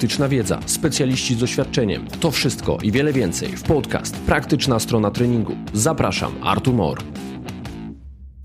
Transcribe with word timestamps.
praktyczna 0.00 0.28
wiedza, 0.28 0.60
specjaliści 0.66 1.34
z 1.34 1.38
doświadczeniem. 1.38 2.06
To 2.20 2.30
wszystko 2.30 2.78
i 2.82 2.92
wiele 2.92 3.12
więcej 3.12 3.48
w 3.48 3.62
podcast 3.62 4.16
Praktyczna 4.16 4.78
strona 4.78 5.10
treningu. 5.10 5.56
Zapraszam, 5.72 6.34
Artur 6.42 6.74
Mor. 6.74 6.98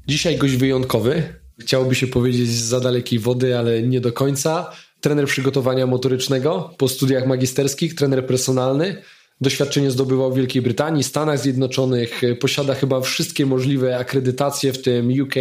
Dzisiaj 0.07 0.38
gość 0.38 0.55
wyjątkowy. 0.55 1.23
Chciałoby 1.62 1.96
się 1.96 2.07
powiedzieć 2.07 2.49
z 2.49 2.63
za 2.63 2.79
dalekiej 2.79 3.20
wody, 3.20 3.57
ale 3.57 3.83
nie 3.83 4.02
do 4.02 4.11
końca. 4.11 4.71
Trener 5.02 5.25
przygotowania 5.25 5.88
motorycznego 5.88 6.73
po 6.78 6.88
studiach 6.88 7.28
magisterskich, 7.28 7.96
trener 7.96 8.28
personalny. 8.28 9.01
Doświadczenie 9.42 9.92
zdobywał 9.92 10.33
w 10.33 10.36
Wielkiej 10.36 10.61
Brytanii, 10.61 11.04
Stanach 11.04 11.39
Zjednoczonych, 11.39 12.21
posiada 12.39 12.75
chyba 12.75 13.01
wszystkie 13.01 13.46
możliwe 13.46 13.97
akredytacje, 13.97 14.74
w 14.74 14.82
tym 14.82 15.21
UK 15.21 15.36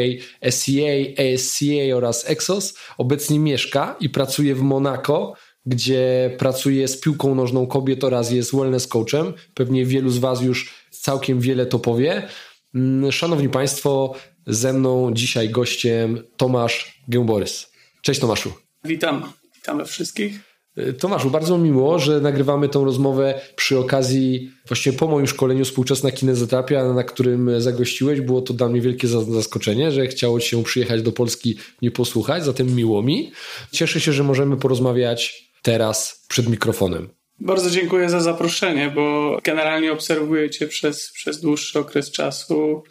SCA, 0.50 1.22
ASCA 1.34 1.96
oraz 1.96 2.30
EXOS. 2.30 2.74
Obecnie 2.98 3.38
mieszka 3.38 3.96
i 4.00 4.10
pracuje 4.10 4.54
w 4.54 4.62
Monako, 4.62 5.34
gdzie 5.66 6.34
pracuje 6.38 6.88
z 6.88 7.00
piłką 7.00 7.34
nożną 7.34 7.66
kobiet 7.66 8.04
oraz 8.04 8.30
jest 8.30 8.56
wellness 8.56 8.86
coachem. 8.86 9.32
Pewnie 9.54 9.86
wielu 9.86 10.10
z 10.10 10.18
Was 10.18 10.42
już 10.42 10.74
całkiem 10.90 11.40
wiele 11.40 11.66
to 11.66 11.78
powie. 11.78 12.28
Mm, 12.74 13.12
szanowni 13.12 13.48
Państwo, 13.48 14.14
ze 14.46 14.72
mną 14.72 15.10
dzisiaj 15.12 15.50
gościem 15.50 16.22
Tomasz 16.36 17.02
Gęborys. 17.08 17.72
Cześć 18.02 18.20
Tomaszu. 18.20 18.52
Witam, 18.84 19.32
witamy 19.54 19.84
wszystkich. 19.84 20.40
E, 20.76 20.92
Tomaszu, 20.92 21.30
bardzo 21.30 21.58
miło, 21.58 21.98
że 21.98 22.20
nagrywamy 22.20 22.68
tą 22.68 22.84
rozmowę 22.84 23.40
przy 23.56 23.78
okazji, 23.78 24.50
właśnie 24.68 24.92
po 24.92 25.06
moim 25.06 25.26
szkoleniu 25.26 25.64
Współczesna 25.64 26.10
Kinezoterapia, 26.10 26.92
na 26.92 27.04
którym 27.04 27.60
zagościłeś. 27.60 28.20
Było 28.20 28.42
to 28.42 28.54
dla 28.54 28.68
mnie 28.68 28.80
wielkie 28.80 29.08
zaskoczenie, 29.08 29.92
że 29.92 30.06
chciało 30.06 30.40
Ci 30.40 30.48
się 30.48 30.62
przyjechać 30.62 31.02
do 31.02 31.12
Polski, 31.12 31.56
mnie 31.82 31.90
posłuchać, 31.90 32.44
zatem 32.44 32.74
miło 32.74 33.02
mi. 33.02 33.32
Cieszę 33.72 34.00
się, 34.00 34.12
że 34.12 34.22
możemy 34.22 34.56
porozmawiać 34.56 35.43
teraz 35.64 36.24
przed 36.28 36.48
mikrofonem. 36.48 37.08
Bardzo 37.40 37.70
dziękuję 37.70 38.10
za 38.10 38.20
zaproszenie, 38.20 38.92
bo 38.94 39.38
generalnie 39.44 39.92
obserwuję 39.92 40.50
Cię 40.50 40.68
przez, 40.68 41.12
przez 41.12 41.40
dłuższy 41.40 41.78
okres 41.78 42.10
czasu. 42.10 42.82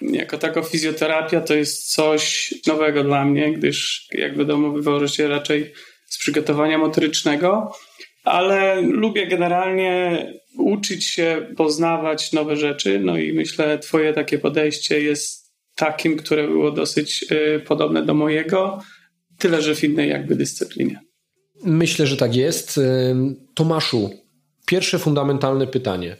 Jako 0.00 0.38
taka 0.38 0.62
fizjoterapia 0.62 1.40
to 1.40 1.54
jest 1.54 1.92
coś 1.92 2.54
nowego 2.66 3.04
dla 3.04 3.24
mnie, 3.24 3.52
gdyż 3.52 4.08
jak 4.12 4.38
wiadomo 4.38 4.70
wywożę 4.70 5.08
się 5.08 5.28
raczej 5.28 5.72
z 6.06 6.18
przygotowania 6.18 6.78
motorycznego, 6.78 7.72
ale 8.24 8.80
lubię 8.80 9.26
generalnie 9.26 10.26
uczyć 10.58 11.06
się, 11.06 11.48
poznawać 11.56 12.32
nowe 12.32 12.56
rzeczy, 12.56 13.00
no 13.00 13.18
i 13.18 13.32
myślę 13.32 13.78
Twoje 13.78 14.12
takie 14.12 14.38
podejście 14.38 15.00
jest 15.00 15.54
takim, 15.74 16.16
które 16.16 16.48
było 16.48 16.70
dosyć 16.70 17.24
y, 17.32 17.60
podobne 17.60 18.02
do 18.02 18.14
mojego, 18.14 18.82
tyle 19.38 19.62
że 19.62 19.74
w 19.74 19.84
innej 19.84 20.10
jakby 20.10 20.34
dyscyplinie. 20.34 21.03
Myślę, 21.62 22.06
że 22.06 22.16
tak 22.16 22.34
jest. 22.34 22.80
Tomaszu, 23.54 24.10
pierwsze 24.66 24.98
fundamentalne 24.98 25.66
pytanie. 25.66 26.16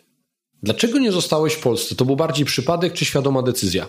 Dlaczego 0.62 0.98
nie 0.98 1.12
zostałeś 1.12 1.52
w 1.52 1.60
Polsce? 1.60 1.94
To 1.94 2.04
był 2.04 2.16
bardziej 2.16 2.46
przypadek 2.46 2.92
czy 2.92 3.04
świadoma 3.04 3.42
decyzja? 3.42 3.86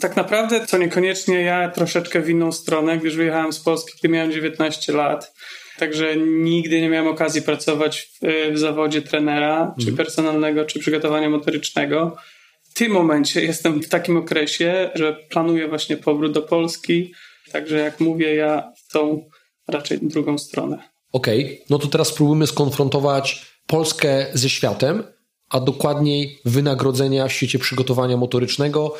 Tak 0.00 0.16
naprawdę 0.16 0.66
to 0.66 0.78
niekoniecznie 0.78 1.42
ja 1.42 1.68
troszeczkę 1.68 2.20
w 2.20 2.28
inną 2.28 2.52
stronę, 2.52 2.98
gdyż 2.98 3.16
wyjechałem 3.16 3.52
z 3.52 3.60
Polski, 3.60 3.92
gdy 3.98 4.08
miałem 4.08 4.32
19 4.32 4.92
lat. 4.92 5.34
Także 5.78 6.16
nigdy 6.16 6.80
nie 6.80 6.88
miałem 6.88 7.08
okazji 7.08 7.42
pracować 7.42 8.00
w, 8.22 8.52
w 8.52 8.58
zawodzie 8.58 9.02
trenera, 9.02 9.74
czy 9.78 9.88
mhm. 9.88 9.96
personalnego, 9.96 10.64
czy 10.64 10.78
przygotowania 10.78 11.30
motorycznego. 11.30 12.16
W 12.70 12.74
tym 12.74 12.92
momencie 12.92 13.44
jestem 13.50 13.82
w 13.82 13.88
takim 13.88 14.16
okresie, 14.16 14.90
że 14.94 15.16
planuję 15.30 15.68
właśnie 15.68 15.96
powrót 15.96 16.32
do 16.32 16.42
Polski. 16.42 17.14
Także 17.52 17.78
jak 17.78 18.00
mówię, 18.00 18.34
ja 18.34 18.72
w 18.88 18.92
tą 18.92 19.28
raczej 19.68 19.98
drugą 20.02 20.38
stronę. 20.38 20.78
Okej, 21.12 21.44
okay. 21.44 21.58
no 21.70 21.78
to 21.78 21.86
teraz 21.86 22.08
spróbujmy 22.08 22.46
skonfrontować 22.46 23.46
Polskę 23.66 24.26
ze 24.34 24.48
światem, 24.48 25.02
a 25.50 25.60
dokładniej 25.60 26.38
wynagrodzenia 26.44 27.28
w 27.28 27.32
świecie 27.32 27.58
przygotowania 27.58 28.16
motorycznego. 28.16 28.94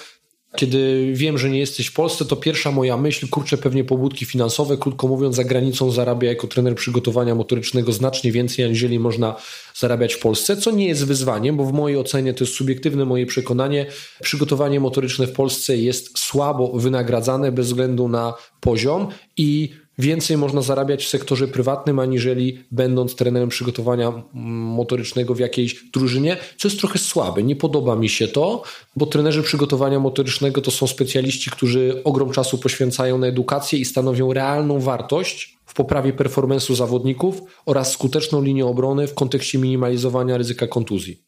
Kiedy 0.56 1.12
wiem, 1.14 1.38
że 1.38 1.50
nie 1.50 1.58
jesteś 1.58 1.86
w 1.86 1.92
Polsce, 1.92 2.24
to 2.24 2.36
pierwsza 2.36 2.72
moja 2.72 2.96
myśl, 2.96 3.28
kurczę, 3.28 3.58
pewnie 3.58 3.84
pobudki 3.84 4.24
finansowe, 4.24 4.76
krótko 4.76 5.08
mówiąc, 5.08 5.36
za 5.36 5.44
granicą 5.44 5.90
zarabia 5.90 6.28
jako 6.28 6.46
trener 6.46 6.74
przygotowania 6.74 7.34
motorycznego 7.34 7.92
znacznie 7.92 8.32
więcej, 8.32 8.64
aniżeli 8.64 8.98
można 8.98 9.36
zarabiać 9.74 10.14
w 10.14 10.18
Polsce, 10.18 10.56
co 10.56 10.70
nie 10.70 10.86
jest 10.86 11.06
wyzwaniem, 11.06 11.56
bo 11.56 11.64
w 11.64 11.72
mojej 11.72 11.98
ocenie 11.98 12.34
to 12.34 12.44
jest 12.44 12.56
subiektywne 12.56 13.04
moje 13.04 13.26
przekonanie. 13.26 13.86
Przygotowanie 14.22 14.80
motoryczne 14.80 15.26
w 15.26 15.32
Polsce 15.32 15.76
jest 15.76 16.18
słabo 16.18 16.72
wynagradzane 16.72 17.52
bez 17.52 17.66
względu 17.66 18.08
na 18.08 18.34
poziom 18.60 19.08
i 19.36 19.70
więcej 19.98 20.36
można 20.36 20.62
zarabiać 20.62 21.04
w 21.04 21.08
sektorze 21.08 21.48
prywatnym, 21.48 21.98
aniżeli 21.98 22.64
będąc 22.70 23.14
trenerem 23.14 23.48
przygotowania 23.48 24.22
motorycznego 24.32 25.34
w 25.34 25.38
jakiejś 25.38 25.84
drużynie, 25.92 26.36
co 26.58 26.68
jest 26.68 26.80
trochę 26.80 26.98
słabe. 26.98 27.42
Nie 27.42 27.56
podoba 27.56 27.96
mi 27.96 28.08
się 28.08 28.28
to, 28.28 28.62
bo 28.96 29.06
trenerzy 29.06 29.42
przygotowania 29.42 30.00
motorycznego 30.00 30.60
to 30.60 30.70
są 30.70 30.86
specjaliści, 30.86 31.50
którzy 31.50 32.02
ogrom 32.04 32.30
czasu 32.30 32.58
poświęcają 32.58 33.18
na 33.18 33.26
edukację 33.26 33.78
i 33.78 33.84
stanowią 33.84 34.32
realną 34.32 34.80
wartość 34.80 35.56
w 35.66 35.74
poprawie 35.74 36.12
performance'u 36.12 36.74
zawodników 36.74 37.42
oraz 37.66 37.92
skuteczną 37.92 38.42
linię 38.42 38.66
obrony 38.66 39.06
w 39.06 39.14
kontekście 39.14 39.58
minimalizowania 39.58 40.36
ryzyka 40.36 40.66
kontuzji. 40.66 41.22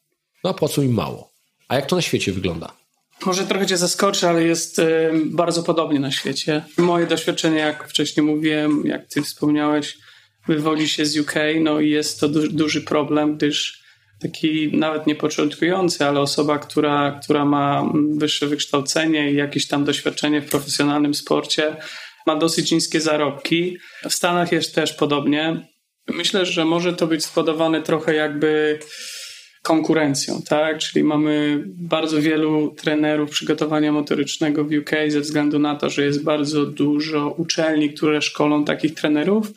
No 0.45 0.51
a 0.51 0.55
płacą 0.55 0.83
im 0.83 0.93
mało. 0.93 1.31
A 1.69 1.77
jak 1.77 1.87
to 1.87 1.97
na 1.97 2.03
świecie 2.03 2.33
wygląda? 2.33 2.86
Może 3.25 3.45
trochę 3.45 3.67
Cię 3.67 3.77
zaskoczy, 3.77 4.29
ale 4.29 4.45
jest 4.45 4.79
y, 4.79 5.11
bardzo 5.25 5.63
podobnie 5.63 6.01
na 6.01 6.11
świecie. 6.11 6.65
Moje 6.77 7.07
doświadczenie, 7.07 7.59
jak 7.59 7.89
wcześniej 7.89 8.27
mówiłem, 8.27 8.83
jak 8.85 9.07
Ty 9.07 9.23
wspomniałeś, 9.23 9.99
wywodzi 10.49 10.89
się 10.89 11.07
z 11.07 11.19
UK, 11.19 11.35
no 11.61 11.81
i 11.81 11.91
jest 11.91 12.21
to 12.21 12.29
du 12.29 12.49
duży 12.49 12.83
problem, 12.83 13.37
gdyż 13.37 13.87
taki 14.23 14.77
nawet 14.77 15.07
nie 15.07 15.15
początkujący, 15.15 16.05
ale 16.05 16.21
osoba, 16.21 16.59
która, 16.59 17.21
która 17.23 17.45
ma 17.45 17.93
wyższe 18.17 18.47
wykształcenie 18.47 19.33
i 19.33 19.37
jakieś 19.37 19.67
tam 19.67 19.85
doświadczenie 19.85 20.43
w 20.43 20.51
profesjonalnym 20.51 21.15
sporcie, 21.15 21.77
ma 22.27 22.37
dosyć 22.37 22.73
niskie 22.73 23.01
zarobki. 23.01 23.79
W 24.09 24.15
Stanach 24.15 24.53
jest 24.53 24.75
też 24.75 24.93
podobnie. 24.93 25.67
Myślę, 26.09 26.47
że 26.47 26.65
może 26.65 26.93
to 26.93 27.07
być 27.07 27.25
spowodowane 27.25 27.83
trochę 27.83 28.15
jakby 28.15 28.79
konkurencją, 29.67 30.43
tak? 30.49 30.79
Czyli 30.79 31.05
mamy 31.05 31.65
bardzo 31.67 32.23
wielu 32.23 32.71
trenerów 32.71 33.31
przygotowania 33.31 33.93
motorycznego 33.93 34.65
w 34.65 34.73
UK 34.73 34.91
ze 35.09 35.21
względu 35.21 35.59
na 35.59 35.77
to, 35.77 35.91
że 35.91 36.05
jest 36.05 36.25
bardzo 36.25 36.67
dużo 36.67 37.31
uczelni, 37.31 37.95
które 37.95 38.23
szkolą 38.23 38.65
takich 38.65 38.95
trenerów 38.95 39.53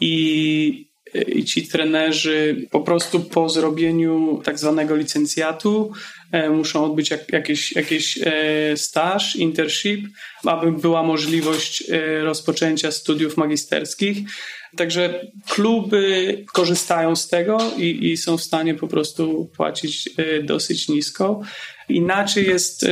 i, 0.00 0.93
i 1.14 1.44
ci 1.44 1.68
trenerzy 1.68 2.66
po 2.70 2.80
prostu 2.80 3.20
po 3.20 3.48
zrobieniu 3.48 4.40
tak 4.44 4.58
zwanego 4.58 4.96
licencjatu 4.96 5.92
e, 6.32 6.50
muszą 6.50 6.84
odbyć 6.84 7.10
jak, 7.10 7.32
jakieś, 7.32 7.72
jakieś 7.72 8.18
e, 8.22 8.76
staż, 8.76 9.36
internship, 9.36 10.06
aby 10.44 10.72
była 10.72 11.02
możliwość 11.02 11.84
e, 11.90 12.20
rozpoczęcia 12.20 12.90
studiów 12.90 13.36
magisterskich. 13.36 14.18
Także 14.76 15.26
kluby 15.48 16.44
korzystają 16.52 17.16
z 17.16 17.28
tego 17.28 17.58
i, 17.76 18.12
i 18.12 18.16
są 18.16 18.36
w 18.36 18.42
stanie 18.42 18.74
po 18.74 18.88
prostu 18.88 19.50
płacić 19.56 20.10
dosyć 20.42 20.88
nisko. 20.88 21.40
Inaczej 21.88 22.46
jest 22.46 22.86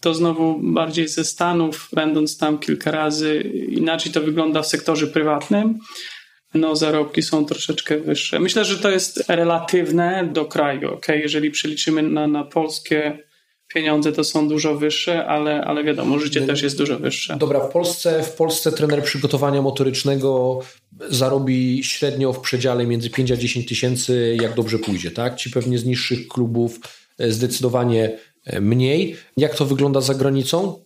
to 0.00 0.14
znowu 0.14 0.60
bardziej 0.62 1.08
ze 1.08 1.24
Stanów, 1.24 1.88
będąc 1.92 2.38
tam 2.38 2.58
kilka 2.58 2.90
razy, 2.90 3.40
inaczej 3.68 4.12
to 4.12 4.20
wygląda 4.20 4.62
w 4.62 4.66
sektorze 4.66 5.06
prywatnym. 5.06 5.78
No, 6.54 6.76
zarobki 6.76 7.22
są 7.22 7.44
troszeczkę 7.44 7.98
wyższe. 7.98 8.40
Myślę, 8.40 8.64
że 8.64 8.78
to 8.78 8.90
jest 8.90 9.24
relatywne 9.28 10.28
do 10.32 10.44
kraju. 10.44 10.94
Okay? 10.94 11.18
Jeżeli 11.18 11.50
przeliczymy 11.50 12.02
na, 12.02 12.26
na 12.26 12.44
polskie 12.44 13.18
pieniądze 13.74 14.12
to 14.12 14.24
są 14.24 14.48
dużo 14.48 14.76
wyższe, 14.76 15.26
ale, 15.26 15.64
ale 15.64 15.84
wiadomo, 15.84 16.18
życie 16.18 16.40
też 16.40 16.62
jest 16.62 16.78
dużo 16.78 16.98
wyższe. 16.98 17.36
Dobra, 17.36 17.60
w 17.60 17.72
Polsce, 17.72 18.22
w 18.22 18.32
Polsce 18.32 18.72
trener 18.72 19.02
przygotowania 19.02 19.62
motorycznego 19.62 20.60
zarobi 21.08 21.84
średnio 21.84 22.32
w 22.32 22.40
przedziale 22.40 22.86
między 22.86 23.10
5 23.10 23.32
a 23.32 23.36
10 23.36 23.68
tysięcy, 23.68 24.36
jak 24.42 24.54
dobrze 24.54 24.78
pójdzie, 24.78 25.10
tak? 25.10 25.36
Ci 25.36 25.50
pewnie 25.50 25.78
z 25.78 25.84
niższych 25.84 26.28
klubów 26.28 26.80
e, 27.18 27.30
zdecydowanie 27.30 28.18
e, 28.44 28.60
mniej. 28.60 29.16
Jak 29.36 29.54
to 29.54 29.64
wygląda 29.64 30.00
za 30.00 30.14
granicą? 30.14 30.84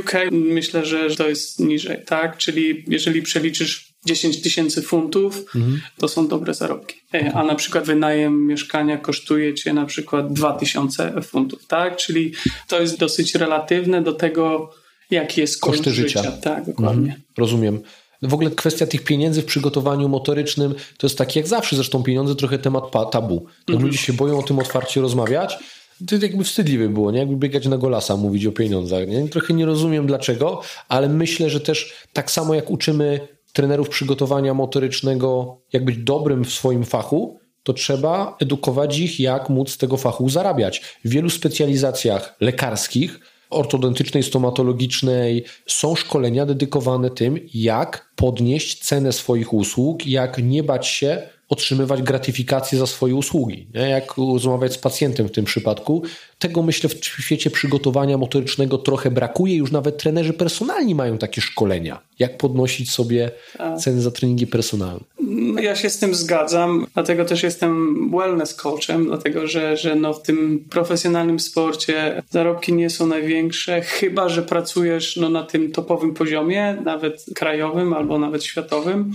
UK 0.00 0.12
myślę, 0.30 0.84
że 0.84 1.16
to 1.16 1.28
jest 1.28 1.60
niżej, 1.60 2.04
tak? 2.06 2.36
Czyli 2.36 2.84
jeżeli 2.88 3.22
przeliczysz 3.22 3.95
10 4.06 4.42
tysięcy 4.42 4.82
funtów, 4.82 5.44
mhm. 5.56 5.80
to 5.98 6.08
są 6.08 6.28
dobre 6.28 6.54
zarobki. 6.54 6.96
E, 7.14 7.32
a 7.34 7.44
na 7.44 7.54
przykład 7.54 7.84
wynajem 7.84 8.46
mieszkania 8.46 8.98
kosztuje 8.98 9.54
cię 9.54 9.72
na 9.72 9.86
przykład 9.86 10.32
2000 10.32 11.22
funtów, 11.22 11.66
tak? 11.66 11.96
Czyli 11.96 12.32
to 12.68 12.80
jest 12.80 12.98
dosyć 12.98 13.34
relatywne 13.34 14.02
do 14.02 14.12
tego, 14.12 14.70
jaki 15.10 15.40
jest 15.40 15.60
koszt 15.60 15.76
Koszty 15.76 15.90
życia. 15.90 16.22
życia. 16.22 16.32
Tak, 16.32 16.66
dokładnie. 16.66 17.02
Mhm. 17.02 17.22
Rozumiem. 17.38 17.80
W 18.22 18.34
ogóle 18.34 18.50
kwestia 18.50 18.86
tych 18.86 19.04
pieniędzy 19.04 19.42
w 19.42 19.44
przygotowaniu 19.44 20.08
motorycznym 20.08 20.74
to 20.98 21.06
jest 21.06 21.18
tak 21.18 21.36
jak 21.36 21.46
zawsze, 21.46 21.76
zresztą 21.76 22.02
pieniądze 22.02 22.34
trochę 22.34 22.58
temat 22.58 23.10
tabu. 23.12 23.46
Mhm. 23.68 23.86
Ludzie 23.86 23.98
się 23.98 24.12
boją 24.12 24.38
o 24.38 24.42
tym 24.42 24.58
otwarcie 24.58 25.00
rozmawiać. 25.00 25.58
To 26.08 26.16
jakby 26.16 26.44
wstydliwe 26.44 26.88
było, 26.88 27.10
nie? 27.10 27.18
Jakby 27.18 27.36
biegać 27.36 27.66
na 27.66 27.78
golasa, 27.78 28.16
mówić 28.16 28.46
o 28.46 28.52
pieniądzach. 28.52 29.08
Nie? 29.08 29.28
Trochę 29.28 29.54
nie 29.54 29.66
rozumiem 29.66 30.06
dlaczego, 30.06 30.60
ale 30.88 31.08
myślę, 31.08 31.50
że 31.50 31.60
też 31.60 31.94
tak 32.12 32.30
samo 32.30 32.54
jak 32.54 32.70
uczymy 32.70 33.28
trenerów 33.56 33.88
przygotowania 33.88 34.54
motorycznego, 34.54 35.60
jak 35.72 35.84
być 35.84 35.96
dobrym 35.96 36.44
w 36.44 36.52
swoim 36.52 36.84
fachu, 36.84 37.38
to 37.62 37.72
trzeba 37.72 38.36
edukować 38.40 38.98
ich, 38.98 39.20
jak 39.20 39.48
móc 39.48 39.70
z 39.70 39.78
tego 39.78 39.96
fachu 39.96 40.28
zarabiać. 40.28 40.82
W 41.04 41.08
wielu 41.08 41.30
specjalizacjach 41.30 42.36
lekarskich, 42.40 43.20
ortodontycznej, 43.50 44.22
stomatologicznej 44.22 45.44
są 45.66 45.94
szkolenia 45.94 46.46
dedykowane 46.46 47.10
tym, 47.10 47.38
jak 47.54 48.12
podnieść 48.16 48.84
cenę 48.84 49.12
swoich 49.12 49.52
usług, 49.52 50.06
jak 50.06 50.42
nie 50.42 50.62
bać 50.62 50.86
się 50.86 51.22
otrzymywać 51.48 52.02
gratyfikację 52.02 52.78
za 52.78 52.86
swoje 52.86 53.14
usługi. 53.14 53.66
Nie? 53.74 53.80
Jak 53.80 54.14
rozmawiać 54.16 54.72
z 54.72 54.78
pacjentem 54.78 55.28
w 55.28 55.32
tym 55.32 55.44
przypadku. 55.44 56.02
Tego 56.38 56.62
myślę 56.62 56.90
w 56.90 57.04
świecie 57.04 57.50
przygotowania 57.50 58.18
motorycznego 58.18 58.78
trochę 58.78 59.10
brakuje. 59.10 59.56
Już 59.56 59.72
nawet 59.72 59.98
trenerzy 59.98 60.32
personalni 60.32 60.94
mają 60.94 61.18
takie 61.18 61.40
szkolenia. 61.40 62.00
Jak 62.18 62.38
podnosić 62.38 62.90
sobie 62.90 63.30
ceny 63.78 64.00
za 64.00 64.10
treningi 64.10 64.46
personalne. 64.46 65.00
Ja 65.60 65.76
się 65.76 65.90
z 65.90 65.98
tym 65.98 66.14
zgadzam, 66.14 66.86
dlatego 66.94 67.24
też 67.24 67.42
jestem 67.42 67.96
wellness 68.10 68.54
coachem, 68.54 69.06
dlatego 69.06 69.46
że, 69.46 69.76
że 69.76 69.94
no 69.94 70.14
w 70.14 70.22
tym 70.22 70.64
profesjonalnym 70.70 71.40
sporcie 71.40 72.22
zarobki 72.30 72.72
nie 72.72 72.90
są 72.90 73.06
największe, 73.06 73.80
chyba 73.80 74.28
że 74.28 74.42
pracujesz 74.42 75.16
no 75.16 75.28
na 75.28 75.42
tym 75.42 75.72
topowym 75.72 76.14
poziomie, 76.14 76.76
nawet 76.84 77.24
krajowym 77.34 77.92
albo 77.92 78.18
nawet 78.18 78.44
światowym 78.44 79.12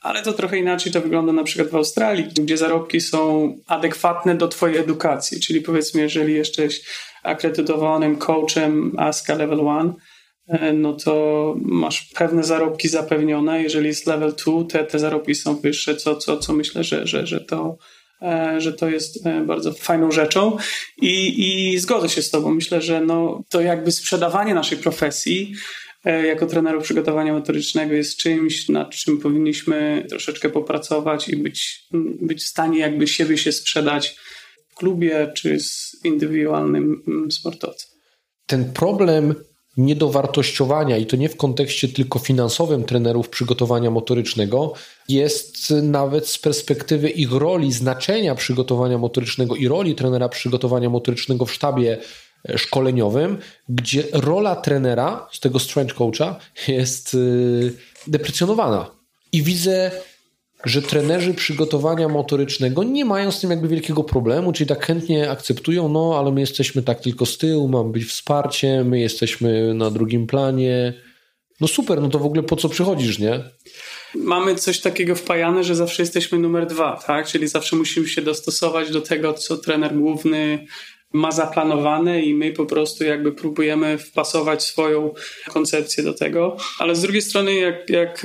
ale 0.00 0.22
to 0.22 0.32
trochę 0.32 0.58
inaczej 0.58 0.92
to 0.92 1.00
wygląda 1.00 1.32
na 1.32 1.44
przykład 1.44 1.70
w 1.70 1.76
Australii, 1.76 2.24
gdzie 2.24 2.56
zarobki 2.56 3.00
są 3.00 3.52
adekwatne 3.66 4.34
do 4.34 4.48
Twojej 4.48 4.76
edukacji. 4.76 5.40
Czyli 5.40 5.60
powiedzmy, 5.60 6.00
jeżeli 6.00 6.34
jesteś 6.34 6.82
akredytowanym 7.22 8.16
coachem 8.16 8.92
ASCA 8.98 9.34
Level 9.34 9.58
1, 9.58 9.94
e, 10.48 10.72
no 10.72 10.92
to 10.92 11.54
masz 11.60 12.02
pewne 12.14 12.44
zarobki 12.44 12.88
zapewnione. 12.88 13.62
Jeżeli 13.62 13.86
jest 13.86 14.06
level 14.06 14.32
2, 14.32 14.64
te, 14.64 14.84
te 14.84 14.98
zarobki 14.98 15.34
są 15.34 15.56
wyższe, 15.56 15.96
co, 15.96 16.16
co, 16.16 16.36
co 16.36 16.52
myślę, 16.52 16.84
że, 16.84 17.06
że, 17.06 17.26
że, 17.26 17.40
to, 17.40 17.76
e, 18.22 18.60
że 18.60 18.72
to 18.72 18.88
jest 18.88 19.26
e, 19.26 19.40
bardzo 19.40 19.72
fajną 19.72 20.10
rzeczą. 20.10 20.56
I, 21.02 21.44
I 21.72 21.78
zgodzę 21.78 22.08
się 22.08 22.22
z 22.22 22.30
Tobą. 22.30 22.54
Myślę, 22.54 22.82
że 22.82 23.00
no, 23.00 23.42
to 23.48 23.60
jakby 23.60 23.92
sprzedawanie 23.92 24.54
naszej 24.54 24.78
profesji 24.78 25.52
jako 26.12 26.46
trenerów 26.46 26.84
przygotowania 26.84 27.32
motorycznego 27.32 27.94
jest 27.94 28.16
czymś, 28.16 28.68
nad 28.68 28.90
czym 28.90 29.18
powinniśmy 29.18 30.06
troszeczkę 30.08 30.48
popracować 30.50 31.28
i 31.28 31.36
być, 31.36 31.86
być 32.20 32.42
w 32.42 32.48
stanie 32.48 32.78
jakby 32.78 33.06
siebie 33.06 33.38
się 33.38 33.52
sprzedać 33.52 34.16
w 34.68 34.74
klubie 34.74 35.32
czy 35.34 35.60
z 35.60 35.96
indywidualnym 36.04 37.02
mm, 37.08 37.30
sportowcem. 37.30 37.90
Ten 38.46 38.72
problem 38.72 39.34
niedowartościowania, 39.76 40.96
i 40.96 41.06
to 41.06 41.16
nie 41.16 41.28
w 41.28 41.36
kontekście 41.36 41.88
tylko 41.88 42.18
finansowym 42.18 42.84
trenerów 42.84 43.28
przygotowania 43.28 43.90
motorycznego, 43.90 44.72
jest 45.08 45.70
nawet 45.82 46.28
z 46.28 46.38
perspektywy 46.38 47.10
ich 47.10 47.32
roli, 47.32 47.72
znaczenia 47.72 48.34
przygotowania 48.34 48.98
motorycznego 48.98 49.56
i 49.56 49.68
roli 49.68 49.94
trenera 49.94 50.28
przygotowania 50.28 50.90
motorycznego 50.90 51.46
w 51.46 51.52
sztabie 51.52 51.98
szkoleniowym, 52.56 53.38
gdzie 53.68 54.04
rola 54.12 54.56
trenera 54.56 55.28
z 55.32 55.40
tego 55.40 55.58
strength 55.58 55.94
coacha 55.94 56.38
jest 56.68 57.14
y, 57.14 57.72
deprecjonowana. 58.06 58.90
I 59.32 59.42
widzę, 59.42 59.90
że 60.64 60.82
trenerzy 60.82 61.34
przygotowania 61.34 62.08
motorycznego 62.08 62.82
nie 62.82 63.04
mają 63.04 63.30
z 63.30 63.40
tym 63.40 63.50
jakby 63.50 63.68
wielkiego 63.68 64.04
problemu, 64.04 64.52
czyli 64.52 64.68
tak 64.68 64.86
chętnie 64.86 65.30
akceptują, 65.30 65.88
no 65.88 66.14
ale 66.18 66.32
my 66.32 66.40
jesteśmy 66.40 66.82
tak 66.82 67.00
tylko 67.00 67.26
z 67.26 67.38
tyłu, 67.38 67.68
mamy 67.68 67.90
być 67.90 68.04
wsparciem, 68.04 68.88
my 68.88 69.00
jesteśmy 69.00 69.74
na 69.74 69.90
drugim 69.90 70.26
planie. 70.26 70.94
No 71.60 71.68
super, 71.68 72.02
no 72.02 72.08
to 72.08 72.18
w 72.18 72.26
ogóle 72.26 72.42
po 72.42 72.56
co 72.56 72.68
przychodzisz, 72.68 73.18
nie? 73.18 73.40
Mamy 74.14 74.54
coś 74.54 74.80
takiego 74.80 75.14
wpajane, 75.14 75.64
że 75.64 75.74
zawsze 75.74 76.02
jesteśmy 76.02 76.38
numer 76.38 76.66
dwa, 76.66 77.00
tak? 77.06 77.26
Czyli 77.26 77.48
zawsze 77.48 77.76
musimy 77.76 78.08
się 78.08 78.22
dostosować 78.22 78.90
do 78.90 79.00
tego, 79.00 79.32
co 79.34 79.56
trener 79.56 79.94
główny 79.94 80.66
ma 81.12 81.32
zaplanowane 81.32 82.22
i 82.22 82.34
my 82.34 82.52
po 82.52 82.66
prostu 82.66 83.04
jakby 83.04 83.32
próbujemy 83.32 83.98
wpasować 83.98 84.62
swoją 84.62 85.14
koncepcję 85.48 86.04
do 86.04 86.14
tego. 86.14 86.56
Ale 86.78 86.96
z 86.96 87.02
drugiej 87.02 87.22
strony, 87.22 87.54
jak, 87.54 87.90
jak 87.90 88.22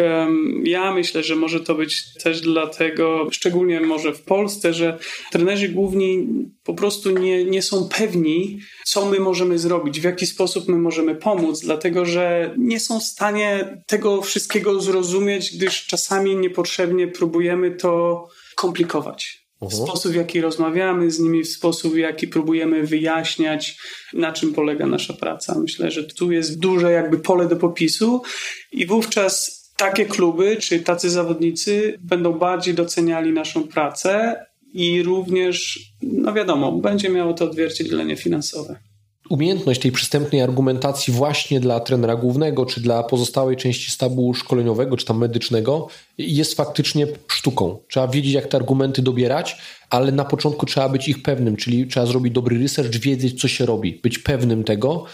ja 0.64 0.94
myślę, 0.94 1.24
że 1.24 1.36
może 1.36 1.60
to 1.60 1.76
być 1.76 2.04
też 2.24 2.42
dlatego, 2.42 3.28
szczególnie 3.32 3.80
może 3.82 4.14
w 4.14 4.22
Polsce, 4.22 4.74
że 4.74 4.98
trenerzy 5.32 5.70
główni 5.70 6.28
po 6.64 6.74
prostu 6.74 7.12
nie, 7.12 7.46
nie 7.46 7.62
są 7.62 7.90
pewni, 7.90 8.60
co 8.86 9.06
my 9.06 9.20
możemy 9.20 9.60
zrobić, 9.60 10.00
w 10.00 10.04
jaki 10.04 10.26
sposób 10.26 10.68
my 10.68 10.78
możemy 10.78 11.16
pomóc, 11.16 11.60
dlatego 11.60 12.06
że 12.06 12.56
nie 12.58 12.80
są 12.80 13.00
w 13.00 13.04
stanie 13.04 13.78
tego 13.88 14.22
wszystkiego 14.22 14.82
zrozumieć, 14.82 15.58
gdyż 15.58 15.88
czasami 15.88 16.36
niepotrzebnie 16.36 17.08
próbujemy 17.08 17.72
to 17.72 18.26
komplikować 18.56 19.43
w 19.70 19.74
mhm. 19.74 19.88
sposób, 19.88 20.12
w 20.12 20.16
jaki 20.16 20.42
rozmawiamy 20.42 21.12
z 21.12 21.20
nimi, 21.20 21.44
w 21.44 21.50
sposób, 21.50 21.94
w 21.94 21.98
jaki 21.98 22.28
próbujemy 22.28 22.84
wyjaśniać, 22.84 23.78
na 24.14 24.32
czym 24.32 24.54
polega 24.54 24.86
nasza 24.86 25.14
praca. 25.14 25.60
Myślę, 25.60 25.92
że 25.92 26.04
tu 26.04 26.32
jest 26.32 26.60
duże 26.60 26.92
jakby 26.92 27.20
pole 27.20 27.48
do 27.48 27.56
popisu 27.56 28.22
i 28.72 28.86
wówczas 28.86 29.64
takie 29.78 30.06
kluby 30.06 30.58
czy 30.58 30.80
tacy 30.80 31.10
zawodnicy 31.10 32.00
będą 32.02 32.34
bardziej 32.34 32.74
doceniali 32.74 33.34
naszą 33.34 33.68
pracę 33.68 34.46
i 34.74 35.04
również, 35.04 35.80
no 36.02 36.34
wiadomo, 36.34 36.72
będzie 36.72 37.10
miało 37.10 37.34
to 37.34 37.46
odzwierciedlenie 37.46 38.16
finansowe 38.16 38.80
umiejętność 39.34 39.82
tej 39.82 39.92
przystępnej 39.92 40.42
argumentacji 40.42 41.14
właśnie 41.14 41.60
dla 41.60 41.80
trenera 41.80 42.16
głównego, 42.16 42.66
czy 42.66 42.82
dla 42.82 43.04
pozostałej 43.04 43.58
części 43.58 43.92
stabu 43.92 44.34
szkoleniowego, 44.34 44.98
czy 44.98 45.06
tam 45.06 45.18
medycznego, 45.18 45.88
jest 46.18 46.54
faktycznie 46.54 47.08
sztuką. 47.28 47.78
Trzeba 47.88 48.08
wiedzieć, 48.08 48.34
jak 48.34 48.48
te 48.48 48.58
argumenty 48.58 49.02
dobierać, 49.02 49.58
ale 49.90 50.12
na 50.12 50.26
początku 50.26 50.66
trzeba 50.66 50.90
być 50.90 51.10
ich 51.10 51.22
pewnym, 51.22 51.56
czyli 51.56 51.88
trzeba 51.88 52.06
zrobić 52.06 52.34
dobry 52.34 52.60
research, 52.60 52.96
wiedzieć, 52.96 53.42
co 53.42 53.48
się 53.48 53.66
robi, 53.66 54.00
być 54.04 54.20
pewnym 54.20 54.64
tego 54.64 55.06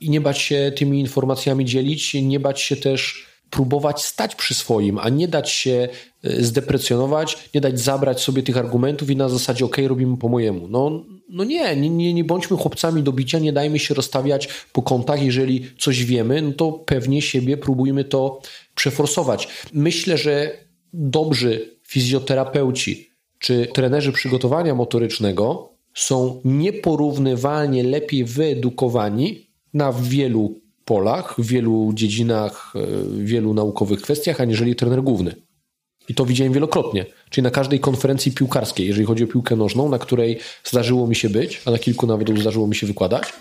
i 0.00 0.10
nie 0.10 0.20
bać 0.20 0.38
się 0.38 0.72
tymi 0.76 1.00
informacjami 1.00 1.64
dzielić, 1.64 2.14
nie 2.14 2.40
bać 2.40 2.60
się 2.60 2.76
też 2.76 3.26
próbować 3.54 4.02
stać 4.02 4.34
przy 4.34 4.54
swoim, 4.54 4.98
a 4.98 5.08
nie 5.08 5.28
dać 5.28 5.50
się 5.50 5.88
e, 6.24 6.42
zdeprecjonować, 6.42 7.50
nie 7.54 7.60
dać 7.60 7.80
zabrać 7.80 8.20
sobie 8.20 8.42
tych 8.42 8.56
argumentów 8.56 9.10
i 9.10 9.16
na 9.16 9.28
zasadzie 9.28 9.64
ok, 9.64 9.76
robimy 9.86 10.16
po 10.16 10.28
mojemu. 10.28 10.68
No, 10.68 11.04
no 11.28 11.44
nie, 11.44 11.76
nie, 11.76 12.14
nie 12.14 12.24
bądźmy 12.24 12.56
chłopcami 12.56 13.02
do 13.02 13.12
bicia, 13.12 13.38
nie 13.38 13.52
dajmy 13.52 13.78
się 13.78 13.94
rozstawiać 13.94 14.48
po 14.72 14.82
kątach. 14.82 15.22
Jeżeli 15.22 15.66
coś 15.78 16.04
wiemy, 16.04 16.42
no 16.42 16.52
to 16.52 16.72
pewnie 16.72 17.22
siebie 17.22 17.56
próbujmy 17.56 18.04
to 18.04 18.40
przeforsować. 18.74 19.48
Myślę, 19.72 20.18
że 20.18 20.58
dobrzy 20.92 21.78
fizjoterapeuci 21.82 23.10
czy 23.38 23.66
trenerzy 23.72 24.12
przygotowania 24.12 24.74
motorycznego 24.74 25.74
są 25.94 26.40
nieporównywalnie 26.44 27.82
lepiej 27.82 28.24
wyedukowani 28.24 29.46
na 29.74 29.92
wielu 29.92 30.63
polach, 30.84 31.34
w 31.38 31.46
wielu 31.46 31.90
dziedzinach, 31.94 32.72
e, 32.76 32.86
w 33.04 33.24
wielu 33.24 33.54
naukowych 33.54 34.00
kwestiach, 34.00 34.40
aniżeli 34.40 34.76
trener 34.76 35.02
główny. 35.02 35.34
I 36.08 36.14
to 36.14 36.26
widziałem 36.26 36.52
wielokrotnie. 36.52 37.06
Czyli 37.30 37.42
na 37.42 37.50
każdej 37.50 37.80
konferencji 37.80 38.32
piłkarskiej, 38.32 38.86
jeżeli 38.86 39.06
chodzi 39.06 39.24
o 39.24 39.26
piłkę 39.26 39.56
nożną, 39.56 39.88
na 39.88 39.98
której 39.98 40.38
zdarzyło 40.64 41.06
mi 41.06 41.16
się 41.16 41.28
być, 41.28 41.62
a 41.64 41.70
na 41.70 41.78
kilku 41.78 42.06
nawet 42.06 42.38
zdarzyło 42.38 42.66
mi 42.66 42.74
się 42.74 42.86
wykładać, 42.86 43.32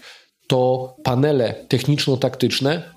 to 0.48 0.96
panele 1.04 1.66
techniczno-taktyczne 1.70 2.94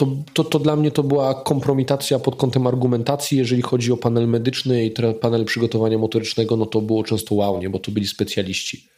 to, 0.00 0.06
to, 0.32 0.44
to 0.44 0.58
dla 0.58 0.76
mnie 0.76 0.90
to 0.90 1.02
była 1.02 1.34
kompromitacja 1.34 2.18
pod 2.18 2.36
kątem 2.36 2.66
argumentacji. 2.66 3.38
Jeżeli 3.38 3.62
chodzi 3.62 3.92
o 3.92 3.96
panel 3.96 4.28
medyczny 4.28 4.84
i 4.84 4.90
panel 5.20 5.44
przygotowania 5.44 5.98
motorycznego, 5.98 6.56
no 6.56 6.66
to 6.66 6.80
było 6.80 7.04
często 7.04 7.34
wow, 7.34 7.60
nie? 7.60 7.70
bo 7.70 7.78
to 7.78 7.92
byli 7.92 8.06
specjaliści. 8.06 8.89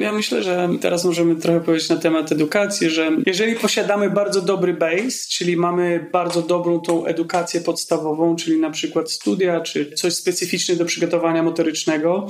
Ja 0.00 0.12
myślę, 0.12 0.42
że 0.42 0.68
teraz 0.80 1.04
możemy 1.04 1.36
trochę 1.36 1.60
powiedzieć 1.60 1.88
na 1.88 1.96
temat 1.96 2.32
edukacji, 2.32 2.90
że 2.90 3.10
jeżeli 3.26 3.54
posiadamy 3.54 4.10
bardzo 4.10 4.42
dobry 4.42 4.74
base, 4.74 5.28
czyli 5.30 5.56
mamy 5.56 6.08
bardzo 6.12 6.42
dobrą 6.42 6.80
tą 6.80 7.06
edukację 7.06 7.60
podstawową, 7.60 8.36
czyli 8.36 8.60
na 8.60 8.70
przykład 8.70 9.10
studia, 9.10 9.60
czy 9.60 9.92
coś 9.92 10.14
specyficzne 10.14 10.76
do 10.76 10.84
przygotowania 10.84 11.42
motorycznego, 11.42 12.26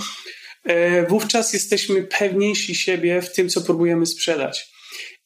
e, 0.64 1.06
wówczas 1.06 1.52
jesteśmy 1.52 2.02
pewniejsi 2.02 2.74
siebie 2.74 3.22
w 3.22 3.32
tym, 3.32 3.48
co 3.48 3.60
próbujemy 3.60 4.06
sprzedać. 4.06 4.72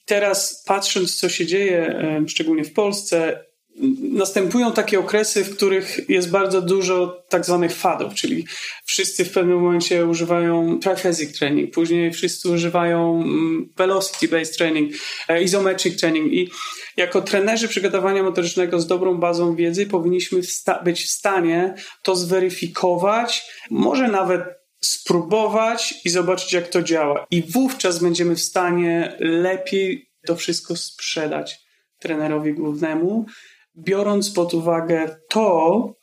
Teraz 0.05 0.63
patrząc, 0.67 1.17
co 1.17 1.29
się 1.29 1.47
dzieje, 1.47 1.87
e, 1.87 2.29
szczególnie 2.29 2.65
w 2.65 2.73
Polsce, 2.73 3.46
następują 4.13 4.73
takie 4.73 4.99
okresy, 4.99 5.45
w 5.45 5.57
których 5.57 6.09
jest 6.09 6.31
bardzo 6.31 6.63
dużo 6.63 7.25
tak 7.29 7.45
zwanych 7.45 7.73
fadów, 7.73 8.15
czyli 8.15 8.47
wszyscy 8.85 9.25
w 9.25 9.33
pewnym 9.33 9.61
momencie 9.61 10.07
używają 10.07 10.79
triphasic 10.79 11.39
training, 11.39 11.75
później 11.75 12.13
wszyscy 12.13 12.51
używają 12.51 13.23
mm, 13.23 13.69
velocity-based 13.77 14.57
training, 14.57 14.93
e, 15.29 15.43
isometric 15.43 16.01
training 16.01 16.33
i 16.33 16.51
jako 16.97 17.23
trenerzy 17.23 17.69
przygotowania 17.69 18.23
motorycznego 18.23 18.81
z 18.81 18.87
dobrą 18.87 19.19
bazą 19.19 19.55
wiedzy 19.55 19.87
powinniśmy 19.87 20.41
być 20.85 21.05
w 21.05 21.11
stanie 21.11 21.75
to 22.03 22.17
zweryfikować, 22.17 23.51
może 23.71 24.09
nawet 24.09 24.41
spróbować 24.81 25.95
i 26.05 26.11
zobaczyć, 26.11 26.53
jak 26.53 26.69
to 26.69 26.83
działa. 26.83 27.27
I 27.31 27.43
wówczas 27.43 27.99
będziemy 27.99 28.35
w 28.35 28.43
stanie 28.43 29.17
lepiej 29.21 30.11
to 30.27 30.37
wszystko 30.37 30.77
sprzedać 30.77 31.67
trenerowi 31.99 32.55
głównemu, 32.55 33.27
biorąc 33.79 34.31
pod 34.31 34.55
uwagę 34.55 35.17
to, 35.29 35.95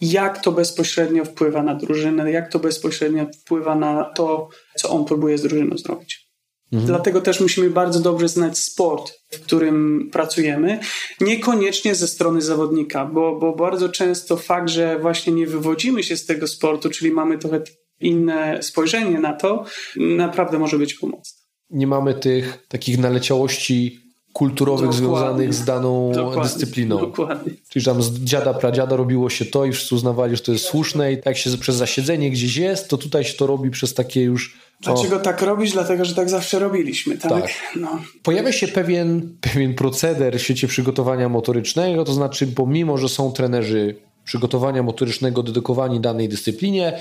jak 0.00 0.42
to 0.42 0.52
bezpośrednio 0.52 1.24
wpływa 1.24 1.62
na 1.62 1.74
drużynę, 1.74 2.30
jak 2.30 2.52
to 2.52 2.58
bezpośrednio 2.58 3.26
wpływa 3.42 3.74
na 3.74 4.04
to, 4.04 4.48
co 4.76 4.90
on 4.90 5.04
próbuje 5.04 5.38
z 5.38 5.42
drużyną 5.42 5.78
zrobić. 5.78 6.32
Mhm. 6.72 6.86
Dlatego 6.86 7.20
też 7.20 7.40
musimy 7.40 7.70
bardzo 7.70 8.00
dobrze 8.00 8.28
znać 8.28 8.58
sport, 8.58 9.12
w 9.30 9.40
którym 9.40 10.08
pracujemy. 10.12 10.80
Niekoniecznie 11.20 11.94
ze 11.94 12.08
strony 12.08 12.42
zawodnika, 12.42 13.04
bo, 13.04 13.38
bo 13.38 13.56
bardzo 13.56 13.88
często 13.88 14.36
fakt, 14.36 14.68
że 14.68 14.98
właśnie 14.98 15.32
nie 15.32 15.46
wywodzimy 15.46 16.02
się 16.02 16.16
z 16.16 16.26
tego 16.26 16.46
sportu, 16.46 16.90
czyli 16.90 17.10
mamy 17.10 17.38
trochę 17.38 17.62
inne 18.00 18.62
spojrzenie 18.62 19.20
na 19.20 19.32
to, 19.32 19.64
naprawdę 19.96 20.58
może 20.58 20.78
być 20.78 20.94
pomocne. 20.94 21.42
Nie 21.70 21.86
mamy 21.86 22.14
tych 22.14 22.66
takich 22.68 22.98
naleciałości 22.98 24.01
kulturowych 24.32 24.90
dokładnie, 24.90 25.08
związanych 25.08 25.54
z 25.54 25.64
daną 25.64 26.12
dokładnie, 26.14 26.42
dyscypliną. 26.42 26.98
Dokładnie. 26.98 27.52
Czyli 27.68 27.84
tam 27.84 28.02
z 28.02 28.10
dziada, 28.10 28.54
pradziada 28.54 28.96
robiło 28.96 29.30
się 29.30 29.44
to 29.44 29.64
i 29.64 29.72
wszyscy 29.72 29.94
uznawali, 29.94 30.36
że 30.36 30.42
to 30.42 30.52
jest 30.52 30.64
słuszne 30.64 31.12
i 31.12 31.18
jak 31.24 31.36
się 31.36 31.58
przez 31.58 31.76
zasiedzenie 31.76 32.30
gdzieś 32.30 32.56
jest, 32.56 32.88
to 32.88 32.98
tutaj 32.98 33.24
się 33.24 33.34
to 33.34 33.46
robi 33.46 33.70
przez 33.70 33.94
takie 33.94 34.22
już... 34.22 34.56
Dlaczego 34.80 35.16
o... 35.16 35.18
tak 35.18 35.42
robić? 35.42 35.72
Dlatego, 35.72 36.04
że 36.04 36.14
tak 36.14 36.30
zawsze 36.30 36.58
robiliśmy, 36.58 37.18
tak? 37.18 37.30
tak. 37.30 37.50
No. 37.76 37.98
Pojawia 38.22 38.52
się 38.52 38.68
pewien, 38.68 39.36
pewien 39.40 39.74
proceder 39.74 40.38
w 40.38 40.42
świecie 40.42 40.68
przygotowania 40.68 41.28
motorycznego, 41.28 42.04
to 42.04 42.12
znaczy 42.12 42.46
pomimo, 42.46 42.98
że 42.98 43.08
są 43.08 43.32
trenerzy 43.32 43.96
przygotowania 44.24 44.82
motorycznego 44.82 45.42
dedykowani 45.42 46.00
danej 46.00 46.28
dyscyplinie, 46.28 47.00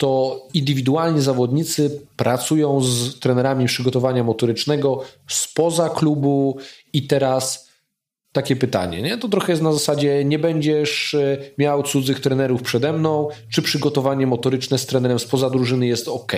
to 0.00 0.42
indywidualni 0.54 1.20
zawodnicy 1.20 2.00
pracują 2.16 2.80
z 2.80 3.18
trenerami 3.18 3.66
przygotowania 3.66 4.24
motorycznego 4.24 5.04
spoza 5.28 5.88
klubu 5.88 6.56
i 6.92 7.06
teraz 7.06 7.70
takie 8.32 8.56
pytanie, 8.56 9.02
nie? 9.02 9.18
To 9.18 9.28
trochę 9.28 9.52
jest 9.52 9.62
na 9.62 9.72
zasadzie 9.72 10.24
nie 10.24 10.38
będziesz 10.38 11.14
e, 11.14 11.38
miał 11.58 11.82
cudzych 11.82 12.20
trenerów 12.20 12.62
przede 12.62 12.92
mną, 12.92 13.28
czy 13.50 13.62
przygotowanie 13.62 14.26
motoryczne 14.26 14.78
z 14.78 14.86
trenerem 14.86 15.18
spoza 15.18 15.50
drużyny 15.50 15.86
jest 15.86 16.08
ok? 16.08 16.32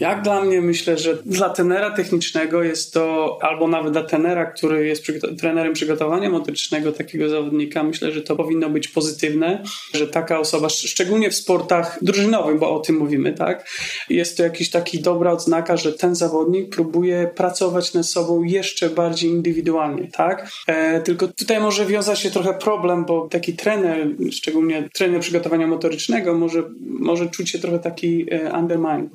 Jak 0.00 0.22
dla 0.22 0.44
mnie 0.44 0.60
myślę, 0.60 0.98
że 0.98 1.18
dla 1.26 1.50
tenera 1.50 1.90
technicznego 1.90 2.62
jest 2.62 2.94
to, 2.94 3.38
albo 3.42 3.68
nawet 3.68 3.92
dla 3.92 4.02
tenera, 4.02 4.46
który 4.46 4.86
jest 4.86 5.06
trenerem 5.38 5.72
przygotowania 5.72 6.30
motorycznego 6.30 6.92
takiego 6.92 7.28
zawodnika, 7.28 7.82
myślę, 7.82 8.12
że 8.12 8.22
to 8.22 8.36
powinno 8.36 8.70
być 8.70 8.88
pozytywne, 8.88 9.62
że 9.94 10.06
taka 10.06 10.38
osoba, 10.38 10.68
szczególnie 10.68 11.30
w 11.30 11.34
sportach 11.34 11.98
drużynowych, 12.02 12.58
bo 12.58 12.74
o 12.76 12.80
tym 12.80 12.96
mówimy, 12.96 13.32
tak, 13.32 13.70
jest 14.10 14.36
to 14.36 14.42
jakiś 14.42 14.70
taki 14.70 14.98
dobra 14.98 15.32
odznaka, 15.32 15.76
że 15.76 15.92
ten 15.92 16.14
zawodnik 16.14 16.74
próbuje 16.74 17.30
pracować 17.34 17.94
nad 17.94 18.06
sobą 18.06 18.42
jeszcze 18.42 18.90
bardziej 18.90 19.30
indywidualnie, 19.30 20.08
tak. 20.12 20.50
E, 20.66 21.00
tylko 21.00 21.28
tutaj 21.28 21.60
może 21.60 21.86
wiązać 21.86 22.18
się 22.18 22.30
trochę 22.30 22.54
problem, 22.54 23.04
bo 23.04 23.28
taki 23.28 23.52
trener, 23.52 24.06
szczególnie 24.32 24.88
trener 24.94 25.20
przygotowania 25.20 25.66
motorycznego, 25.66 26.34
może, 26.34 26.62
może 26.80 27.26
czuć 27.26 27.50
się 27.50 27.58
trochę 27.58 27.78
taki 27.78 28.26
e. 28.34 28.50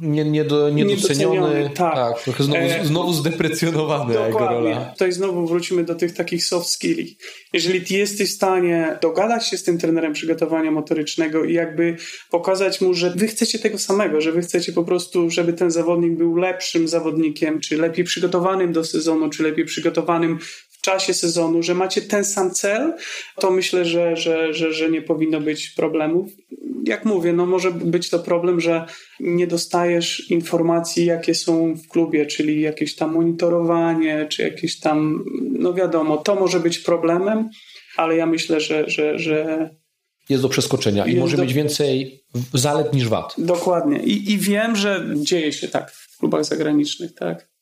Nie, 0.01 0.25
nie 0.25 0.43
do 0.43 0.74
niedoceniony, 0.75 1.69
tak. 1.75 1.95
tak 1.95 2.23
trochę 2.23 2.43
znowu, 2.43 2.61
e, 2.61 2.85
znowu 2.85 3.13
zdeprecjonowany 3.13 4.13
jego 4.13 4.39
rola. 4.39 4.85
Tutaj 4.85 5.11
znowu 5.11 5.47
wrócimy 5.47 5.83
do 5.83 5.95
tych 5.95 6.13
takich 6.13 6.45
soft 6.45 6.69
skilli. 6.69 7.17
Jeżeli 7.53 7.81
ty 7.81 7.93
jesteś 7.93 8.29
w 8.29 8.35
stanie 8.35 8.97
dogadać 9.01 9.47
się 9.47 9.57
z 9.57 9.63
tym 9.63 9.77
trenerem 9.77 10.13
przygotowania 10.13 10.71
motorycznego 10.71 11.43
i 11.43 11.53
jakby 11.53 11.97
pokazać 12.31 12.81
mu, 12.81 12.93
że 12.93 13.13
wy 13.15 13.27
chcecie 13.27 13.59
tego 13.59 13.77
samego, 13.77 14.21
że 14.21 14.31
wy 14.31 14.41
chcecie 14.41 14.73
po 14.73 14.83
prostu, 14.83 15.29
żeby 15.29 15.53
ten 15.53 15.71
zawodnik 15.71 16.13
był 16.13 16.35
lepszym 16.35 16.87
zawodnikiem, 16.87 17.59
czy 17.59 17.77
lepiej 17.77 18.05
przygotowanym 18.05 18.73
do 18.73 18.83
sezonu, 18.83 19.29
czy 19.29 19.43
lepiej 19.43 19.65
przygotowanym 19.65 20.39
czasie 20.85 21.13
sezonu, 21.13 21.63
że 21.63 21.75
macie 21.75 22.01
ten 22.01 22.25
sam 22.25 22.51
cel, 22.51 22.93
to 23.39 23.51
myślę, 23.51 23.85
że, 23.85 24.15
że, 24.17 24.53
że, 24.53 24.73
że 24.73 24.89
nie 24.89 25.01
powinno 25.01 25.41
być 25.41 25.69
problemów 25.69 26.27
jak 26.85 27.05
mówię, 27.05 27.33
no 27.33 27.45
może 27.45 27.71
być 27.71 28.09
to 28.09 28.19
problem, 28.19 28.61
że 28.61 28.85
nie 29.19 29.47
dostajesz 29.47 30.31
informacji, 30.31 31.05
jakie 31.05 31.35
są 31.35 31.75
w 31.75 31.87
klubie, 31.87 32.25
czyli 32.25 32.61
jakieś 32.61 32.95
tam 32.95 33.13
monitorowanie, 33.13 34.27
czy 34.29 34.41
jakieś 34.41 34.79
tam, 34.79 35.23
no 35.51 35.73
wiadomo, 35.73 36.17
to 36.17 36.35
może 36.35 36.59
być 36.59 36.79
problemem, 36.79 37.49
ale 37.97 38.15
ja 38.15 38.25
myślę, 38.25 38.61
że, 38.61 38.89
że, 38.89 39.19
że 39.19 39.69
jest 40.29 40.43
do 40.43 40.49
przeskoczenia 40.49 41.05
i 41.05 41.15
może 41.15 41.37
do... 41.37 41.43
mieć 41.43 41.53
więcej 41.53 42.23
zalet 42.53 42.93
niż 42.93 43.07
wad. 43.07 43.35
Dokładnie. 43.37 43.99
I, 44.03 44.31
I 44.31 44.37
wiem, 44.37 44.75
że 44.75 45.05
dzieje 45.15 45.53
się 45.53 45.67
tak 45.67 45.91
w 45.91 46.17
klubach 46.17 46.45
zagranicznych, 46.45 47.13
tak. 47.13 47.54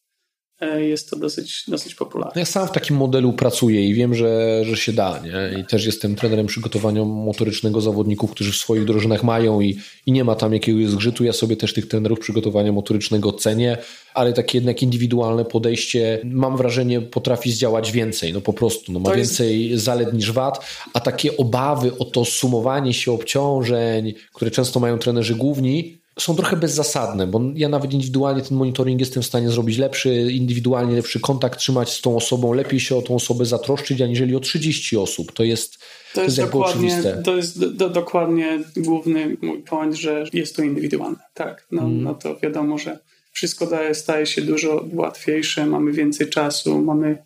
E, 0.63 0.85
jest 0.85 1.09
to 1.09 1.15
dosyć, 1.15 1.63
dosyć 1.67 1.95
popularne. 1.95 2.41
Ja 2.41 2.45
sam 2.45 2.67
w 2.67 2.71
takim 2.71 2.95
modelu 2.95 3.33
pracuję 3.33 3.87
i 3.87 3.93
wiem, 3.93 4.15
że, 4.15 4.61
że 4.65 4.77
się 4.77 4.93
da. 4.93 5.19
Nie? 5.23 5.59
I 5.59 5.65
też 5.65 5.85
jestem 5.85 6.15
trenerem 6.15 6.47
przygotowania 6.47 7.05
motorycznego 7.05 7.81
zawodników, 7.81 8.31
którzy 8.31 8.51
w 8.51 8.55
swoich 8.55 8.85
drużynach 8.85 9.23
mają 9.23 9.61
i, 9.61 9.77
i 10.05 10.11
nie 10.11 10.23
ma 10.23 10.35
tam 10.35 10.53
jakiegoś 10.53 10.87
zgrzytu. 10.87 11.23
Ja 11.23 11.33
sobie 11.33 11.57
też 11.57 11.73
tych 11.73 11.87
trenerów 11.87 12.19
przygotowania 12.19 12.71
motorycznego 12.71 13.33
cenię, 13.33 13.77
ale 14.13 14.33
takie 14.33 14.57
jednak 14.57 14.83
indywidualne 14.83 15.45
podejście, 15.45 16.19
mam 16.23 16.57
wrażenie, 16.57 17.01
potrafi 17.01 17.51
zdziałać 17.51 17.91
więcej. 17.91 18.33
No 18.33 18.41
po 18.41 18.53
prostu, 18.53 18.91
no, 18.91 18.99
ma 18.99 19.15
więcej 19.15 19.77
zalet 19.77 20.13
niż 20.13 20.31
wad, 20.31 20.65
a 20.93 20.99
takie 20.99 21.37
obawy 21.37 21.97
o 21.97 22.05
to 22.05 22.25
sumowanie 22.25 22.93
się 22.93 23.11
obciążeń, 23.11 24.13
które 24.33 24.51
często 24.51 24.79
mają 24.79 24.97
trenerzy 24.97 25.35
główni, 25.35 26.02
są 26.19 26.35
trochę 26.35 26.57
bezzasadne, 26.57 27.27
bo 27.27 27.41
ja 27.55 27.69
nawet 27.69 27.93
indywidualnie 27.93 28.41
ten 28.41 28.57
monitoring 28.57 28.99
jestem 28.99 29.23
w 29.23 29.25
stanie 29.25 29.49
zrobić 29.49 29.77
lepszy, 29.77 30.31
indywidualnie 30.31 30.95
lepszy 30.95 31.19
kontakt 31.19 31.59
trzymać 31.59 31.93
z 31.93 32.01
tą 32.01 32.15
osobą, 32.15 32.53
lepiej 32.53 32.79
się 32.79 32.95
o 32.95 33.01
tą 33.01 33.15
osobę 33.15 33.45
zatroszczyć, 33.45 34.01
aniżeli 34.01 34.35
o 34.35 34.39
30 34.39 34.97
osób. 34.97 35.31
To 35.31 35.43
jest, 35.43 35.77
to, 35.77 35.85
to 36.15 36.21
jest, 36.21 36.37
jest 36.37 36.49
dokładnie, 36.49 36.87
oczywiste. 36.87 37.21
To 37.25 37.35
jest 37.35 37.59
do, 37.59 37.69
do, 37.71 37.89
dokładnie 37.89 38.59
główny 38.77 39.37
mój 39.41 39.63
point, 39.63 39.95
że 39.95 40.23
jest 40.33 40.55
to 40.55 40.63
indywidualne. 40.63 41.19
Tak, 41.33 41.67
no, 41.71 41.81
mm. 41.81 42.03
no 42.03 42.13
to 42.13 42.39
wiadomo, 42.39 42.77
że 42.77 42.99
wszystko 43.31 43.67
daje, 43.67 43.95
staje 43.95 44.25
się 44.25 44.41
dużo 44.41 44.85
łatwiejsze, 44.93 45.65
mamy 45.65 45.91
więcej 45.91 46.29
czasu, 46.29 46.81
mamy 46.81 47.23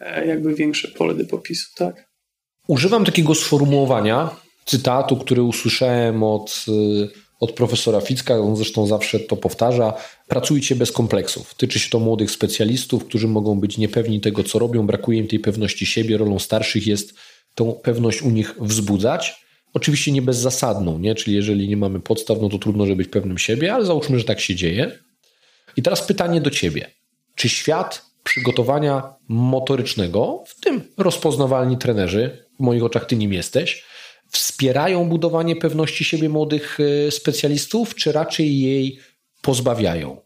e, 0.00 0.26
jakby 0.26 0.54
większe 0.54 0.88
pole 0.88 1.14
do 1.14 1.24
popisu, 1.24 1.70
tak? 1.76 2.12
Używam 2.66 3.04
takiego 3.04 3.34
sformułowania, 3.34 4.30
cytatu, 4.64 5.16
który 5.16 5.42
usłyszałem 5.42 6.22
od 6.22 6.64
y, 6.68 7.21
od 7.42 7.52
profesora 7.52 8.00
Ficka, 8.00 8.38
on 8.38 8.56
zresztą 8.56 8.86
zawsze 8.86 9.20
to 9.20 9.36
powtarza, 9.36 9.94
pracujcie 10.28 10.76
bez 10.76 10.92
kompleksów. 10.92 11.54
Tyczy 11.54 11.78
się 11.78 11.90
to 11.90 11.98
młodych 11.98 12.30
specjalistów, 12.30 13.04
którzy 13.04 13.28
mogą 13.28 13.60
być 13.60 13.78
niepewni 13.78 14.20
tego, 14.20 14.44
co 14.44 14.58
robią, 14.58 14.86
brakuje 14.86 15.18
im 15.18 15.28
tej 15.28 15.38
pewności 15.38 15.86
siebie. 15.86 16.18
Rolą 16.18 16.38
starszych 16.38 16.86
jest 16.86 17.14
tą 17.54 17.72
pewność 17.72 18.22
u 18.22 18.30
nich 18.30 18.54
wzbudzać. 18.60 19.44
Oczywiście 19.74 20.12
nie 20.12 20.22
bezzasadną, 20.22 20.98
nie? 20.98 21.14
czyli 21.14 21.36
jeżeli 21.36 21.68
nie 21.68 21.76
mamy 21.76 22.00
podstaw, 22.00 22.38
no 22.40 22.48
to 22.48 22.58
trudno, 22.58 22.86
żeby 22.86 22.96
być 22.96 23.08
pewnym 23.08 23.38
siebie, 23.38 23.74
ale 23.74 23.84
załóżmy, 23.84 24.18
że 24.18 24.24
tak 24.24 24.40
się 24.40 24.54
dzieje. 24.54 24.98
I 25.76 25.82
teraz 25.82 26.06
pytanie 26.06 26.40
do 26.40 26.50
ciebie. 26.50 26.90
Czy 27.34 27.48
świat 27.48 28.02
przygotowania 28.24 29.02
motorycznego, 29.28 30.44
w 30.46 30.60
tym 30.60 30.82
rozpoznawalni 30.98 31.78
trenerzy, 31.78 32.46
w 32.60 32.62
moich 32.62 32.84
oczach 32.84 33.04
ty 33.06 33.16
nim 33.16 33.32
jesteś, 33.32 33.84
wspierają 34.32 35.04
budowanie 35.08 35.56
pewności 35.56 36.04
siebie 36.04 36.28
młodych 36.28 36.78
e, 36.80 37.10
specjalistów, 37.10 37.94
czy 37.94 38.12
raczej 38.12 38.60
jej 38.60 38.98
pozbawiają? 39.42 40.16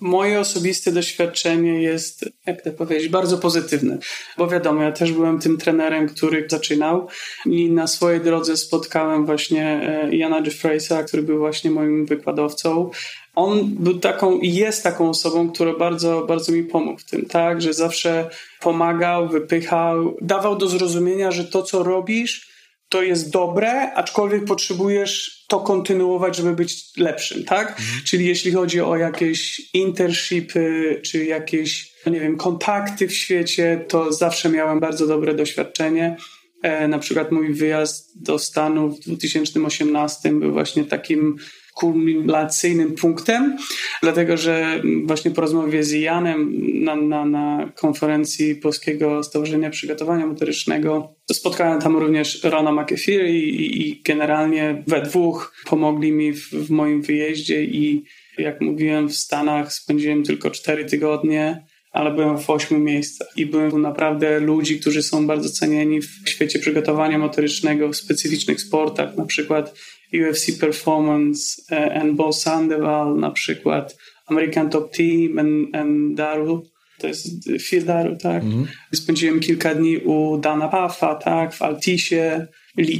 Moje 0.00 0.40
osobiste 0.40 0.92
doświadczenie 0.92 1.82
jest, 1.82 2.30
jak 2.46 2.62
to 2.62 2.72
powiedzieć, 2.72 3.08
bardzo 3.08 3.38
pozytywne, 3.38 3.98
bo 4.38 4.48
wiadomo, 4.48 4.82
ja 4.82 4.92
też 4.92 5.12
byłem 5.12 5.38
tym 5.38 5.58
trenerem, 5.58 6.08
który 6.08 6.46
zaczynał 6.48 7.08
i 7.46 7.70
na 7.70 7.86
swojej 7.86 8.20
drodze 8.20 8.56
spotkałem 8.56 9.26
właśnie 9.26 9.64
e, 9.66 10.16
Jana 10.16 10.40
Jeffreysa, 10.40 11.04
który 11.04 11.22
był 11.22 11.38
właśnie 11.38 11.70
moim 11.70 12.06
wykładowcą. 12.06 12.90
On 13.34 13.74
był 13.74 13.98
taką 13.98 14.38
i 14.38 14.54
jest 14.54 14.82
taką 14.82 15.08
osobą, 15.08 15.50
która 15.50 15.74
bardzo, 15.78 16.24
bardzo 16.28 16.52
mi 16.52 16.64
pomógł 16.64 17.00
w 17.00 17.04
tym, 17.04 17.26
tak, 17.26 17.62
że 17.62 17.74
zawsze 17.74 18.30
pomagał, 18.60 19.28
wypychał, 19.28 20.16
dawał 20.20 20.56
do 20.56 20.68
zrozumienia, 20.68 21.30
że 21.30 21.44
to, 21.44 21.62
co 21.62 21.82
robisz, 21.82 22.55
to 22.88 23.02
jest 23.02 23.30
dobre, 23.30 23.92
aczkolwiek 23.92 24.44
potrzebujesz 24.44 25.44
to 25.48 25.60
kontynuować, 25.60 26.36
żeby 26.36 26.52
być 26.52 26.96
lepszym, 26.96 27.44
tak? 27.44 27.68
Mhm. 27.68 27.86
Czyli 28.04 28.26
jeśli 28.26 28.52
chodzi 28.52 28.80
o 28.80 28.96
jakieś 28.96 29.60
internshipy, 29.74 31.00
czy 31.04 31.24
jakieś, 31.24 31.92
no 32.06 32.12
nie 32.12 32.20
wiem, 32.20 32.36
kontakty 32.36 33.08
w 33.08 33.14
świecie, 33.14 33.84
to 33.88 34.12
zawsze 34.12 34.48
miałem 34.48 34.80
bardzo 34.80 35.06
dobre 35.06 35.34
doświadczenie. 35.34 36.16
E, 36.62 36.88
na 36.88 36.98
przykład 36.98 37.32
mój 37.32 37.54
wyjazd 37.54 38.22
do 38.22 38.38
Stanów 38.38 39.00
w 39.00 39.04
2018 39.04 40.30
był 40.30 40.52
właśnie 40.52 40.84
takim 40.84 41.36
kulminacyjnym 41.76 42.94
punktem, 42.94 43.56
dlatego 44.02 44.36
że 44.36 44.82
właśnie 45.04 45.30
po 45.30 45.40
rozmowie 45.40 45.84
z 45.84 45.92
Janem 45.92 46.52
na, 46.84 46.96
na, 46.96 47.24
na 47.24 47.72
konferencji 47.74 48.54
Polskiego 48.54 49.22
Stowarzyszenia 49.22 49.70
Przygotowania 49.70 50.26
Motorycznego 50.26 51.14
spotkałem 51.32 51.80
tam 51.80 51.96
również 51.96 52.44
Rona 52.44 52.72
McAfee 52.72 53.12
i, 53.12 53.88
i 53.88 54.02
generalnie 54.02 54.82
we 54.86 55.02
dwóch 55.02 55.54
pomogli 55.66 56.12
mi 56.12 56.32
w, 56.32 56.50
w 56.50 56.70
moim 56.70 57.02
wyjeździe 57.02 57.64
i 57.64 58.04
jak 58.38 58.60
mówiłem 58.60 59.08
w 59.08 59.16
Stanach 59.16 59.72
spędziłem 59.72 60.22
tylko 60.22 60.50
cztery 60.50 60.84
tygodnie 60.84 61.66
ale 61.96 62.10
byłem 62.10 62.38
w 62.38 62.50
ośmiu 62.50 62.78
miejscach 62.78 63.28
i 63.36 63.46
byłem 63.46 63.70
tu 63.70 63.78
naprawdę 63.78 64.40
ludzi, 64.40 64.80
którzy 64.80 65.02
są 65.02 65.26
bardzo 65.26 65.50
cenieni 65.50 66.00
w 66.00 66.28
świecie 66.28 66.58
przygotowania 66.58 67.18
motorycznego 67.18 67.88
w 67.88 67.96
specyficznych 67.96 68.60
sportach, 68.60 69.16
na 69.16 69.24
przykład 69.24 69.74
UFC 70.12 70.60
Performance 70.60 71.62
e, 71.70 72.00
and 72.00 72.16
Bo 72.16 72.32
Sandoval, 72.32 73.16
na 73.16 73.30
przykład 73.30 73.96
American 74.26 74.70
Top 74.70 74.92
Team 74.96 75.38
and, 75.38 75.76
and 75.76 76.14
Daru. 76.14 76.62
To 76.98 77.06
jest 77.06 77.28
Phil 77.70 77.84
Daru, 77.84 78.16
tak? 78.16 78.42
Mm. 78.42 78.66
Spędziłem 78.94 79.40
kilka 79.40 79.74
dni 79.74 79.98
u 79.98 80.38
Dana 80.38 80.68
Paffa, 80.68 81.14
tak? 81.14 81.54
W 81.54 81.62
Altisie, 81.62 82.46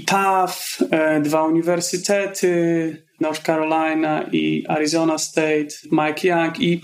Taff, 0.07 0.79
e, 0.91 1.21
dwa 1.21 1.45
uniwersytety, 1.45 2.97
North 3.21 3.43
Carolina 3.43 4.25
i 4.33 4.65
Arizona 4.69 5.19
State, 5.19 5.69
Mike 5.93 6.29
Young 6.29 6.61
i 6.61 6.81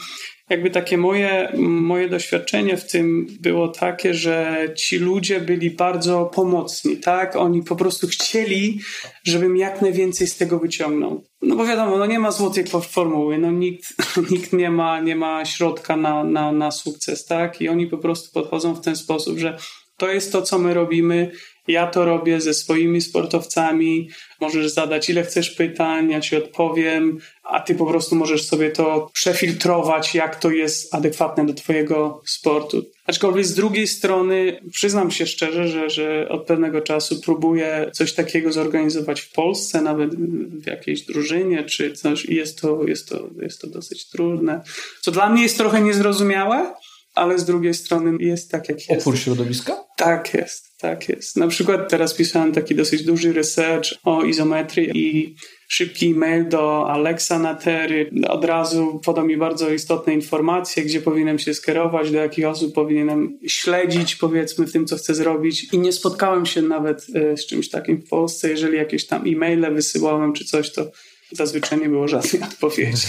jakby 0.52 0.70
takie 0.70 0.98
moje, 0.98 1.52
moje 1.58 2.08
doświadczenie 2.08 2.76
w 2.76 2.90
tym 2.90 3.26
było 3.40 3.68
takie, 3.68 4.14
że 4.14 4.66
ci 4.76 4.98
ludzie 4.98 5.40
byli 5.40 5.70
bardzo 5.70 6.30
pomocni, 6.34 6.96
tak? 6.96 7.36
Oni 7.36 7.62
po 7.62 7.76
prostu 7.76 8.06
chcieli, 8.06 8.80
żebym 9.24 9.56
jak 9.56 9.82
najwięcej 9.82 10.26
z 10.26 10.36
tego 10.36 10.58
wyciągnął. 10.58 11.24
No 11.42 11.56
bo 11.56 11.66
wiadomo, 11.66 11.98
no 11.98 12.06
nie 12.06 12.18
ma 12.18 12.30
złotej 12.30 12.64
formuły, 12.90 13.38
no 13.38 13.50
nikt, 13.50 13.84
nikt 14.30 14.52
nie, 14.52 14.70
ma, 14.70 15.00
nie 15.00 15.16
ma 15.16 15.44
środka 15.44 15.96
na, 15.96 16.24
na, 16.24 16.52
na 16.52 16.70
sukces, 16.70 17.24
tak? 17.24 17.60
I 17.60 17.68
oni 17.68 17.86
po 17.86 17.98
prostu 17.98 18.32
podchodzą 18.32 18.74
w 18.74 18.80
ten 18.80 18.96
sposób, 18.96 19.38
że 19.38 19.58
to 19.96 20.12
jest 20.12 20.32
to, 20.32 20.42
co 20.42 20.58
my 20.58 20.74
robimy, 20.74 21.30
ja 21.68 21.86
to 21.86 22.04
robię 22.04 22.40
ze 22.40 22.54
swoimi 22.54 23.00
sportowcami. 23.00 24.08
Możesz 24.40 24.72
zadać 24.72 25.10
ile 25.10 25.22
chcesz 25.22 25.50
pytań, 25.50 26.10
ja 26.10 26.20
ci 26.20 26.36
odpowiem, 26.36 27.18
a 27.42 27.60
ty 27.60 27.74
po 27.74 27.86
prostu 27.86 28.16
możesz 28.16 28.46
sobie 28.46 28.70
to 28.70 29.10
przefiltrować, 29.12 30.14
jak 30.14 30.36
to 30.36 30.50
jest 30.50 30.94
adekwatne 30.94 31.46
do 31.46 31.54
twojego 31.54 32.22
sportu. 32.26 32.84
Aczkolwiek 33.06 33.46
z 33.46 33.54
drugiej 33.54 33.86
strony 33.86 34.60
przyznam 34.72 35.10
się 35.10 35.26
szczerze, 35.26 35.68
że, 35.68 35.90
że 35.90 36.28
od 36.28 36.46
pewnego 36.46 36.80
czasu 36.80 37.20
próbuję 37.24 37.90
coś 37.92 38.12
takiego 38.12 38.52
zorganizować 38.52 39.20
w 39.20 39.32
Polsce, 39.32 39.80
nawet 39.80 40.14
w 40.14 40.66
jakiejś 40.66 41.02
drużynie 41.02 41.64
czy 41.64 41.92
coś 41.92 42.24
i 42.24 42.34
jest 42.34 42.60
to, 42.60 42.84
jest 42.86 43.08
to, 43.08 43.28
jest 43.42 43.60
to 43.60 43.66
dosyć 43.66 44.08
trudne. 44.08 44.62
Co 45.00 45.10
dla 45.10 45.28
mnie 45.28 45.42
jest 45.42 45.56
trochę 45.56 45.80
niezrozumiałe, 45.80 46.74
ale 47.14 47.38
z 47.38 47.44
drugiej 47.44 47.74
strony 47.74 48.16
jest 48.20 48.50
tak, 48.50 48.68
jak 48.68 48.88
jest. 48.88 49.02
Opór 49.02 49.18
środowiska? 49.18 49.84
Tak 49.96 50.34
jest, 50.34 50.78
tak 50.78 51.08
jest. 51.08 51.36
Na 51.36 51.48
przykład 51.48 51.90
teraz 51.90 52.14
pisałem 52.14 52.52
taki 52.52 52.74
dosyć 52.74 53.04
duży 53.04 53.32
research 53.32 53.88
o 54.04 54.22
izometrii 54.22 54.90
i 54.94 55.36
szybki 55.68 56.06
e-mail 56.06 56.48
do 56.48 56.90
Alexa 56.90 57.38
Natery. 57.38 58.10
Od 58.28 58.44
razu 58.44 59.00
podał 59.04 59.26
mi 59.26 59.36
bardzo 59.36 59.70
istotne 59.70 60.14
informacje, 60.14 60.82
gdzie 60.82 61.00
powinienem 61.00 61.38
się 61.38 61.54
skierować, 61.54 62.10
do 62.10 62.18
jakich 62.18 62.46
osób 62.46 62.74
powinienem 62.74 63.38
śledzić, 63.46 64.16
powiedzmy, 64.16 64.66
w 64.66 64.72
tym, 64.72 64.86
co 64.86 64.96
chcę 64.96 65.14
zrobić. 65.14 65.74
I 65.74 65.78
nie 65.78 65.92
spotkałem 65.92 66.46
się 66.46 66.62
nawet 66.62 67.06
e, 67.14 67.36
z 67.36 67.46
czymś 67.46 67.68
takim 67.68 68.02
w 68.02 68.08
Polsce. 68.08 68.50
Jeżeli 68.50 68.76
jakieś 68.76 69.06
tam 69.06 69.22
e-maile 69.26 69.74
wysyłałem 69.74 70.32
czy 70.32 70.44
coś, 70.44 70.72
to 70.72 70.90
zazwyczaj 71.32 71.80
nie 71.80 71.88
było 71.88 72.08
żadnej 72.08 72.42
odpowiedzi. 72.50 73.06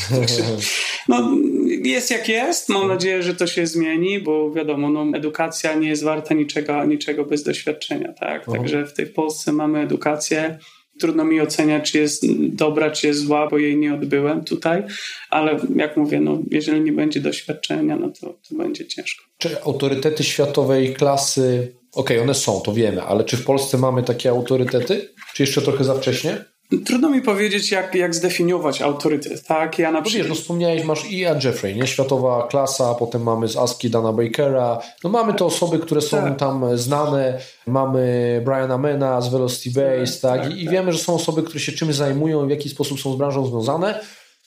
no, 1.09 1.37
jest 1.83 2.11
jak 2.11 2.29
jest. 2.29 2.69
Mam 2.69 2.87
nadzieję, 2.87 3.23
że 3.23 3.35
to 3.35 3.47
się 3.47 3.67
zmieni, 3.67 4.19
bo 4.19 4.51
wiadomo, 4.51 4.89
no, 4.89 5.17
edukacja 5.17 5.75
nie 5.75 5.89
jest 5.89 6.03
warta 6.03 6.33
niczego, 6.33 6.85
niczego 6.85 7.25
bez 7.25 7.43
doświadczenia. 7.43 8.13
Tak? 8.13 8.45
Także 8.45 8.85
w 8.85 8.93
tej 8.93 9.05
Polsce 9.05 9.53
mamy 9.53 9.79
edukację. 9.79 10.57
Trudno 10.99 11.25
mi 11.25 11.41
oceniać, 11.41 11.91
czy 11.91 11.97
jest 11.97 12.23
dobra, 12.49 12.91
czy 12.91 13.07
jest 13.07 13.19
zła, 13.19 13.47
bo 13.47 13.57
jej 13.57 13.77
nie 13.77 13.93
odbyłem 13.93 14.43
tutaj, 14.43 14.83
ale 15.29 15.59
jak 15.75 15.97
mówię, 15.97 16.19
no, 16.19 16.39
jeżeli 16.51 16.81
nie 16.81 16.91
będzie 16.91 17.19
doświadczenia, 17.19 17.95
no 17.95 18.09
to, 18.09 18.39
to 18.49 18.55
będzie 18.55 18.87
ciężko. 18.87 19.25
Czy 19.37 19.61
autorytety 19.63 20.23
światowej 20.23 20.93
klasy, 20.93 21.73
okej, 21.91 22.17
okay, 22.17 22.21
one 22.21 22.33
są, 22.33 22.61
to 22.61 22.73
wiemy, 22.73 23.01
ale 23.01 23.23
czy 23.23 23.37
w 23.37 23.45
Polsce 23.45 23.77
mamy 23.77 24.03
takie 24.03 24.29
autorytety? 24.29 25.09
Czy 25.33 25.43
jeszcze 25.43 25.61
trochę 25.61 25.83
za 25.83 25.95
wcześnie? 25.95 26.45
Trudno 26.85 27.09
mi 27.09 27.21
powiedzieć, 27.21 27.71
jak, 27.71 27.95
jak 27.95 28.15
zdefiniować 28.15 28.81
autorytet, 28.81 29.43
tak? 29.47 29.79
Ja 29.79 29.91
na 29.91 30.01
przykład... 30.01 30.27
Wiesz, 30.27 30.29
no 30.29 30.35
wspomniałeś, 30.35 30.83
masz 30.83 31.11
Ian 31.11 31.39
Jeffrey, 31.43 31.75
nie? 31.75 31.87
Światowa 31.87 32.47
klasa, 32.47 32.95
potem 32.95 33.23
mamy 33.23 33.47
z 33.47 33.57
ASCII 33.57 33.89
Dana 33.89 34.13
Bakera, 34.13 34.79
no 35.03 35.09
mamy 35.09 35.33
te 35.33 35.45
osoby, 35.45 35.79
które 35.79 36.01
są 36.01 36.17
tak. 36.17 36.39
tam 36.39 36.77
znane, 36.77 37.39
mamy 37.67 38.41
Briana 38.45 38.77
Mena 38.77 39.21
z 39.21 39.29
Velocity 39.29 39.81
Base, 39.81 40.21
tak? 40.21 40.41
tak? 40.41 40.51
I, 40.51 40.53
tak. 40.53 40.63
I 40.63 40.69
wiemy, 40.69 40.93
że 40.93 40.99
są 40.99 41.15
osoby, 41.15 41.43
które 41.43 41.59
się 41.59 41.71
czymś 41.71 41.95
zajmują, 41.95 42.47
w 42.47 42.49
jaki 42.49 42.69
sposób 42.69 42.99
są 42.99 43.13
z 43.13 43.17
branżą 43.17 43.45
związane, 43.45 43.99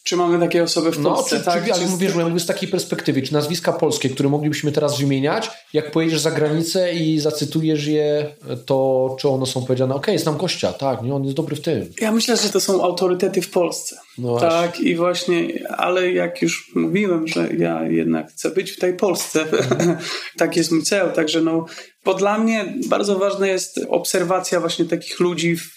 czy 0.07 0.17
mamy 0.17 0.39
takie 0.39 0.63
osoby 0.63 0.93
w 0.93 0.99
no, 0.99 1.15
Polsce? 1.15 1.35
No, 1.37 1.41
czy, 1.41 1.45
tak? 1.45 1.65
Czy, 1.65 1.75
ale 1.75 1.87
mówię, 1.87 2.11
że 2.11 2.25
mówię 2.25 2.41
z 2.41 2.47
takiej 2.47 2.69
perspektywy, 2.69 3.23
czy 3.23 3.33
nazwiska 3.33 3.73
polskie, 3.73 4.09
które 4.09 4.29
moglibyśmy 4.29 4.73
teraz 4.73 5.01
wymieniać, 5.01 5.51
jak 5.73 5.91
pojedziesz 5.91 6.21
za 6.21 6.31
granicę 6.31 6.95
i 6.95 7.19
zacytujesz 7.19 7.87
je, 7.87 8.35
to 8.67 9.17
czy 9.21 9.29
one 9.29 9.47
są 9.47 9.65
powiedziane, 9.65 9.95
ok, 9.95 10.07
znam 10.17 10.37
gościa, 10.37 10.73
tak, 10.73 11.03
nie, 11.03 11.15
on 11.15 11.25
jest 11.25 11.37
dobry 11.37 11.57
w 11.57 11.61
tym. 11.61 11.93
Ja 12.01 12.13
myślę, 12.13 12.37
że 12.37 12.49
to 12.49 12.61
są 12.61 12.83
autorytety 12.83 13.43
w 13.43 13.51
Polsce. 13.51 13.97
No 14.19 14.41
tak, 14.41 14.81
i 14.81 14.97
właśnie, 14.97 15.49
ale 15.77 16.13
jak 16.13 16.43
już 16.43 16.73
mówiłem, 16.75 17.29
że 17.29 17.49
ja 17.59 17.83
jednak 17.83 18.31
chcę 18.31 18.51
być 18.51 18.71
w 18.71 18.79
tej 18.79 18.97
Polsce, 18.97 19.45
tak 20.39 20.57
jest 20.57 20.73
mój 20.73 20.83
cel, 20.83 21.13
także 21.13 21.41
no, 21.41 21.67
bo 22.05 22.15
dla 22.15 22.39
mnie 22.39 22.75
bardzo 22.89 23.19
ważna 23.19 23.47
jest 23.47 23.81
obserwacja 23.89 24.61
właśnie 24.61 24.85
takich 24.85 25.21
ludzi 25.21 25.57
w 25.57 25.76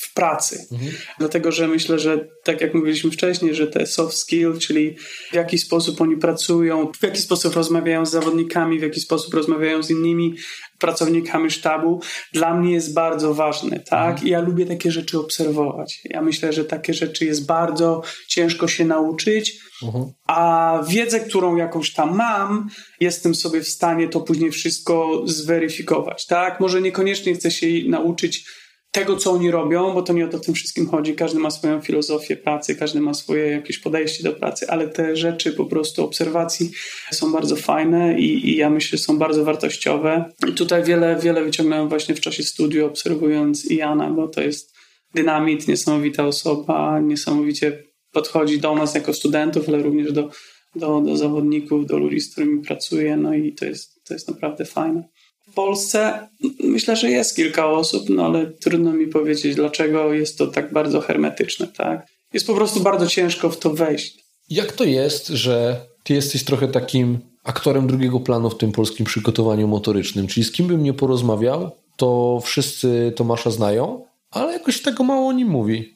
w 0.00 0.14
pracy. 0.14 0.66
Mhm. 0.72 0.92
Dlatego, 1.18 1.52
że 1.52 1.68
myślę, 1.68 1.98
że 1.98 2.28
tak 2.44 2.60
jak 2.60 2.74
mówiliśmy 2.74 3.10
wcześniej, 3.10 3.54
że 3.54 3.66
te 3.66 3.86
soft 3.86 4.16
skill, 4.16 4.58
czyli 4.58 4.96
w 5.30 5.34
jaki 5.34 5.58
sposób 5.58 6.00
oni 6.00 6.16
pracują, 6.16 6.92
w 7.00 7.02
jaki 7.02 7.18
sposób 7.18 7.54
rozmawiają 7.54 8.06
z 8.06 8.10
zawodnikami, 8.10 8.78
w 8.78 8.82
jaki 8.82 9.00
sposób 9.00 9.34
rozmawiają 9.34 9.82
z 9.82 9.90
innymi 9.90 10.34
pracownikami 10.78 11.50
sztabu, 11.50 12.00
dla 12.32 12.54
mnie 12.54 12.72
jest 12.72 12.94
bardzo 12.94 13.34
ważny, 13.34 13.82
tak? 13.90 14.10
Mhm. 14.10 14.28
I 14.28 14.30
ja 14.30 14.40
lubię 14.40 14.66
takie 14.66 14.92
rzeczy 14.92 15.18
obserwować. 15.18 16.00
Ja 16.04 16.22
myślę, 16.22 16.52
że 16.52 16.64
takie 16.64 16.94
rzeczy 16.94 17.24
jest 17.24 17.46
bardzo 17.46 18.02
ciężko 18.28 18.68
się 18.68 18.84
nauczyć, 18.84 19.58
mhm. 19.82 20.04
a 20.26 20.80
wiedzę, 20.88 21.20
którą 21.20 21.56
jakąś 21.56 21.92
tam 21.92 22.16
mam, 22.16 22.68
jestem 23.00 23.34
sobie 23.34 23.60
w 23.60 23.68
stanie 23.68 24.08
to 24.08 24.20
później 24.20 24.50
wszystko 24.50 25.22
zweryfikować, 25.24 26.26
tak? 26.26 26.60
Może 26.60 26.80
niekoniecznie 26.80 27.34
chcę 27.34 27.50
się 27.50 27.66
nauczyć 27.86 28.44
tego, 28.90 29.16
co 29.16 29.32
oni 29.32 29.50
robią, 29.50 29.94
bo 29.94 30.02
to 30.02 30.12
nie 30.12 30.24
o 30.24 30.28
to 30.28 30.38
tym 30.38 30.54
wszystkim 30.54 30.86
chodzi. 30.88 31.14
Każdy 31.14 31.38
ma 31.38 31.50
swoją 31.50 31.80
filozofię 31.80 32.36
pracy, 32.36 32.76
każdy 32.76 33.00
ma 33.00 33.14
swoje 33.14 33.46
jakieś 33.46 33.78
podejście 33.78 34.24
do 34.24 34.32
pracy, 34.32 34.66
ale 34.68 34.88
te 34.88 35.16
rzeczy 35.16 35.52
po 35.52 35.66
prostu 35.66 36.04
obserwacji 36.04 36.70
są 37.10 37.32
bardzo 37.32 37.56
fajne 37.56 38.20
i, 38.20 38.50
i 38.50 38.56
ja 38.56 38.70
myślę, 38.70 38.98
że 38.98 39.04
są 39.04 39.18
bardzo 39.18 39.44
wartościowe. 39.44 40.32
I 40.48 40.52
tutaj 40.52 40.84
wiele, 40.84 41.18
wiele 41.22 41.44
wyciągnąłem 41.44 41.88
właśnie 41.88 42.14
w 42.14 42.20
czasie 42.20 42.42
studiu, 42.42 42.86
obserwując 42.86 43.70
Iana, 43.70 44.10
bo 44.10 44.28
to 44.28 44.40
jest 44.40 44.74
dynamit, 45.14 45.68
niesamowita 45.68 46.26
osoba, 46.26 47.00
niesamowicie 47.00 47.82
podchodzi 48.12 48.58
do 48.58 48.74
nas 48.74 48.94
jako 48.94 49.14
studentów, 49.14 49.68
ale 49.68 49.82
również 49.82 50.12
do, 50.12 50.30
do, 50.76 51.00
do 51.00 51.16
zawodników, 51.16 51.86
do 51.86 51.98
ludzi, 51.98 52.20
z 52.20 52.32
którymi 52.32 52.62
pracuję, 52.62 53.16
no 53.16 53.34
i 53.34 53.52
to 53.52 53.64
jest, 53.64 54.04
to 54.04 54.14
jest 54.14 54.28
naprawdę 54.28 54.64
fajne. 54.64 55.08
W 55.50 55.54
Polsce 55.54 56.28
myślę, 56.64 56.96
że 56.96 57.10
jest 57.10 57.36
kilka 57.36 57.66
osób, 57.66 58.08
no 58.08 58.24
ale 58.24 58.46
trudno 58.46 58.92
mi 58.92 59.06
powiedzieć, 59.06 59.54
dlaczego 59.54 60.12
jest 60.12 60.38
to 60.38 60.46
tak 60.46 60.72
bardzo 60.72 61.00
hermetyczne, 61.00 61.66
tak? 61.66 62.06
Jest 62.32 62.46
po 62.46 62.54
prostu 62.54 62.80
bardzo 62.80 63.06
ciężko 63.06 63.50
w 63.50 63.58
to 63.58 63.70
wejść. 63.70 64.18
Jak 64.50 64.72
to 64.72 64.84
jest, 64.84 65.28
że 65.28 65.80
ty 66.04 66.14
jesteś 66.14 66.44
trochę 66.44 66.68
takim 66.68 67.18
aktorem 67.44 67.86
drugiego 67.86 68.20
planu 68.20 68.50
w 68.50 68.58
tym 68.58 68.72
polskim 68.72 69.06
przygotowaniu 69.06 69.68
motorycznym? 69.68 70.26
Czyli 70.26 70.44
z 70.44 70.52
kim 70.52 70.66
bym 70.66 70.82
nie 70.82 70.92
porozmawiał, 70.92 71.70
to 71.96 72.40
wszyscy 72.44 73.12
Tomasza 73.16 73.50
znają, 73.50 74.04
ale 74.30 74.52
jakoś 74.52 74.82
tego 74.82 75.04
mało 75.04 75.28
o 75.28 75.32
nim 75.32 75.48
mówi. 75.48 75.94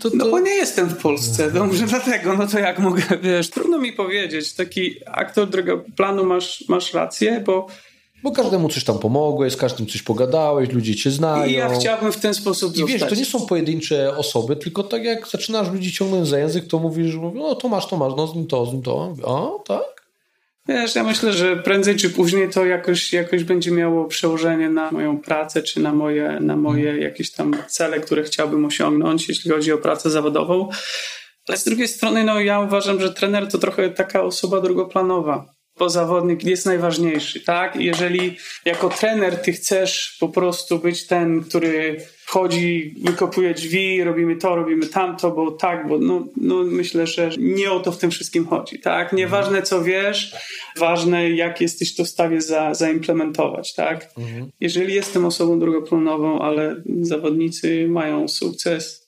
To, 0.00 0.10
to... 0.10 0.16
No 0.16 0.30
bo 0.30 0.40
nie 0.40 0.54
jestem 0.54 0.88
w 0.88 0.96
Polsce, 0.96 1.50
no 1.54 1.66
może 1.66 1.86
dlatego, 1.96 2.36
no 2.36 2.46
to 2.46 2.58
jak 2.58 2.78
mogę, 2.78 3.02
wiesz, 3.22 3.50
trudno 3.50 3.78
mi 3.78 3.92
powiedzieć, 3.92 4.52
taki 4.52 4.94
aktor 5.06 5.48
drugiego 5.48 5.84
planu 5.96 6.24
masz, 6.24 6.64
masz 6.68 6.94
rację, 6.94 7.42
bo 7.46 7.66
bo 8.22 8.32
każdemu 8.32 8.68
coś 8.68 8.84
tam 8.84 8.98
pomogłeś, 8.98 9.52
z 9.52 9.56
każdym 9.56 9.86
coś 9.86 10.02
pogadałeś, 10.02 10.70
ludzie 10.70 10.96
cię 10.96 11.10
znają. 11.10 11.46
I 11.46 11.52
ja 11.52 11.68
chciałbym 11.68 12.12
w 12.12 12.16
ten 12.16 12.34
sposób 12.34 12.76
I 12.76 12.84
wiesz, 12.84 13.02
to 13.08 13.14
nie 13.14 13.24
są 13.24 13.46
pojedyncze 13.46 14.16
osoby, 14.16 14.56
tylko 14.56 14.82
tak 14.82 15.04
jak 15.04 15.28
zaczynasz 15.28 15.70
ludzi 15.70 15.92
ciągnąć 15.92 16.28
za 16.28 16.38
język, 16.38 16.66
to 16.66 16.78
mówisz, 16.78 17.14
no 17.34 17.54
to 17.54 17.68
masz, 17.68 17.86
to 17.88 17.96
masz, 17.96 18.12
no 18.16 18.26
z 18.26 18.34
nim 18.34 18.46
to, 18.46 18.66
z 18.66 18.72
nim 18.72 18.82
to. 18.82 19.14
O, 19.22 19.64
tak? 19.66 19.98
Wiesz, 20.68 20.94
ja 20.94 21.04
myślę, 21.04 21.32
że 21.32 21.56
prędzej 21.56 21.96
czy 21.96 22.10
później 22.10 22.50
to 22.50 22.64
jakoś, 22.64 23.12
jakoś 23.12 23.44
będzie 23.44 23.70
miało 23.70 24.04
przełożenie 24.04 24.70
na 24.70 24.90
moją 24.90 25.18
pracę, 25.18 25.62
czy 25.62 25.80
na 25.80 25.92
moje, 25.92 26.38
na 26.40 26.56
moje 26.56 26.84
hmm. 26.84 27.02
jakieś 27.02 27.32
tam 27.32 27.56
cele, 27.68 28.00
które 28.00 28.22
chciałbym 28.22 28.64
osiągnąć, 28.64 29.28
jeśli 29.28 29.50
chodzi 29.50 29.72
o 29.72 29.78
pracę 29.78 30.10
zawodową. 30.10 30.68
Ale 31.48 31.58
z 31.58 31.64
drugiej 31.64 31.88
strony, 31.88 32.24
no 32.24 32.40
ja 32.40 32.60
uważam, 32.60 33.00
że 33.00 33.14
trener 33.14 33.48
to 33.48 33.58
trochę 33.58 33.90
taka 33.90 34.22
osoba 34.22 34.60
drugoplanowa 34.60 35.57
bo 35.78 35.90
zawodnik 35.90 36.44
jest 36.44 36.66
najważniejszy, 36.66 37.40
tak? 37.40 37.76
Jeżeli 37.76 38.36
jako 38.64 38.88
trener 38.88 39.42
ty 39.42 39.52
chcesz 39.52 40.16
po 40.20 40.28
prostu 40.28 40.78
być 40.78 41.06
ten, 41.06 41.44
który 41.44 41.96
wchodzi, 42.28 42.94
wykopuje 43.04 43.54
drzwi, 43.54 44.04
robimy 44.04 44.36
to, 44.36 44.56
robimy 44.56 44.86
tamto, 44.86 45.30
bo 45.30 45.50
tak, 45.50 45.88
bo 45.88 45.98
no, 45.98 46.26
no 46.36 46.62
myślę, 46.64 47.06
że 47.06 47.30
nie 47.38 47.72
o 47.72 47.80
to 47.80 47.92
w 47.92 47.98
tym 47.98 48.10
wszystkim 48.10 48.46
chodzi, 48.46 48.80
tak? 48.80 49.12
Nieważne 49.12 49.62
co 49.62 49.82
wiesz, 49.82 50.36
ważne 50.76 51.30
jak 51.30 51.60
jesteś 51.60 51.94
to 51.94 52.04
w 52.04 52.08
stanie 52.08 52.40
za, 52.40 52.74
zaimplementować, 52.74 53.74
tak? 53.74 54.10
Mhm. 54.18 54.50
Jeżeli 54.60 54.94
jestem 54.94 55.24
osobą 55.24 55.58
drugoplanową, 55.58 56.38
ale 56.38 56.82
zawodnicy 57.00 57.88
mają 57.88 58.28
sukces, 58.28 59.07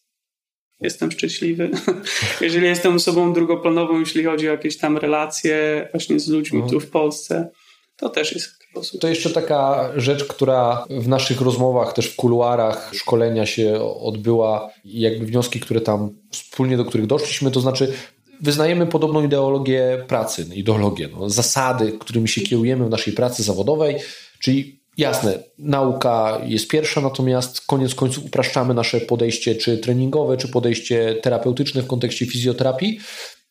jestem 0.80 1.10
szczęśliwy. 1.10 1.70
Jeżeli 2.40 2.66
jestem 2.66 2.96
osobą 2.96 3.32
drugoplanową, 3.32 4.00
jeśli 4.00 4.24
chodzi 4.24 4.48
o 4.48 4.52
jakieś 4.52 4.78
tam 4.78 4.98
relacje 4.98 5.88
właśnie 5.92 6.20
z 6.20 6.28
ludźmi 6.28 6.58
mhm. 6.58 6.72
tu 6.72 6.80
w 6.80 6.90
Polsce, 6.90 7.50
to 7.96 8.08
też 8.08 8.32
jest 8.32 8.60
to 9.00 9.08
jeszcze 9.08 9.30
taka 9.30 9.90
rzecz, 9.96 10.24
która 10.24 10.84
w 10.90 11.08
naszych 11.08 11.40
rozmowach, 11.40 11.92
też 11.92 12.06
w 12.06 12.16
kuluarach 12.16 12.90
szkolenia 12.94 13.46
się 13.46 13.80
odbyła 14.00 14.70
i 14.84 15.00
jakby 15.00 15.26
wnioski, 15.26 15.60
które 15.60 15.80
tam 15.80 16.10
wspólnie 16.30 16.76
do 16.76 16.84
których 16.84 17.06
doszliśmy, 17.06 17.50
to 17.50 17.60
znaczy 17.60 17.92
wyznajemy 18.40 18.86
podobną 18.86 19.24
ideologię 19.24 20.04
pracy, 20.08 20.46
ideologię, 20.54 21.08
no, 21.12 21.30
zasady, 21.30 21.92
którymi 21.92 22.28
się 22.28 22.40
kierujemy 22.40 22.86
w 22.86 22.90
naszej 22.90 23.12
pracy 23.12 23.42
zawodowej, 23.42 23.96
czyli 24.38 24.79
Jasne, 25.00 25.38
nauka 25.58 26.40
jest 26.46 26.68
pierwsza, 26.68 27.00
natomiast 27.00 27.60
koniec 27.60 27.94
końców 27.94 28.24
upraszczamy 28.24 28.74
nasze 28.74 29.00
podejście 29.00 29.54
czy 29.54 29.78
treningowe, 29.78 30.36
czy 30.36 30.48
podejście 30.48 31.14
terapeutyczne 31.22 31.82
w 31.82 31.86
kontekście 31.86 32.26
fizjoterapii. 32.26 33.00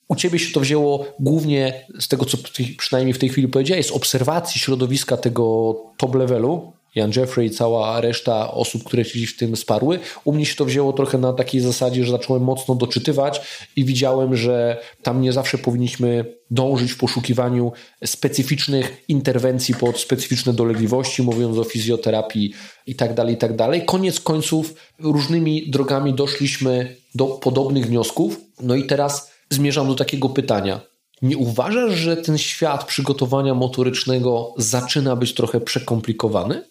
U 0.07 0.15
ciebie 0.15 0.39
się 0.39 0.53
to 0.53 0.59
wzięło 0.59 1.05
głównie 1.19 1.85
z 1.99 2.07
tego, 2.07 2.25
co 2.25 2.37
przynajmniej 2.77 3.13
w 3.13 3.19
tej 3.19 3.29
chwili 3.29 3.47
powiedziałeś, 3.47 3.85
z 3.85 3.91
obserwacji 3.91 4.61
środowiska 4.61 5.17
tego 5.17 5.75
top 5.97 6.15
levelu, 6.15 6.73
Jan 6.95 7.11
Jeffrey 7.15 7.47
i 7.47 7.49
cała 7.49 8.01
reszta 8.01 8.51
osób, 8.51 8.83
które 8.83 9.05
się 9.05 9.27
w 9.27 9.37
tym 9.37 9.55
sparły. 9.55 9.99
U 10.23 10.31
mnie 10.31 10.45
się 10.45 10.55
to 10.55 10.65
wzięło 10.65 10.93
trochę 10.93 11.17
na 11.17 11.33
takiej 11.33 11.61
zasadzie, 11.61 12.05
że 12.05 12.11
zacząłem 12.11 12.43
mocno 12.43 12.75
doczytywać 12.75 13.41
i 13.75 13.85
widziałem, 13.85 14.35
że 14.35 14.77
tam 15.01 15.21
nie 15.21 15.33
zawsze 15.33 15.57
powinniśmy 15.57 16.25
dążyć 16.51 16.91
w 16.91 16.97
poszukiwaniu 16.97 17.71
specyficznych 18.05 19.03
interwencji 19.07 19.75
pod 19.75 19.99
specyficzne 19.99 20.53
dolegliwości, 20.53 21.21
mówiąc 21.21 21.57
o 21.57 21.63
fizjoterapii 21.63 22.53
i 22.87 22.95
tak 22.95 23.13
dalej, 23.13 23.35
i 23.35 23.37
tak 23.37 23.55
dalej. 23.55 23.85
Koniec 23.85 24.19
końców 24.19 24.73
różnymi 24.99 25.69
drogami 25.69 26.13
doszliśmy 26.13 26.95
do 27.15 27.25
podobnych 27.25 27.85
wniosków. 27.85 28.41
No 28.61 28.75
i 28.75 28.83
teraz 28.83 29.31
zmierzam 29.49 29.87
do 29.87 29.95
takiego 29.95 30.29
pytania. 30.29 30.81
Nie 31.21 31.37
uważasz, 31.37 31.93
że 31.93 32.17
ten 32.17 32.37
świat 32.37 32.85
przygotowania 32.85 33.53
motorycznego 33.53 34.53
zaczyna 34.57 35.15
być 35.15 35.33
trochę 35.33 35.61
przekomplikowany? 35.61 36.63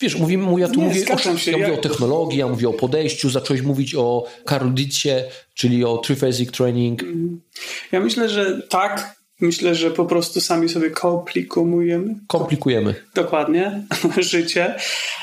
Wiesz, 0.00 0.16
mówimy, 0.16 0.60
ja 0.60 0.68
tu 0.68 0.80
nie, 0.80 0.86
mówię, 0.86 1.04
o, 1.14 1.18
się, 1.36 1.50
ja 1.50 1.58
mówię 1.58 1.74
o 1.74 1.76
technologii, 1.76 2.38
ja 2.38 2.48
mówię 2.48 2.68
o 2.68 2.72
podejściu, 2.72 3.30
zacząłeś 3.30 3.62
mówić 3.62 3.94
o 3.94 4.24
Karudicie, 4.44 5.24
czyli 5.54 5.84
o 5.84 5.98
triphasic 5.98 6.50
training. 6.50 7.02
Mhm. 7.02 7.40
Ja 7.92 8.00
myślę, 8.00 8.28
że 8.28 8.62
tak. 8.68 9.24
Myślę, 9.40 9.74
że 9.74 9.90
po 9.90 10.04
prostu 10.04 10.40
sami 10.40 10.68
sobie 10.68 10.90
komplikujemy. 10.90 12.14
Komplikujemy. 12.26 12.94
Dokładnie, 13.14 13.82
życie. 14.18 14.74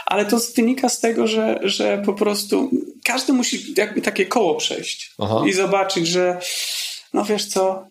Ale 0.06 0.26
to 0.26 0.38
wynika 0.56 0.90
z 0.90 1.00
tego, 1.00 1.28
że, 1.28 1.60
że 1.64 2.02
po 2.06 2.14
prostu 2.14 2.72
każdy 3.04 3.34
musi 3.34 3.74
jakby 3.78 4.02
takie 4.02 4.26
koło 4.26 4.56
przejść 4.56 5.14
Aha. 5.20 5.44
i 5.48 5.54
zobaczyć, 5.54 6.08
że 6.08 6.40
no 7.14 7.26
wiesz 7.26 7.46
co, 7.46 7.88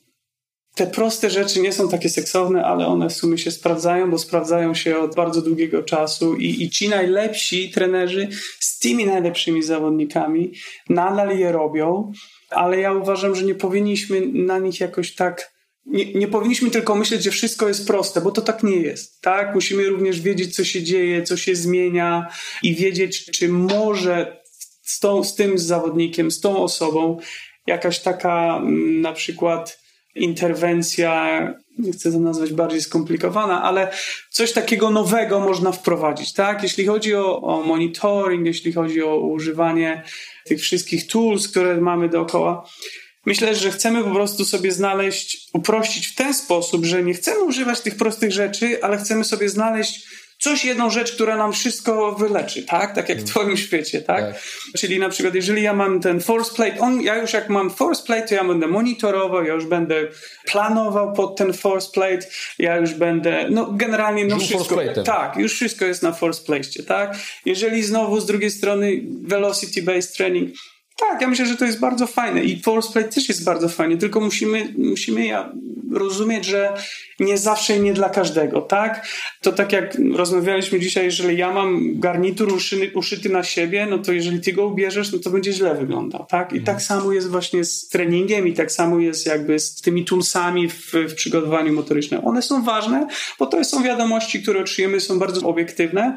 te 0.80 0.86
proste 0.86 1.30
rzeczy 1.30 1.60
nie 1.60 1.72
są 1.72 1.88
takie 1.88 2.08
seksowne, 2.08 2.64
ale 2.64 2.86
one 2.86 3.08
w 3.08 3.12
sumie 3.12 3.38
się 3.38 3.50
sprawdzają, 3.50 4.10
bo 4.10 4.18
sprawdzają 4.18 4.74
się 4.74 4.98
od 4.98 5.14
bardzo 5.14 5.42
długiego 5.42 5.82
czasu 5.82 6.36
i, 6.36 6.62
i 6.62 6.70
ci 6.70 6.88
najlepsi 6.88 7.70
trenerzy 7.70 8.28
z 8.60 8.78
tymi 8.78 9.06
najlepszymi 9.06 9.62
zawodnikami 9.62 10.52
nadal 10.88 11.38
je 11.38 11.52
robią, 11.52 12.12
ale 12.50 12.80
ja 12.80 12.92
uważam, 12.92 13.34
że 13.34 13.44
nie 13.44 13.54
powinniśmy 13.54 14.20
na 14.26 14.58
nich 14.58 14.80
jakoś 14.80 15.14
tak 15.14 15.52
nie, 15.86 16.12
nie, 16.12 16.28
powinniśmy 16.28 16.70
tylko 16.70 16.94
myśleć, 16.94 17.22
że 17.22 17.30
wszystko 17.30 17.68
jest 17.68 17.86
proste, 17.86 18.20
bo 18.20 18.30
to 18.30 18.42
tak 18.42 18.62
nie 18.62 18.76
jest. 18.76 19.20
Tak? 19.20 19.54
Musimy 19.54 19.88
również 19.88 20.20
wiedzieć, 20.20 20.56
co 20.56 20.64
się 20.64 20.82
dzieje, 20.82 21.22
co 21.22 21.36
się 21.36 21.56
zmienia 21.56 22.26
i 22.62 22.74
wiedzieć, 22.74 23.24
czy 23.24 23.48
może 23.48 24.42
z, 24.82 25.00
tą, 25.00 25.24
z 25.24 25.34
tym 25.34 25.58
zawodnikiem, 25.58 26.30
z 26.30 26.40
tą 26.40 26.62
osobą 26.62 27.18
jakaś 27.66 28.00
taka 28.00 28.56
mm, 28.56 29.00
na 29.00 29.12
przykład 29.12 29.80
interwencja, 30.14 31.40
nie 31.78 31.92
chcę 31.92 32.12
to 32.12 32.18
nazwać 32.18 32.52
bardziej 32.52 32.82
skomplikowana, 32.82 33.62
ale 33.62 33.92
coś 34.30 34.52
takiego 34.52 34.90
nowego 34.90 35.40
można 35.40 35.72
wprowadzić, 35.72 36.32
tak? 36.32 36.62
Jeśli 36.62 36.86
chodzi 36.86 37.14
o, 37.14 37.42
o 37.42 37.62
monitoring, 37.62 38.46
jeśli 38.46 38.72
chodzi 38.72 39.02
o 39.02 39.16
używanie 39.16 40.02
tych 40.46 40.60
wszystkich 40.60 41.06
tools, 41.06 41.48
które 41.48 41.80
mamy 41.80 42.08
dookoła, 42.08 42.66
Myślę, 43.26 43.54
że 43.54 43.70
chcemy 43.70 44.04
po 44.04 44.10
prostu 44.10 44.44
sobie 44.44 44.72
znaleźć, 44.72 45.48
uprościć 45.52 46.06
w 46.06 46.14
ten 46.14 46.34
sposób, 46.34 46.84
że 46.84 47.02
nie 47.02 47.14
chcemy 47.14 47.40
używać 47.40 47.80
tych 47.80 47.96
prostych 47.96 48.32
rzeczy, 48.32 48.82
ale 48.82 48.98
chcemy 48.98 49.24
sobie 49.24 49.48
znaleźć 49.48 50.06
coś, 50.40 50.64
jedną 50.64 50.90
rzecz, 50.90 51.12
która 51.12 51.36
nam 51.36 51.52
wszystko 51.52 52.12
wyleczy, 52.12 52.62
tak? 52.62 52.94
Tak 52.94 53.08
jak 53.08 53.18
w 53.18 53.20
mm. 53.20 53.30
twoim 53.30 53.56
świecie, 53.56 54.02
tak? 54.02 54.20
tak? 54.24 54.42
Czyli 54.78 54.98
na 54.98 55.08
przykład, 55.08 55.34
jeżeli 55.34 55.62
ja 55.62 55.72
mam 55.72 56.00
ten 56.00 56.20
force 56.20 56.54
plate, 56.54 56.78
on, 56.78 57.00
ja 57.00 57.16
już 57.16 57.32
jak 57.32 57.48
mam 57.48 57.70
force 57.70 58.02
plate, 58.06 58.28
to 58.28 58.34
ja 58.34 58.44
będę 58.44 58.66
monitorował, 58.66 59.44
ja 59.44 59.54
już 59.54 59.66
będę 59.66 60.08
planował 60.44 61.12
pod 61.12 61.36
ten 61.36 61.52
force 61.52 61.88
plate, 61.92 62.26
ja 62.58 62.76
już 62.76 62.94
będę, 62.94 63.46
no 63.50 63.72
generalnie, 63.72 64.24
no 64.24 64.38
wszystko, 64.38 64.80
tak, 65.04 65.36
już 65.36 65.52
wszystko 65.52 65.84
jest 65.84 66.02
na 66.02 66.12
force 66.12 66.44
plate, 66.44 66.82
tak? 66.86 67.16
Jeżeli 67.44 67.82
znowu 67.82 68.20
z 68.20 68.26
drugiej 68.26 68.50
strony 68.50 69.00
velocity 69.22 69.82
based 69.82 70.16
training, 70.16 70.50
tak, 71.00 71.20
ja 71.20 71.28
myślę, 71.28 71.46
że 71.46 71.56
to 71.56 71.64
jest 71.64 71.80
bardzo 71.80 72.06
fajne 72.06 72.44
i 72.44 72.62
force 72.62 73.04
też 73.04 73.28
jest 73.28 73.44
bardzo 73.44 73.68
fajny, 73.68 73.96
tylko 73.96 74.20
musimy, 74.20 74.74
musimy 74.78 75.26
ja 75.26 75.52
rozumieć, 75.92 76.44
że 76.44 76.74
nie 77.20 77.38
zawsze 77.38 77.76
i 77.76 77.80
nie 77.80 77.94
dla 77.94 78.08
każdego, 78.08 78.60
tak? 78.60 79.06
To 79.40 79.52
tak 79.52 79.72
jak 79.72 79.96
rozmawialiśmy 80.14 80.80
dzisiaj, 80.80 81.04
jeżeli 81.04 81.38
ja 81.38 81.52
mam 81.52 82.00
garnitur 82.00 82.52
uszyty, 82.52 82.90
uszyty 82.94 83.28
na 83.28 83.42
siebie, 83.42 83.86
no 83.90 83.98
to 83.98 84.12
jeżeli 84.12 84.40
ty 84.40 84.52
go 84.52 84.66
ubierzesz, 84.66 85.12
no 85.12 85.18
to 85.18 85.30
będzie 85.30 85.52
źle 85.52 85.74
wyglądał, 85.74 86.26
tak? 86.26 86.52
I 86.52 86.58
mhm. 86.58 86.64
tak 86.64 86.82
samo 86.82 87.12
jest 87.12 87.28
właśnie 87.28 87.64
z 87.64 87.88
treningiem 87.88 88.48
i 88.48 88.52
tak 88.52 88.72
samo 88.72 88.98
jest 88.98 89.26
jakby 89.26 89.58
z 89.58 89.80
tymi 89.80 90.04
toolsami 90.04 90.68
w, 90.68 90.92
w 90.92 91.14
przygotowaniu 91.14 91.72
motorycznym. 91.72 92.24
One 92.24 92.42
są 92.42 92.64
ważne, 92.64 93.06
bo 93.38 93.46
to 93.46 93.64
są 93.64 93.82
wiadomości, 93.82 94.42
które 94.42 94.60
otrzymujemy, 94.60 95.00
są 95.00 95.18
bardzo 95.18 95.48
obiektywne, 95.48 96.16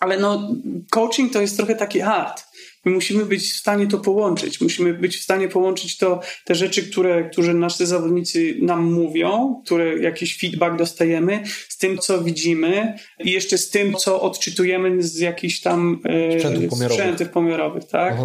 ale 0.00 0.18
no, 0.18 0.48
coaching 0.90 1.32
to 1.32 1.40
jest 1.40 1.56
trochę 1.56 1.74
taki 1.74 2.02
art. 2.02 2.44
My 2.86 2.92
musimy 2.92 3.24
być 3.24 3.52
w 3.52 3.56
stanie 3.56 3.86
to 3.86 3.98
połączyć. 3.98 4.60
Musimy 4.60 4.94
być 4.94 5.16
w 5.16 5.22
stanie 5.22 5.48
połączyć 5.48 5.96
to, 5.96 6.20
te 6.44 6.54
rzeczy, 6.54 6.90
które, 6.90 7.30
które 7.30 7.54
nasi 7.54 7.86
zawodnicy 7.86 8.56
nam 8.62 8.92
mówią, 8.92 9.62
które 9.64 9.98
jakiś 9.98 10.38
feedback 10.38 10.76
dostajemy, 10.76 11.42
z 11.68 11.78
tym, 11.78 11.98
co 11.98 12.22
widzimy 12.22 12.94
i 13.24 13.30
jeszcze 13.30 13.58
z 13.58 13.70
tym, 13.70 13.94
co 13.94 14.20
odczytujemy 14.20 15.02
z 15.02 15.18
jakichś 15.18 15.60
tam 15.60 16.00
e, 16.04 16.32
sprzętów 16.32 16.70
pomiarowych, 16.70 16.98
sprzętów 16.98 17.28
pomiarowych 17.28 17.84
tak? 17.84 18.16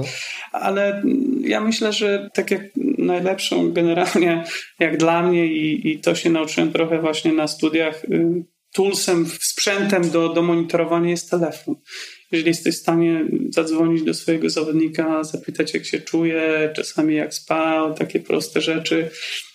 Ale 0.51 1.03
ja 1.41 1.61
myślę, 1.61 1.93
że 1.93 2.29
tak 2.33 2.51
jak 2.51 2.61
najlepszą 2.97 3.71
generalnie, 3.71 4.43
jak 4.79 4.97
dla 4.97 5.23
mnie 5.23 5.47
i, 5.47 5.91
i 5.91 5.99
to 5.99 6.15
się 6.15 6.29
nauczyłem 6.29 6.71
trochę 6.71 7.01
właśnie 7.01 7.33
na 7.33 7.47
studiach, 7.47 8.03
y, 8.03 8.45
toolsem, 8.73 9.25
sprzętem 9.39 10.09
do, 10.09 10.29
do 10.29 10.41
monitorowania 10.41 11.09
jest 11.09 11.29
telefon. 11.29 11.75
Jeżeli 12.31 12.49
jesteś 12.49 12.75
w 12.75 12.79
stanie 12.79 13.25
zadzwonić 13.49 14.03
do 14.03 14.13
swojego 14.13 14.49
zawodnika, 14.49 15.23
zapytać 15.23 15.73
jak 15.73 15.85
się 15.85 15.99
czuje, 15.99 16.71
czasami 16.75 17.15
jak 17.15 17.33
spał, 17.33 17.93
takie 17.93 18.19
proste 18.19 18.61
rzeczy, 18.61 19.09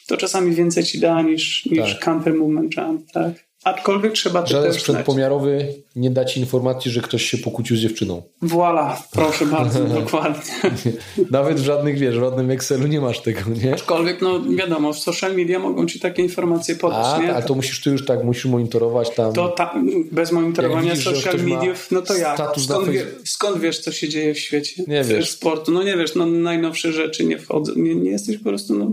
to 0.06 0.16
czasami 0.16 0.54
więcej 0.54 0.84
ci 0.84 1.00
da 1.00 1.22
niż, 1.22 1.66
niż 1.66 1.92
tak. 1.92 2.04
counter 2.04 2.34
movement 2.34 2.76
jump, 2.76 3.12
tak? 3.12 3.32
Aczkolwiek 3.64 4.12
trzeba 4.12 4.42
to 4.42 4.48
Żaden 4.48 4.72
sprzęt 4.72 4.96
znać. 4.96 5.06
pomiarowy 5.06 5.74
nie 5.96 6.10
da 6.10 6.24
ci 6.24 6.40
informacji, 6.40 6.90
że 6.90 7.00
ktoś 7.00 7.24
się 7.24 7.38
pokłócił 7.38 7.76
z 7.76 7.80
dziewczyną. 7.80 8.22
Voila, 8.42 9.02
proszę 9.12 9.46
bardzo, 9.46 9.84
dokładnie. 10.00 10.52
Nawet 11.30 11.60
w 11.60 11.64
żadnych, 11.64 11.98
wiesz, 11.98 12.16
w 12.16 12.20
żadnym 12.20 12.50
Excelu 12.50 12.86
nie 12.86 13.00
masz 13.00 13.20
tego, 13.20 13.40
nie? 13.64 13.74
Aczkolwiek, 13.74 14.22
no 14.22 14.40
wiadomo, 14.42 14.92
w 14.92 14.98
social 14.98 15.36
media 15.36 15.58
mogą 15.58 15.86
ci 15.86 16.00
takie 16.00 16.22
informacje 16.22 16.74
podać, 16.76 17.06
A, 17.06 17.22
nie? 17.22 17.34
ale 17.34 17.44
to 17.44 17.54
musisz 17.54 17.80
ty 17.82 17.90
już 17.90 18.04
tak, 18.04 18.24
musisz 18.24 18.44
monitorować 18.44 19.10
tam. 19.10 19.32
To 19.32 19.48
ta, 19.48 19.74
bez 20.12 20.32
monitorowania 20.32 20.94
widzisz, 20.94 21.04
social 21.04 21.40
mediów, 21.40 21.90
no 21.90 22.02
to 22.02 22.16
jak? 22.16 22.40
Skąd, 22.58 22.88
wie, 22.88 23.06
skąd, 23.24 23.58
wiesz, 23.58 23.78
co 23.78 23.92
się 23.92 24.08
dzieje 24.08 24.34
w 24.34 24.38
świecie? 24.38 24.84
Nie 24.88 25.04
wiesz. 25.04 25.30
Sportu, 25.30 25.72
no 25.72 25.82
nie 25.82 25.96
wiesz, 25.96 26.14
no 26.14 26.26
najnowsze 26.26 26.92
rzeczy 26.92 27.24
nie 27.24 27.38
wchodzą, 27.38 27.72
nie, 27.76 27.94
nie 27.94 28.10
jesteś 28.10 28.38
po 28.38 28.44
prostu, 28.44 28.78
no 28.78 28.92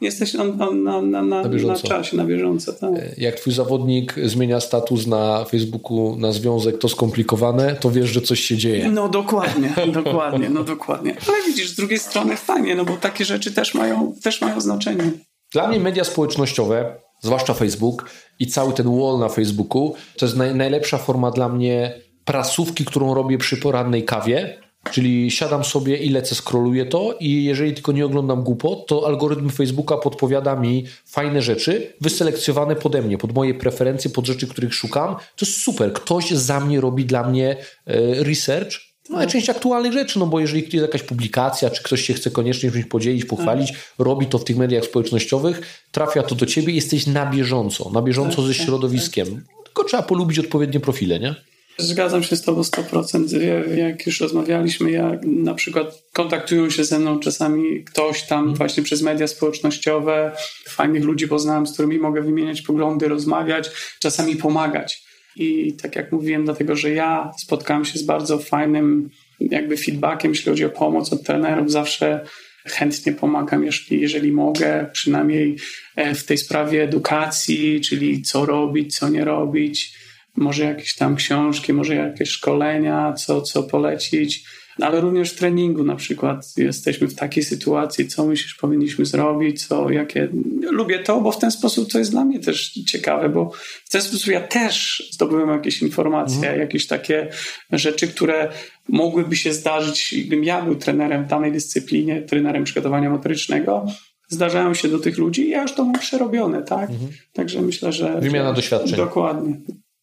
jesteś 0.00 0.34
na, 0.34 0.44
na, 0.44 0.70
na, 0.70 1.02
na, 1.02 1.22
na, 1.22 1.42
na 1.42 1.76
czasie, 1.76 2.16
na 2.16 2.24
bieżąco. 2.24 2.72
Tak. 2.72 2.90
E, 2.94 3.14
jak 3.18 3.34
twój 3.34 3.52
zawodnik 3.52 4.14
zmienia 4.24 4.60
status 4.60 5.06
na 5.06 5.44
Facebooku 5.44 6.16
na 6.18 6.32
związek, 6.32 6.78
to 6.78 6.88
skomplikowane, 6.88 7.76
to 7.80 7.90
wiesz, 7.90 8.10
że 8.10 8.20
coś 8.20 8.40
się 8.40 8.56
dzieje. 8.56 8.90
No 8.90 9.08
dokładnie, 9.08 9.74
dokładnie, 10.02 10.50
no 10.50 10.64
dokładnie. 10.64 11.16
Ale 11.28 11.36
widzisz, 11.46 11.70
z 11.70 11.76
drugiej 11.76 11.98
strony 11.98 12.36
fajnie, 12.36 12.74
no 12.74 12.84
bo 12.84 12.96
takie 12.96 13.24
rzeczy 13.24 13.52
też 13.52 13.74
mają, 13.74 14.14
też 14.22 14.40
mają 14.40 14.60
znaczenie. 14.60 15.12
Dla 15.52 15.68
mnie 15.68 15.80
media 15.80 16.04
społecznościowe, 16.04 16.96
zwłaszcza 17.20 17.54
Facebook 17.54 18.10
i 18.38 18.46
cały 18.46 18.72
ten 18.72 19.00
wall 19.00 19.18
na 19.18 19.28
Facebooku, 19.28 19.94
to 20.16 20.26
jest 20.26 20.36
naj, 20.36 20.54
najlepsza 20.54 20.98
forma 20.98 21.30
dla 21.30 21.48
mnie 21.48 22.00
prasówki, 22.24 22.84
którą 22.84 23.14
robię 23.14 23.38
przy 23.38 23.56
porannej 23.56 24.04
kawie, 24.04 24.58
Czyli 24.90 25.30
siadam 25.30 25.64
sobie 25.64 25.96
i 25.96 26.10
lecę, 26.10 26.34
scrolluję 26.34 26.86
to 26.86 27.16
i 27.20 27.44
jeżeli 27.44 27.74
tylko 27.74 27.92
nie 27.92 28.06
oglądam 28.06 28.42
głupot, 28.42 28.86
to 28.86 29.06
algorytm 29.06 29.50
Facebooka 29.50 29.96
podpowiada 29.96 30.56
mi 30.56 30.84
fajne 31.06 31.42
rzeczy, 31.42 31.92
wyselekcjonowane 32.00 32.76
pode 32.76 33.02
mnie, 33.02 33.18
pod 33.18 33.34
moje 33.34 33.54
preferencje, 33.54 34.10
pod 34.10 34.26
rzeczy, 34.26 34.46
których 34.46 34.74
szukam. 34.74 35.14
To 35.14 35.46
jest 35.46 35.62
super. 35.62 35.92
Ktoś 35.92 36.30
za 36.30 36.60
mnie 36.60 36.80
robi 36.80 37.04
dla 37.04 37.28
mnie 37.28 37.56
e, 37.86 38.24
research, 38.24 38.90
no 39.10 39.16
najczęściej 39.16 39.56
aktualnych 39.56 39.92
rzeczy, 39.92 40.18
no 40.18 40.26
bo 40.26 40.40
jeżeli 40.40 40.62
jest 40.62 40.74
jakaś 40.74 41.02
publikacja, 41.02 41.70
czy 41.70 41.82
ktoś 41.82 42.02
się 42.02 42.14
chce 42.14 42.30
koniecznie 42.30 42.70
czymś 42.70 42.84
podzielić, 42.84 43.24
pochwalić, 43.24 43.72
robi 43.98 44.26
to 44.26 44.38
w 44.38 44.44
tych 44.44 44.56
mediach 44.56 44.84
społecznościowych, 44.84 45.84
trafia 45.92 46.22
to 46.22 46.34
do 46.34 46.46
ciebie, 46.46 46.72
jesteś 46.72 47.06
na 47.06 47.26
bieżąco, 47.26 47.90
na 47.90 48.02
bieżąco 48.02 48.42
ze 48.42 48.54
środowiskiem. 48.54 49.44
Tylko 49.64 49.84
trzeba 49.84 50.02
polubić 50.02 50.38
odpowiednie 50.38 50.80
profile, 50.80 51.20
nie? 51.20 51.34
Zgadzam 51.80 52.22
się 52.22 52.36
z 52.36 52.42
Tobą 52.42 52.60
100%. 52.60 53.42
Jak 53.76 54.06
już 54.06 54.20
rozmawialiśmy, 54.20 54.90
ja 54.90 55.18
na 55.22 55.54
przykład 55.54 56.02
kontaktują 56.12 56.70
się 56.70 56.84
ze 56.84 56.98
mną 56.98 57.18
czasami 57.18 57.84
ktoś 57.84 58.26
tam 58.26 58.44
mm. 58.44 58.54
właśnie 58.54 58.82
przez 58.82 59.02
media 59.02 59.26
społecznościowe, 59.26 60.32
fajnych 60.68 61.04
ludzi 61.04 61.28
poznałem, 61.28 61.66
z 61.66 61.72
którymi 61.72 61.98
mogę 61.98 62.22
wymieniać 62.22 62.62
poglądy, 62.62 63.08
rozmawiać, 63.08 63.70
czasami 63.98 64.36
pomagać. 64.36 65.02
I 65.36 65.76
tak 65.82 65.96
jak 65.96 66.12
mówiłem, 66.12 66.44
dlatego 66.44 66.76
że 66.76 66.90
ja 66.90 67.30
spotkałem 67.38 67.84
się 67.84 67.98
z 67.98 68.02
bardzo 68.02 68.38
fajnym 68.38 69.10
jakby 69.40 69.76
feedbackiem, 69.76 70.30
jeśli 70.30 70.50
chodzi 70.50 70.64
o 70.64 70.70
pomoc 70.70 71.12
od 71.12 71.22
trenerów, 71.22 71.70
zawsze 71.70 72.24
chętnie 72.66 73.12
pomagam, 73.12 73.64
jeżeli, 73.64 74.00
jeżeli 74.00 74.32
mogę, 74.32 74.86
przynajmniej 74.92 75.56
e, 75.96 76.14
w 76.14 76.24
tej 76.24 76.38
sprawie 76.38 76.82
edukacji, 76.82 77.80
czyli 77.80 78.22
co 78.22 78.46
robić, 78.46 78.98
co 78.98 79.08
nie 79.08 79.24
robić 79.24 79.99
może 80.40 80.64
jakieś 80.64 80.94
tam 80.94 81.16
książki, 81.16 81.72
może 81.72 81.94
jakieś 81.94 82.28
szkolenia, 82.28 83.12
co, 83.12 83.42
co 83.42 83.62
polecić, 83.62 84.44
ale 84.80 85.00
również 85.00 85.30
w 85.30 85.38
treningu 85.38 85.84
na 85.84 85.96
przykład 85.96 86.56
jesteśmy 86.56 87.08
w 87.08 87.14
takiej 87.14 87.44
sytuacji, 87.44 88.08
co 88.08 88.26
myślisz 88.26 88.54
powinniśmy 88.54 89.06
zrobić, 89.06 89.66
co, 89.66 89.90
jakie... 89.90 90.28
Lubię 90.62 90.98
to, 90.98 91.20
bo 91.20 91.32
w 91.32 91.38
ten 91.38 91.50
sposób 91.50 91.92
to 91.92 91.98
jest 91.98 92.10
dla 92.10 92.24
mnie 92.24 92.40
też 92.40 92.72
ciekawe, 92.72 93.28
bo 93.28 93.50
w 93.84 93.90
ten 93.90 94.02
sposób 94.02 94.26
ja 94.26 94.40
też 94.40 95.02
zdobyłem 95.12 95.48
jakieś 95.48 95.82
informacje, 95.82 96.38
mhm. 96.38 96.60
jakieś 96.60 96.86
takie 96.86 97.28
rzeczy, 97.72 98.08
które 98.08 98.48
mogłyby 98.88 99.36
się 99.36 99.52
zdarzyć, 99.52 100.14
gdybym 100.18 100.44
ja 100.44 100.62
był 100.62 100.74
trenerem 100.74 101.24
w 101.24 101.28
danej 101.28 101.52
dyscyplinie, 101.52 102.22
trenerem 102.22 102.64
przygotowania 102.64 103.10
motorycznego, 103.10 103.86
zdarzają 104.28 104.74
się 104.74 104.88
do 104.88 104.98
tych 104.98 105.18
ludzi 105.18 105.46
i 105.46 105.50
ja 105.50 105.62
już 105.62 105.72
to 105.72 105.84
mam 105.84 105.98
przerobione, 105.98 106.62
tak? 106.62 106.90
Mhm. 106.90 107.10
Także 107.32 107.62
myślę, 107.62 107.92
że... 107.92 108.20
Wymiana 108.20 108.52
doświadczeń. 108.52 108.96
Dokładnie 108.96 109.60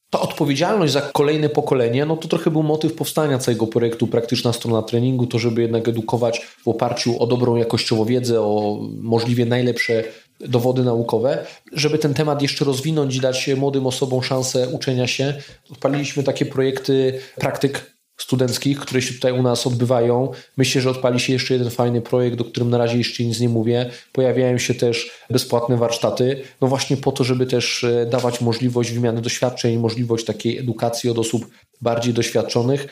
ta 0.09 0.19
odpowiedzialność 0.19 0.93
za 0.93 1.01
kolejne 1.01 1.49
pokolenie, 1.49 2.05
no 2.05 2.17
to 2.17 2.27
trochę 2.27 2.51
był 2.51 2.63
motyw 2.63 2.93
powstania 2.93 3.37
całego 3.37 3.67
projektu 3.67 4.07
Praktyczna 4.07 4.53
Strona 4.53 4.81
Treningu, 4.81 5.27
to 5.27 5.39
żeby 5.39 5.61
jednak 5.61 5.87
edukować 5.87 6.39
w 6.39 6.67
oparciu 6.67 7.23
o 7.23 7.27
dobrą 7.27 7.55
jakościowo 7.55 8.05
wiedzę, 8.05 8.41
o 8.41 8.79
możliwie 9.01 9.45
najlepsze 9.45 10.03
dowody 10.39 10.83
naukowe, 10.83 11.45
żeby 11.73 11.97
ten 11.97 12.13
temat 12.13 12.41
jeszcze 12.41 12.65
rozwinąć 12.65 13.15
i 13.15 13.19
dać 13.19 13.49
młodym 13.57 13.87
osobom 13.87 14.23
szansę 14.23 14.69
uczenia 14.69 15.07
się. 15.07 15.33
Odpaliliśmy 15.71 16.23
takie 16.23 16.45
projekty 16.45 17.19
praktyk 17.35 17.96
studenckich, 18.17 18.79
które 18.79 19.01
się 19.01 19.13
tutaj 19.13 19.31
u 19.31 19.41
nas 19.41 19.67
odbywają. 19.67 20.31
Myślę, 20.57 20.81
że 20.81 20.89
odpali 20.89 21.19
się 21.19 21.33
jeszcze 21.33 21.53
jeden 21.53 21.69
fajny 21.69 22.01
projekt, 22.01 22.41
o 22.41 22.45
którym 22.45 22.69
na 22.69 22.77
razie 22.77 22.97
jeszcze 22.97 23.23
nic 23.23 23.39
nie 23.39 23.49
mówię. 23.49 23.89
Pojawiają 24.11 24.57
się 24.57 24.73
też 24.73 25.11
bezpłatne 25.29 25.77
warsztaty, 25.77 26.41
no 26.61 26.67
właśnie 26.67 26.97
po 26.97 27.11
to, 27.11 27.23
żeby 27.23 27.45
też 27.45 27.83
e, 27.83 28.05
dawać 28.05 28.41
możliwość 28.41 28.91
wymiany 28.91 29.21
doświadczeń, 29.21 29.77
możliwość 29.77 30.25
takiej 30.25 30.57
edukacji 30.57 31.09
od 31.09 31.17
osób 31.17 31.47
bardziej 31.81 32.13
doświadczonych. 32.13 32.87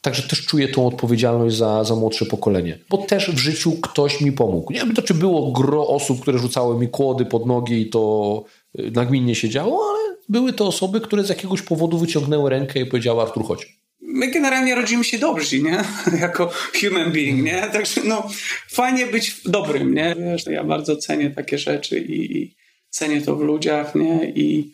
Także 0.00 0.22
też 0.22 0.46
czuję 0.46 0.68
tą 0.68 0.86
odpowiedzialność 0.86 1.56
za, 1.56 1.84
za 1.84 1.94
młodsze 1.94 2.26
pokolenie, 2.26 2.78
bo 2.90 2.98
też 2.98 3.30
w 3.30 3.38
życiu 3.38 3.72
ktoś 3.72 4.20
mi 4.20 4.32
pomógł. 4.32 4.72
Nie 4.72 4.78
wiem, 4.78 4.94
to 4.94 5.02
czy 5.02 5.14
było 5.14 5.52
gro 5.52 5.88
osób, 5.88 6.20
które 6.20 6.38
rzucały 6.38 6.78
mi 6.78 6.88
kłody 6.88 7.26
pod 7.26 7.46
nogi 7.46 7.80
i 7.80 7.90
to 7.90 8.44
e, 8.78 8.90
nagminnie 8.90 9.34
się 9.34 9.48
działo, 9.48 9.80
ale 9.90 10.16
były 10.28 10.52
to 10.52 10.66
osoby, 10.66 11.00
które 11.00 11.24
z 11.24 11.28
jakiegoś 11.28 11.62
powodu 11.62 11.98
wyciągnęły 11.98 12.50
rękę 12.50 12.80
i 12.80 12.86
powiedziały 12.86 13.22
Artur, 13.22 13.44
chodź 13.44 13.83
my 14.06 14.30
generalnie 14.30 14.74
rodzimy 14.74 15.04
się 15.04 15.18
dobrzy, 15.18 15.62
nie? 15.62 15.84
Jako 16.20 16.52
human 16.80 17.12
being, 17.12 17.42
nie? 17.42 17.62
Także 17.72 18.00
no, 18.04 18.30
fajnie 18.70 19.06
być 19.06 19.40
dobrym, 19.44 19.94
nie? 19.94 20.16
Wiesz, 20.18 20.46
ja 20.46 20.64
bardzo 20.64 20.96
cenię 20.96 21.30
takie 21.30 21.58
rzeczy 21.58 21.98
i, 21.98 22.38
i 22.38 22.56
cenię 22.90 23.22
to 23.22 23.36
w 23.36 23.40
ludziach, 23.40 23.94
nie? 23.94 24.32
I 24.34 24.72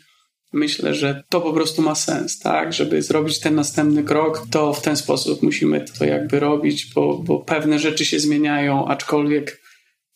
myślę, 0.53 0.95
że 0.95 1.25
to 1.29 1.41
po 1.41 1.53
prostu 1.53 1.83
ma 1.83 1.95
sens, 1.95 2.39
tak? 2.39 2.73
Żeby 2.73 3.03
zrobić 3.03 3.41
ten 3.41 3.55
następny 3.55 4.05
krok, 4.05 4.43
to 4.51 4.73
w 4.73 4.83
ten 4.83 4.97
sposób 4.97 5.43
musimy 5.43 5.85
to 5.99 6.05
jakby 6.05 6.41
robić, 6.41 6.93
bo, 6.95 7.19
bo 7.19 7.39
pewne 7.39 7.79
rzeczy 7.79 8.05
się 8.05 8.21
zmieniają, 8.21 8.89
aczkolwiek 8.89 9.61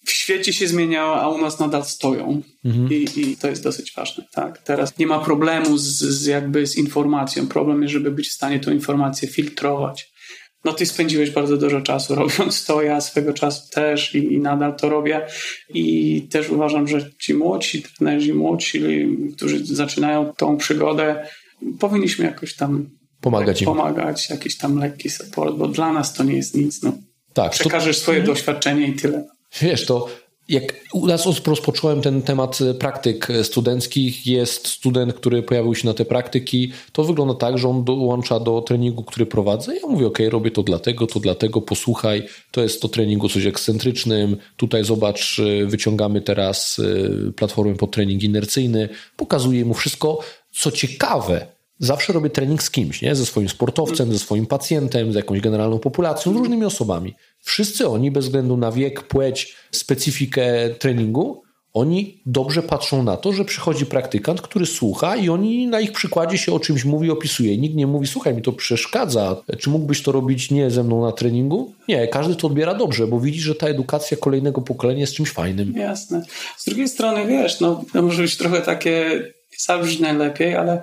w 0.06 0.10
świecie 0.10 0.52
się 0.52 0.68
zmieniało, 0.68 1.20
a 1.20 1.28
u 1.28 1.38
nas 1.38 1.58
nadal 1.58 1.84
stoją. 1.84 2.42
Mhm. 2.64 2.92
I, 2.92 3.06
I, 3.16 3.36
to 3.36 3.48
jest 3.48 3.62
dosyć 3.62 3.92
ważne. 3.96 4.24
Tak? 4.32 4.58
Teraz 4.58 4.98
nie 4.98 5.06
ma 5.06 5.18
problemu 5.18 5.78
z, 5.78 5.84
z, 5.84 6.26
jakby 6.26 6.66
z 6.66 6.76
informacją. 6.76 7.46
Problem 7.46 7.82
jest, 7.82 7.92
żeby 7.92 8.10
być 8.10 8.28
w 8.28 8.32
stanie 8.32 8.60
tą 8.60 8.70
informację 8.70 9.28
filtrować. 9.28 10.14
No 10.64 10.72
ty 10.72 10.86
spędziłeś 10.86 11.30
bardzo 11.30 11.56
dużo 11.56 11.80
czasu 11.80 12.14
robiąc 12.24 12.64
to, 12.64 12.82
ja 12.82 13.00
swego 13.00 13.32
czasu 13.32 13.70
też 13.70 14.14
i, 14.14 14.32
i 14.32 14.38
nadal 14.38 14.76
to 14.76 14.88
robię. 14.88 15.26
I 15.74 16.22
też 16.30 16.50
uważam, 16.50 16.88
że 16.88 17.10
ci 17.18 17.34
młodsi 17.34 17.82
trenerzy, 17.82 18.34
młodsi, 18.34 18.82
którzy 19.36 19.66
zaczynają 19.66 20.32
tą 20.36 20.56
przygodę, 20.56 21.26
powinniśmy 21.78 22.24
jakoś 22.24 22.56
tam 22.56 22.90
pomagać, 23.20 23.62
im. 23.62 23.66
pomagać 23.66 24.30
jakiś 24.30 24.56
tam 24.56 24.78
lekki 24.78 25.10
support, 25.10 25.56
bo 25.56 25.68
dla 25.68 25.92
nas 25.92 26.14
to 26.14 26.24
nie 26.24 26.36
jest 26.36 26.54
nic. 26.54 26.82
No. 26.82 26.92
Tak, 27.32 27.52
Przekażesz 27.52 27.96
to... 27.96 28.02
swoje 28.02 28.18
mhm. 28.18 28.36
doświadczenie 28.36 28.88
i 28.88 28.92
tyle. 28.92 29.33
Wiesz, 29.60 29.86
to 29.86 30.06
jak 30.48 30.80
u 30.92 31.06
nas 31.06 31.26
rozpocząłem 31.46 32.00
ten 32.00 32.22
temat 32.22 32.58
praktyk 32.78 33.28
studenckich, 33.42 34.26
jest 34.26 34.68
student, 34.68 35.14
który 35.14 35.42
pojawił 35.42 35.74
się 35.74 35.88
na 35.88 35.94
te 35.94 36.04
praktyki, 36.04 36.72
to 36.92 37.04
wygląda 37.04 37.34
tak, 37.34 37.58
że 37.58 37.68
on 37.68 37.84
dołącza 37.84 38.40
do 38.40 38.60
treningu, 38.60 39.04
który 39.04 39.26
prowadzę. 39.26 39.76
Ja 39.76 39.86
mówię, 39.88 40.06
ok, 40.06 40.18
robię 40.28 40.50
to 40.50 40.62
dlatego, 40.62 41.06
to 41.06 41.20
dlatego, 41.20 41.60
posłuchaj, 41.60 42.26
to 42.50 42.62
jest 42.62 42.82
to 42.82 42.88
treningu 42.88 43.28
coś 43.28 43.46
ekscentrycznym, 43.46 44.36
tutaj 44.56 44.84
zobacz, 44.84 45.40
wyciągamy 45.66 46.20
teraz 46.20 46.78
y, 46.78 47.32
platformę 47.36 47.74
pod 47.74 47.90
trening 47.90 48.22
inercyjny, 48.22 48.88
pokazuję 49.16 49.64
mu 49.64 49.74
wszystko. 49.74 50.20
Co 50.52 50.70
ciekawe, 50.70 51.46
zawsze 51.78 52.12
robię 52.12 52.30
trening 52.30 52.62
z 52.62 52.70
kimś, 52.70 53.02
nie? 53.02 53.14
ze 53.14 53.26
swoim 53.26 53.48
sportowcem, 53.48 54.12
ze 54.12 54.18
swoim 54.18 54.46
pacjentem, 54.46 55.12
z 55.12 55.14
jakąś 55.14 55.40
generalną 55.40 55.78
populacją, 55.78 56.32
z 56.32 56.36
różnymi 56.36 56.64
osobami. 56.64 57.14
Wszyscy 57.40 57.88
oni, 57.88 58.10
bez 58.10 58.24
względu 58.24 58.56
na 58.56 58.72
wiek, 58.72 59.02
płeć, 59.02 59.56
specyfikę 59.70 60.70
treningu, 60.78 61.44
oni 61.74 62.22
dobrze 62.26 62.62
patrzą 62.62 63.02
na 63.02 63.16
to, 63.16 63.32
że 63.32 63.44
przychodzi 63.44 63.86
praktykant, 63.86 64.42
który 64.42 64.66
słucha 64.66 65.16
i 65.16 65.28
oni 65.28 65.66
na 65.66 65.80
ich 65.80 65.92
przykładzie 65.92 66.38
się 66.38 66.52
o 66.52 66.60
czymś 66.60 66.84
mówi, 66.84 67.10
opisuje. 67.10 67.58
Nikt 67.58 67.76
nie 67.76 67.86
mówi, 67.86 68.06
słuchaj, 68.06 68.34
mi 68.34 68.42
to 68.42 68.52
przeszkadza, 68.52 69.36
czy 69.58 69.70
mógłbyś 69.70 70.02
to 70.02 70.12
robić 70.12 70.50
nie 70.50 70.70
ze 70.70 70.84
mną 70.84 71.02
na 71.02 71.12
treningu? 71.12 71.72
Nie, 71.88 72.08
każdy 72.08 72.36
to 72.36 72.46
odbiera 72.46 72.74
dobrze, 72.74 73.06
bo 73.06 73.20
widzi, 73.20 73.40
że 73.40 73.54
ta 73.54 73.66
edukacja 73.66 74.16
kolejnego 74.16 74.60
pokolenia 74.60 75.00
jest 75.00 75.14
czymś 75.14 75.30
fajnym. 75.30 75.72
Jasne. 75.76 76.22
Z 76.56 76.64
drugiej 76.64 76.88
strony, 76.88 77.26
wiesz, 77.26 77.60
no, 77.60 77.84
to 77.92 78.02
może 78.02 78.22
być 78.22 78.36
trochę 78.36 78.60
takie, 78.60 79.22
nie 79.68 80.00
najlepiej, 80.00 80.56
ale 80.56 80.82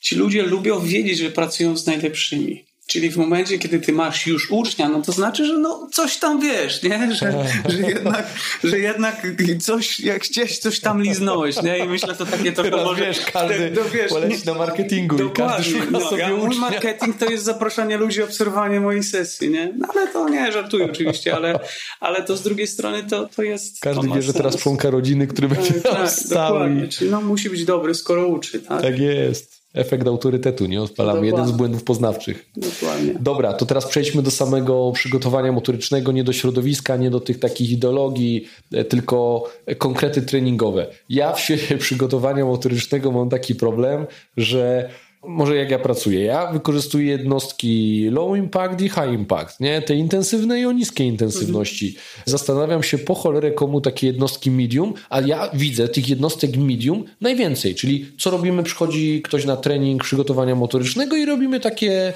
ci 0.00 0.16
ludzie 0.16 0.42
lubią 0.42 0.80
wiedzieć, 0.80 1.18
że 1.18 1.30
pracują 1.30 1.76
z 1.76 1.86
najlepszymi. 1.86 2.64
Czyli 2.90 3.10
w 3.10 3.16
momencie, 3.16 3.58
kiedy 3.58 3.80
ty 3.80 3.92
masz 3.92 4.26
już 4.26 4.50
ucznia, 4.50 4.88
no 4.88 5.02
to 5.02 5.12
znaczy, 5.12 5.46
że 5.46 5.58
no 5.58 5.88
coś 5.92 6.16
tam 6.16 6.40
wiesz, 6.40 6.82
nie? 6.82 7.08
Że, 7.14 7.44
że, 7.68 7.80
jednak, 7.94 8.26
że 8.64 8.78
jednak 8.78 9.26
coś, 9.60 10.00
jak 10.00 10.22
gdzieś 10.22 10.58
coś 10.58 10.80
tam 10.80 11.02
liznąłeś, 11.02 11.62
nie? 11.62 11.78
I 11.78 11.88
myślę, 11.88 12.14
to 12.14 12.26
takie 12.26 12.52
to 12.52 12.62
Teraz 12.62 12.84
może... 12.84 13.06
wiesz, 13.06 13.20
każdy 13.32 13.70
no, 13.70 13.80
wiesz, 13.94 14.10
poleci 14.10 14.46
na 14.46 14.54
marketingu 14.54 15.26
i 15.26 15.30
każdy 15.30 15.70
szuka 15.70 15.90
no, 15.90 16.00
sobie 16.00 16.22
ja, 16.22 16.36
Mój 16.36 16.56
marketing 16.56 17.16
to 17.16 17.30
jest 17.30 17.44
zaproszenie 17.44 17.96
ludzi, 17.96 18.22
obserwowanie 18.22 18.80
mojej 18.80 19.02
sesji, 19.02 19.50
nie? 19.50 19.72
No 19.78 19.88
ale 19.94 20.08
to 20.08 20.28
nie, 20.28 20.52
żartuję 20.52 20.84
oczywiście, 20.84 21.34
ale, 21.34 21.60
ale 22.00 22.22
to 22.22 22.36
z 22.36 22.42
drugiej 22.42 22.66
strony 22.66 23.04
to, 23.10 23.28
to 23.36 23.42
jest... 23.42 23.80
Każdy 23.80 24.08
wie, 24.08 24.22
że 24.22 24.32
teraz 24.32 24.56
członka 24.56 24.90
rodziny, 24.90 25.26
który 25.26 25.48
będzie 25.48 25.72
tak, 25.72 25.92
tam 25.96 26.08
stał. 26.08 26.52
Dokładnie, 26.52 26.88
czyli 26.88 27.10
no 27.10 27.20
musi 27.20 27.50
być 27.50 27.64
dobry, 27.64 27.94
skoro 27.94 28.28
uczy, 28.28 28.60
tak? 28.60 28.82
Tak 28.82 28.98
jest 28.98 29.59
efekt 29.74 30.06
autorytetu, 30.06 30.66
nie? 30.66 30.82
Odpalamy 30.82 31.26
jeden 31.26 31.46
z 31.46 31.50
błędów 31.50 31.84
poznawczych. 31.84 32.50
Dokładnie. 32.56 33.14
Dobra, 33.20 33.52
to 33.52 33.66
teraz 33.66 33.86
przejdźmy 33.86 34.22
do 34.22 34.30
samego 34.30 34.92
przygotowania 34.92 35.52
motorycznego, 35.52 36.12
nie 36.12 36.24
do 36.24 36.32
środowiska, 36.32 36.96
nie 36.96 37.10
do 37.10 37.20
tych 37.20 37.38
takich 37.38 37.70
ideologii, 37.70 38.46
e, 38.72 38.84
tylko 38.84 39.44
konkrety 39.78 40.22
treningowe. 40.22 40.86
Ja 41.08 41.32
w 41.32 41.40
świecie 41.40 41.78
przygotowania 41.86 42.44
motorycznego 42.44 43.12
mam 43.12 43.28
taki 43.28 43.54
problem, 43.54 44.06
że 44.36 44.90
może 45.22 45.56
jak 45.56 45.70
ja 45.70 45.78
pracuję. 45.78 46.24
Ja 46.24 46.52
wykorzystuję 46.52 47.06
jednostki 47.06 48.06
low 48.10 48.36
impact 48.36 48.80
i 48.80 48.88
high 48.88 49.12
impact, 49.14 49.60
nie? 49.60 49.82
Te 49.82 49.94
intensywne 49.94 50.60
i 50.60 50.66
o 50.66 50.72
niskiej 50.72 51.06
intensywności. 51.06 51.96
Zastanawiam 52.24 52.82
się 52.82 52.98
po 52.98 53.14
cholerę 53.14 53.50
komu 53.50 53.80
takie 53.80 54.06
jednostki 54.06 54.50
medium, 54.50 54.94
a 55.10 55.20
ja 55.20 55.50
widzę 55.54 55.88
tych 55.88 56.08
jednostek 56.08 56.56
medium 56.56 57.04
najwięcej, 57.20 57.74
czyli 57.74 58.06
co 58.18 58.30
robimy? 58.30 58.62
Przychodzi 58.62 59.22
ktoś 59.24 59.44
na 59.44 59.56
trening 59.56 60.04
przygotowania 60.04 60.54
motorycznego 60.54 61.16
i 61.16 61.24
robimy 61.24 61.60
takie 61.60 62.12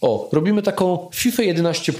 O, 0.00 0.28
robimy 0.32 0.62
taką 0.62 1.08
FIFA 1.14 1.42
11. 1.42 1.92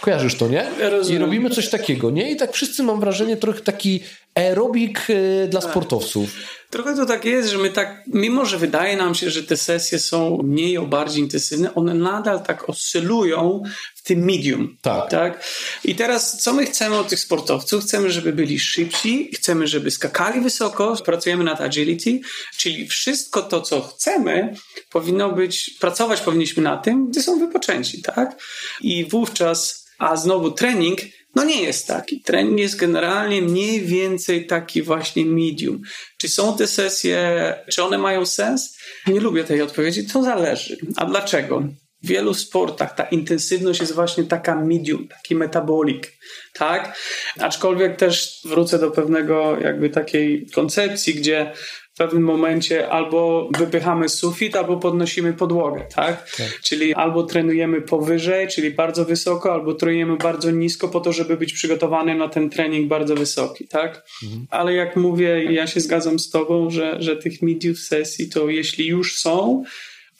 Kojarzysz 0.00 0.34
to, 0.34 0.48
nie? 0.48 0.66
Ja 0.80 1.14
I 1.14 1.18
robimy 1.18 1.50
coś 1.50 1.68
takiego, 1.68 2.10
nie? 2.10 2.30
I 2.30 2.36
tak 2.36 2.52
wszyscy 2.52 2.82
mam 2.82 3.00
wrażenie 3.00 3.36
trochę 3.36 3.60
taki 3.60 4.00
aerobik 4.36 5.10
y, 5.10 5.48
dla 5.50 5.60
tak. 5.60 5.70
sportowców. 5.70 6.30
Trochę 6.70 6.96
to 6.96 7.06
tak 7.06 7.24
jest, 7.24 7.50
że 7.50 7.58
my 7.58 7.70
tak, 7.70 8.02
mimo 8.06 8.44
że 8.44 8.58
wydaje 8.58 8.96
nam 8.96 9.14
się, 9.14 9.30
że 9.30 9.42
te 9.42 9.56
sesje 9.56 9.98
są 9.98 10.38
mniej 10.44 10.78
o 10.78 10.86
bardziej 10.86 11.22
intensywne, 11.22 11.74
one 11.74 11.94
nadal 11.94 12.42
tak 12.42 12.68
oscylują 12.68 13.62
w 13.94 14.02
tym 14.02 14.24
medium. 14.24 14.76
Tak. 14.82 15.10
tak. 15.10 15.44
I 15.84 15.94
teraz, 15.94 16.42
co 16.42 16.52
my 16.52 16.66
chcemy 16.66 16.96
od 16.96 17.08
tych 17.08 17.20
sportowców? 17.20 17.84
Chcemy, 17.84 18.10
żeby 18.10 18.32
byli 18.32 18.58
szybsi, 18.58 19.30
chcemy, 19.34 19.66
żeby 19.66 19.90
skakali 19.90 20.40
wysoko, 20.40 20.96
pracujemy 21.04 21.44
nad 21.44 21.60
agility, 21.60 22.20
czyli 22.56 22.88
wszystko 22.88 23.42
to, 23.42 23.60
co 23.60 23.82
chcemy, 23.82 24.54
powinno 24.90 25.32
być, 25.32 25.70
pracować 25.80 26.20
powinniśmy 26.20 26.62
na 26.62 26.76
tym, 26.76 27.10
gdy 27.10 27.22
są 27.22 27.38
wypoczęci, 27.38 28.02
tak? 28.02 28.42
I 28.80 29.04
wówczas, 29.04 29.86
a 29.98 30.16
znowu 30.16 30.50
trening 30.50 31.00
no 31.36 31.44
nie 31.44 31.62
jest 31.62 31.86
taki. 31.86 32.20
Trening 32.20 32.58
jest 32.58 32.76
generalnie 32.76 33.42
mniej 33.42 33.80
więcej 33.80 34.46
taki 34.46 34.82
właśnie 34.82 35.24
medium. 35.24 35.82
Czy 36.18 36.28
są 36.28 36.56
te 36.56 36.66
sesje, 36.66 37.54
czy 37.70 37.82
one 37.82 37.98
mają 37.98 38.26
sens? 38.26 38.78
Nie 39.06 39.20
lubię 39.20 39.44
tej 39.44 39.62
odpowiedzi, 39.62 40.06
to 40.06 40.22
zależy. 40.22 40.76
A 40.96 41.04
dlaczego? 41.04 41.62
W 42.02 42.06
wielu 42.08 42.34
sportach 42.34 42.94
ta 42.94 43.04
intensywność 43.04 43.80
jest 43.80 43.94
właśnie 43.94 44.24
taka 44.24 44.54
medium, 44.54 45.08
taki 45.08 45.34
metabolik, 45.34 46.12
tak? 46.54 46.98
Aczkolwiek 47.38 47.96
też 47.96 48.40
wrócę 48.44 48.78
do 48.78 48.90
pewnego 48.90 49.58
jakby 49.60 49.90
takiej 49.90 50.46
koncepcji, 50.54 51.14
gdzie 51.14 51.52
w 51.96 51.98
pewnym 51.98 52.22
momencie 52.22 52.88
albo 52.88 53.48
wypychamy 53.58 54.08
sufit, 54.08 54.56
albo 54.56 54.76
podnosimy 54.76 55.32
podłogę, 55.32 55.86
tak? 55.94 56.30
tak? 56.36 56.60
Czyli 56.64 56.94
albo 56.94 57.22
trenujemy 57.22 57.80
powyżej, 57.80 58.48
czyli 58.48 58.70
bardzo 58.70 59.04
wysoko, 59.04 59.52
albo 59.52 59.74
trenujemy 59.74 60.16
bardzo 60.16 60.50
nisko 60.50 60.88
po 60.88 61.00
to, 61.00 61.12
żeby 61.12 61.36
być 61.36 61.52
przygotowany 61.52 62.14
na 62.14 62.28
ten 62.28 62.50
trening 62.50 62.88
bardzo 62.88 63.14
wysoki, 63.14 63.68
tak? 63.68 64.06
Mhm. 64.22 64.46
Ale 64.50 64.74
jak 64.74 64.96
mówię, 64.96 65.44
ja 65.44 65.66
się 65.66 65.80
zgadzam 65.80 66.18
z 66.18 66.30
tobą, 66.30 66.70
że, 66.70 67.02
że 67.02 67.16
tych 67.16 67.42
mediów 67.42 67.78
sesji 67.78 68.28
to 68.28 68.48
jeśli 68.48 68.86
już 68.86 69.18
są, 69.18 69.64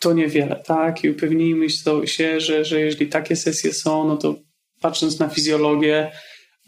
to 0.01 0.13
niewiele, 0.13 0.63
tak? 0.67 1.05
I 1.05 1.11
upewnijmy 1.11 1.67
się, 2.05 2.41
że, 2.41 2.65
że 2.65 2.81
jeśli 2.81 3.07
takie 3.07 3.37
sesje 3.37 3.73
są, 3.73 4.09
no 4.09 4.17
to 4.17 4.35
patrząc 4.81 5.19
na 5.19 5.29
fizjologię, 5.29 6.11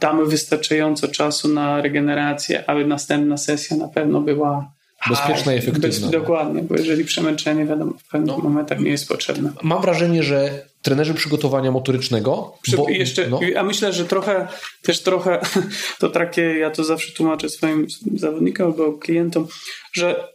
damy 0.01 0.27
wystarczająco 0.27 1.09
czasu 1.09 1.49
na 1.49 1.83
regenerację, 1.83 2.71
aby 2.71 2.87
następna 2.87 3.37
sesja 3.37 3.77
na 3.77 3.88
pewno 3.88 4.21
była 4.21 4.77
Bezpieczna 5.06 5.54
i 5.54 5.58
efektywna. 5.58 5.88
Bez, 5.88 6.11
dokładnie, 6.11 6.62
bo 6.62 6.76
jeżeli 6.76 7.04
przemęczenie, 7.04 7.66
wiadomo, 7.66 7.92
w 7.98 8.08
pewnych 8.08 8.37
no. 8.37 8.42
momentach 8.42 8.80
nie 8.80 8.90
jest 8.90 9.08
potrzebne. 9.08 9.52
Mam 9.62 9.82
wrażenie, 9.82 10.22
że 10.22 10.66
trenerzy 10.82 11.14
przygotowania 11.14 11.70
motorycznego. 11.70 12.54
Przy, 12.62 12.76
bo, 12.76 12.88
jeszcze, 12.88 13.28
no. 13.28 13.40
A 13.56 13.62
myślę, 13.62 13.92
że 13.92 14.04
trochę, 14.04 14.48
też 14.82 15.02
trochę 15.02 15.40
to 16.00 16.11
takie, 16.11 16.42
ja 16.42 16.70
to 16.70 16.84
zawsze 16.84 17.12
tłumaczę 17.12 17.48
swoim 17.48 17.87
zawodnikom 18.14 18.66
albo 18.66 18.92
klientom, 18.92 19.46
że 19.92 20.28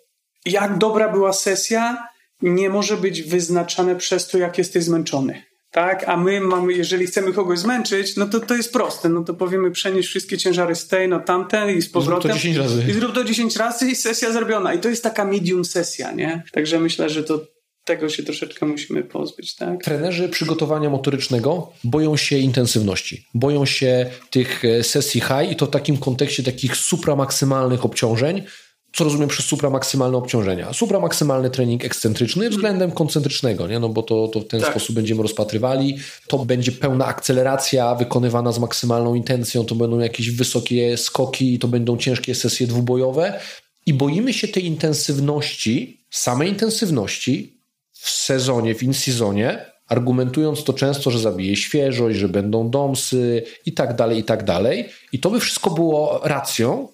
jak 0.46 0.78
dobra 0.78 1.10
była 1.10 1.34
sesja, 1.34 2.08
nie 2.42 2.70
może 2.70 2.98
być 2.98 3.22
wyznaczane 3.22 3.96
przez 3.96 4.28
to, 4.28 4.38
jak 4.38 4.58
jesteś 4.58 4.84
zmęczony 4.84 5.44
tak? 5.74 6.10
A 6.10 6.18
my 6.18 6.42
mamy, 6.42 6.74
jeżeli 6.74 7.06
chcemy 7.06 7.34
kogoś 7.34 7.60
zmęczyć, 7.60 8.16
no 8.16 8.26
to 8.26 8.40
to 8.40 8.56
jest 8.56 8.74
proste. 8.74 9.10
No 9.10 9.24
to 9.24 9.34
powiemy 9.34 9.72
przenieść 9.72 10.10
wszystkie 10.10 10.38
ciężary 10.38 10.76
z 10.76 10.88
tej 10.88 11.08
na 11.08 11.20
tamten 11.20 11.78
i 11.78 11.82
z 11.82 11.90
powrotem. 11.90 12.22
Zrób 12.22 12.34
to 12.34 12.40
10 12.40 12.58
razy. 12.58 12.84
I 12.90 12.94
zrób 12.94 13.14
to 13.14 13.24
10 13.24 13.56
razy 13.56 13.88
i 13.88 13.96
sesja 13.96 14.32
zrobiona. 14.32 14.74
I 14.74 14.80
to 14.80 14.90
jest 14.90 15.04
taka 15.04 15.26
medium 15.26 15.66
sesja, 15.66 16.12
nie? 16.12 16.44
Także 16.52 16.80
myślę, 16.80 17.10
że 17.10 17.24
to 17.24 17.40
tego 17.86 18.10
się 18.10 18.24
troszeczkę 18.24 18.66
musimy 18.66 19.04
pozbyć, 19.04 19.56
tak? 19.56 19.84
Trenerzy 19.84 20.30
przygotowania 20.30 20.90
motorycznego 20.90 21.72
boją 21.84 22.18
się 22.18 22.38
intensywności, 22.38 23.28
boją 23.34 23.66
się 23.66 24.06
tych 24.30 24.66
e, 24.66 24.84
sesji 24.84 25.22
high 25.22 25.52
i 25.52 25.56
to 25.56 25.66
w 25.66 25.70
takim 25.70 25.98
kontekście 25.98 26.44
takich 26.44 26.76
supramaksymalnych 26.76 27.86
obciążeń, 27.86 28.44
co 28.94 29.04
rozumiem 29.04 29.30
przez 29.30 29.46
supramaksymalne 29.46 30.18
obciążenia. 30.18 30.74
Supramaksymalny 30.74 31.50
trening 31.50 31.86
ekscentryczny 31.86 32.50
względem 32.50 32.92
koncentrycznego, 32.92 33.68
nie? 33.68 33.80
No 33.80 33.90
bo 33.90 34.04
to, 34.04 34.28
to 34.28 34.40
w 34.40 34.48
ten 34.48 34.62
tak. 34.62 34.70
sposób 34.70 34.96
będziemy 34.96 35.22
rozpatrywali. 35.22 35.98
To 36.28 36.46
będzie 36.46 36.72
pełna 36.72 37.06
akceleracja 37.06 37.96
wykonywana 37.96 38.52
z 38.52 38.60
maksymalną 38.60 39.16
intencją, 39.16 39.66
to 39.66 39.76
będą 39.76 40.00
jakieś 40.00 40.32
wysokie 40.32 40.98
skoki, 40.98 41.60
to 41.60 41.68
będą 41.68 41.98
ciężkie 41.98 42.36
sesje 42.36 42.68
dwubojowe 42.68 43.40
i 43.86 43.94
boimy 43.94 44.34
się 44.34 44.48
tej 44.48 44.66
intensywności, 44.66 46.06
samej 46.10 46.50
intensywności 46.50 47.60
w 47.92 48.10
sezonie, 48.10 48.76
w 48.76 48.84
in-sezonie, 48.84 49.66
argumentując 49.88 50.64
to 50.64 50.74
często, 50.74 51.12
że 51.12 51.20
zabije 51.20 51.56
świeżość, 51.56 52.18
że 52.18 52.30
będą 52.30 52.70
domsy 52.70 53.44
i 53.66 53.74
tak 53.74 53.96
dalej, 53.96 54.20
i 54.20 54.24
tak 54.24 54.44
dalej. 54.44 54.90
I 55.12 55.20
to 55.20 55.30
by 55.30 55.40
wszystko 55.40 55.70
było 55.70 56.22
racją, 56.24 56.88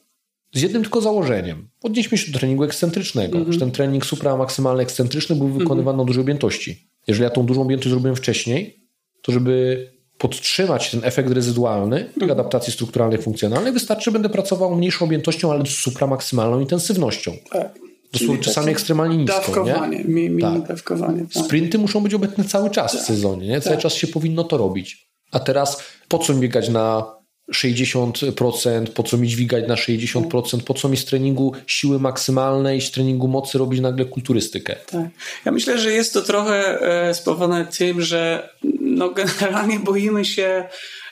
z 0.53 0.61
jednym 0.61 0.81
tylko 0.81 1.01
założeniem. 1.01 1.69
Odnieśmy 1.81 2.17
się 2.17 2.31
do 2.31 2.39
treningu 2.39 2.63
ekscentrycznego. 2.63 3.37
Mm 3.37 3.51
-hmm. 3.51 3.59
Ten 3.59 3.71
trening 3.71 4.05
supra-maksymalny 4.05 4.81
ekscentryczny 4.81 5.35
był 5.35 5.47
wykonywany 5.47 5.81
mm 5.81 5.95
-hmm. 5.95 5.97
na 5.97 6.05
dużej 6.05 6.21
objętości. 6.21 6.89
Jeżeli 7.07 7.23
ja 7.23 7.29
tą 7.29 7.45
dużą 7.45 7.61
objętość 7.61 7.89
zrobiłem 7.89 8.15
wcześniej, 8.15 8.87
to 9.21 9.31
żeby 9.31 9.87
podtrzymać 10.17 10.91
ten 10.91 11.01
efekt 11.03 11.31
rezydualny 11.31 11.97
mm 11.97 12.11
-hmm. 12.13 12.31
adaptacji 12.31 12.73
strukturalnej, 12.73 13.21
funkcjonalnej, 13.21 13.73
wystarczy, 13.73 14.03
że 14.03 14.11
będę 14.11 14.29
pracował 14.29 14.75
mniejszą 14.75 15.05
objętością, 15.05 15.51
ale 15.51 15.65
z 15.65 15.69
supra-maksymalną 15.69 16.61
intensywnością. 16.61 17.31
Tak. 17.51 17.79
Dosłownie 18.13 18.43
czasami 18.43 18.71
ekstremalnie 18.71 19.17
nisko. 19.17 19.35
Dawkowanie, 19.35 20.03
nie? 20.03 20.29
Mi, 20.29 20.41
tak. 20.41 20.67
dawkowanie. 20.67 21.25
Tak. 21.33 21.45
Sprinty 21.45 21.77
muszą 21.77 22.03
być 22.03 22.13
obecne 22.13 22.43
cały 22.43 22.69
czas 22.69 22.91
tak. 22.91 23.01
w 23.01 23.05
sezonie. 23.05 23.47
Nie? 23.47 23.61
Cały 23.61 23.75
tak. 23.75 23.83
czas 23.83 23.93
się 23.93 24.07
powinno 24.07 24.43
to 24.43 24.57
robić. 24.57 25.09
A 25.31 25.39
teraz 25.39 25.83
po 26.07 26.19
co 26.19 26.33
biegać 26.33 26.69
na 26.69 27.05
60%, 27.55 28.85
po 28.85 29.03
co 29.03 29.17
mi 29.17 29.27
dźwigać 29.27 29.67
na 29.67 29.75
60%, 29.75 30.61
po 30.63 30.73
co 30.73 30.89
mi 30.89 30.97
z 30.97 31.05
treningu 31.05 31.53
siły 31.67 31.99
maksymalnej, 31.99 32.81
z 32.81 32.91
treningu 32.91 33.27
mocy 33.27 33.57
robić 33.57 33.79
nagle 33.79 34.05
kulturystykę. 34.05 34.75
Tak. 34.91 35.05
Ja 35.45 35.51
myślę, 35.51 35.79
że 35.79 35.91
jest 35.91 36.13
to 36.13 36.21
trochę 36.21 36.81
e, 36.81 37.13
spowodowane 37.13 37.65
tym, 37.65 38.01
że 38.01 38.49
no 38.81 39.09
generalnie 39.09 39.79
boimy 39.79 40.25
się 40.25 40.69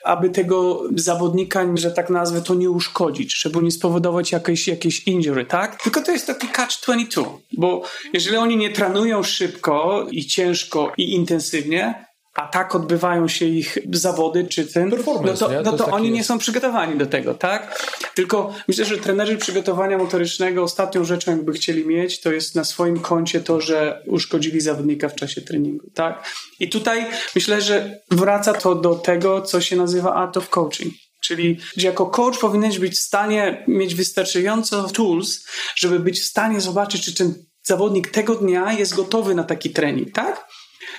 aby 0.08 0.30
tego 0.30 0.84
zawodnika, 0.96 1.66
że 1.76 1.92
tak 1.92 2.10
nazwę, 2.10 2.42
to 2.42 2.56
nie 2.56 2.70
uszkodzić, 2.70 3.42
żeby 3.42 3.62
nie 3.62 3.72
spowodować 3.72 4.32
jakieś, 4.32 4.68
jakieś 4.68 5.08
injury, 5.08 5.46
tak? 5.46 5.84
Tylko 5.84 6.02
to 6.02 6.12
jest 6.12 6.28
taki 6.28 6.48
catch-22, 6.48 7.26
bo 7.54 7.84
jeżeli 8.14 8.38
oni 8.38 8.58
nie 8.58 8.70
trenują 8.70 9.24
szybko 9.24 10.08
i 10.12 10.26
ciężko 10.26 10.94
i 10.98 11.14
intensywnie, 11.14 12.07
a 12.38 12.48
tak 12.48 12.76
odbywają 12.76 13.28
się 13.28 13.46
ich 13.46 13.78
zawody, 13.94 14.48
czy 14.48 14.66
ten, 14.66 14.90
no 14.90 15.34
to, 15.34 15.50
no 15.64 15.72
to, 15.72 15.78
to 15.78 15.86
oni 15.86 16.12
nie 16.12 16.24
są 16.24 16.38
przygotowani 16.38 16.98
do 16.98 17.06
tego, 17.06 17.34
tak? 17.34 17.86
Tylko 18.16 18.54
myślę, 18.68 18.86
że 18.86 18.98
trenerzy 18.98 19.38
przygotowania 19.38 19.98
motorycznego 19.98 20.64
ostatnią 20.64 21.04
rzeczą, 21.04 21.32
jakby 21.32 21.54
chcieli 21.54 21.86
mieć, 21.86 22.22
to 22.22 22.32
jest 22.32 22.56
na 22.56 22.64
swoim 22.64 23.00
koncie 23.00 23.42
to, 23.42 23.62
że 23.62 24.04
uszkodzili 24.08 24.62
zawodnika 24.62 25.10
w 25.10 25.16
czasie 25.16 25.42
treningu, 25.42 25.90
tak? 25.94 26.30
I 26.60 26.70
tutaj 26.70 27.06
myślę, 27.36 27.62
że 27.62 28.02
wraca 28.12 28.54
to 28.54 28.76
do 28.76 28.96
tego, 28.96 29.42
co 29.42 29.62
się 29.62 29.76
nazywa 29.76 30.14
art 30.14 30.38
of 30.38 30.50
coaching. 30.50 30.94
Czyli, 31.22 31.60
że 31.78 31.88
jako 31.88 32.06
coach 32.06 32.40
powinieneś 32.40 32.80
być 32.80 32.94
w 32.94 33.00
stanie 33.00 33.64
mieć 33.68 33.96
wystarczająco 33.96 34.84
tools, 34.84 35.46
żeby 35.76 36.00
być 36.00 36.20
w 36.20 36.26
stanie 36.26 36.62
zobaczyć, 36.62 37.06
czy 37.06 37.16
ten 37.16 37.34
zawodnik 37.64 38.12
tego 38.12 38.36
dnia 38.36 38.74
jest 38.74 38.96
gotowy 38.96 39.36
na 39.36 39.44
taki 39.44 39.70
trening, 39.70 40.12
tak? 40.12 40.47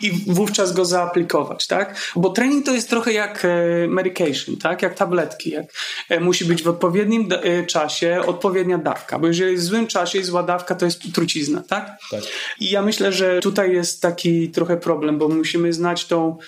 I 0.02 0.10
wówczas 0.26 0.72
go 0.72 0.84
zaaplikować, 0.84 1.66
tak? 1.66 2.12
Bo 2.16 2.30
trening 2.30 2.66
to 2.66 2.74
jest 2.74 2.90
trochę 2.90 3.12
jak 3.12 3.44
e, 3.44 3.48
medication, 3.88 4.56
tak? 4.56 4.82
Jak 4.82 4.94
tabletki. 4.94 5.50
Jak 5.50 5.66
e, 6.08 6.20
musi 6.20 6.44
być 6.44 6.62
w 6.62 6.68
odpowiednim 6.68 7.28
e, 7.32 7.66
czasie 7.66 8.22
odpowiednia 8.26 8.78
dawka, 8.78 9.18
bo 9.18 9.26
jeżeli 9.26 9.56
w 9.56 9.62
złym 9.62 9.86
czasie 9.86 10.18
jest 10.18 10.30
zła 10.30 10.42
dawka, 10.42 10.74
to 10.74 10.84
jest 10.84 11.14
trucizna, 11.14 11.62
tak? 11.68 11.98
tak? 12.10 12.22
I 12.60 12.70
ja 12.70 12.82
myślę, 12.82 13.12
że 13.12 13.40
tutaj 13.40 13.72
jest 13.72 14.02
taki 14.02 14.50
trochę 14.50 14.76
problem, 14.76 15.18
bo 15.18 15.28
musimy 15.28 15.72
znać 15.72 16.04
tą 16.04 16.38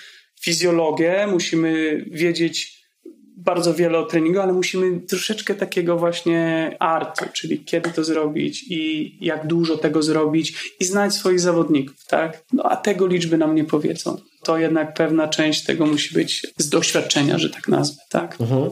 fizjologię, 0.41 1.27
musimy 1.27 2.03
wiedzieć, 2.11 2.80
bardzo 3.43 3.73
wiele 3.73 3.99
o 3.99 4.05
treningu, 4.05 4.39
ale 4.39 4.53
musimy 4.53 4.99
troszeczkę 4.99 5.55
takiego 5.55 5.97
właśnie 5.97 6.75
artu, 6.79 7.25
czyli 7.33 7.63
kiedy 7.63 7.89
to 7.89 8.03
zrobić 8.03 8.65
i 8.69 9.17
jak 9.21 9.47
dużo 9.47 9.77
tego 9.77 10.03
zrobić 10.03 10.73
i 10.79 10.85
znać 10.85 11.13
swoich 11.13 11.39
zawodników, 11.39 12.05
tak? 12.07 12.43
No 12.53 12.63
a 12.63 12.75
tego 12.75 13.07
liczby 13.07 13.37
nam 13.37 13.55
nie 13.55 13.65
powiedzą. 13.65 14.17
To 14.43 14.57
jednak 14.57 14.93
pewna 14.93 15.27
część 15.27 15.63
tego 15.63 15.85
musi 15.85 16.13
być 16.13 16.47
z 16.57 16.69
doświadczenia, 16.69 17.37
że 17.37 17.49
tak 17.49 17.67
nazwę, 17.67 18.01
tak? 18.09 18.41
Mhm. 18.41 18.71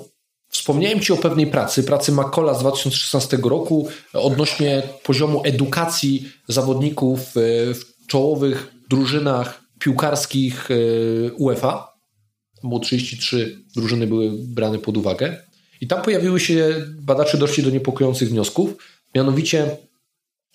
Wspomniałem 0.49 0.99
Ci 0.99 1.13
o 1.13 1.17
pewnej 1.17 1.47
pracy, 1.47 1.83
pracy 1.83 2.11
Makola 2.11 2.53
z 2.53 2.59
2016 2.59 3.37
roku 3.43 3.87
odnośnie 4.13 4.83
poziomu 5.03 5.41
edukacji 5.45 6.29
zawodników 6.47 7.19
e, 7.19 7.73
w 7.73 8.07
czołowych 8.07 8.73
drużynach 8.89 9.61
piłkarskich 9.79 10.71
e, 10.71 10.75
UEFA 11.31 11.88
bo 12.63 12.79
33 12.79 13.59
drużyny 13.75 14.07
były 14.07 14.31
brane 14.31 14.79
pod 14.79 14.97
uwagę. 14.97 15.37
I 15.81 15.87
tam 15.87 16.01
pojawiły 16.01 16.39
się, 16.39 16.85
badacze 16.99 17.37
doszli 17.37 17.63
do 17.63 17.69
niepokojących 17.69 18.29
wniosków. 18.29 18.77
Mianowicie 19.15 19.77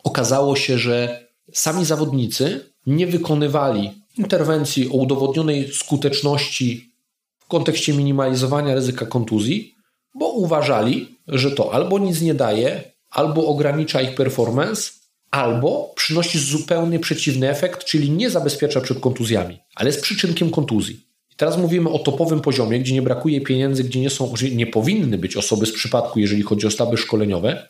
okazało 0.04 0.56
się, 0.56 0.78
że 0.78 1.26
sami 1.52 1.84
zawodnicy 1.84 2.70
nie 2.86 3.06
wykonywali 3.06 3.90
interwencji 4.18 4.88
o 4.88 4.92
udowodnionej 4.92 5.72
skuteczności 5.72 6.90
w 7.38 7.46
kontekście 7.46 7.92
minimalizowania 7.92 8.74
ryzyka 8.74 9.06
kontuzji, 9.06 9.74
bo 10.14 10.28
uważali, 10.28 11.18
że 11.28 11.50
to 11.50 11.72
albo 11.72 11.98
nic 11.98 12.20
nie 12.20 12.34
daje, 12.34 12.82
albo 13.10 13.46
ogranicza 13.46 14.02
ich 14.02 14.14
performance, 14.14 14.92
albo 15.30 15.92
przynosi 15.96 16.38
zupełnie 16.38 16.98
przeciwny 16.98 17.50
efekt, 17.50 17.84
czyli 17.84 18.10
nie 18.10 18.30
zabezpiecza 18.30 18.80
przed 18.80 19.00
kontuzjami, 19.00 19.58
ale 19.74 19.88
jest 19.88 20.02
przyczynkiem 20.02 20.50
kontuzji. 20.50 21.00
Teraz 21.36 21.58
mówimy 21.58 21.90
o 21.90 21.98
topowym 21.98 22.40
poziomie, 22.40 22.80
gdzie 22.80 22.94
nie 22.94 23.02
brakuje 23.02 23.40
pieniędzy, 23.40 23.84
gdzie 23.84 24.00
nie, 24.00 24.10
są, 24.10 24.34
nie 24.52 24.66
powinny 24.66 25.18
być 25.18 25.36
osoby 25.36 25.66
z 25.66 25.72
przypadku, 25.72 26.18
jeżeli 26.18 26.42
chodzi 26.42 26.66
o 26.66 26.70
sztaby 26.70 26.96
szkoleniowe, 26.96 27.68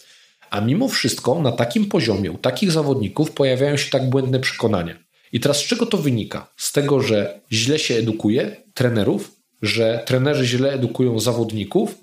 a 0.50 0.60
mimo 0.60 0.88
wszystko 0.88 1.42
na 1.42 1.52
takim 1.52 1.86
poziomie 1.86 2.32
u 2.32 2.38
takich 2.38 2.72
zawodników 2.72 3.30
pojawiają 3.30 3.76
się 3.76 3.90
tak 3.90 4.10
błędne 4.10 4.40
przekonania. 4.40 4.98
I 5.32 5.40
teraz 5.40 5.56
z 5.56 5.66
czego 5.66 5.86
to 5.86 5.98
wynika? 5.98 6.52
Z 6.56 6.72
tego, 6.72 7.00
że 7.00 7.40
źle 7.52 7.78
się 7.78 7.94
edukuje 7.94 8.56
trenerów, 8.74 9.32
że 9.62 10.02
trenerzy 10.06 10.46
źle 10.46 10.72
edukują 10.72 11.20
zawodników, 11.20 11.94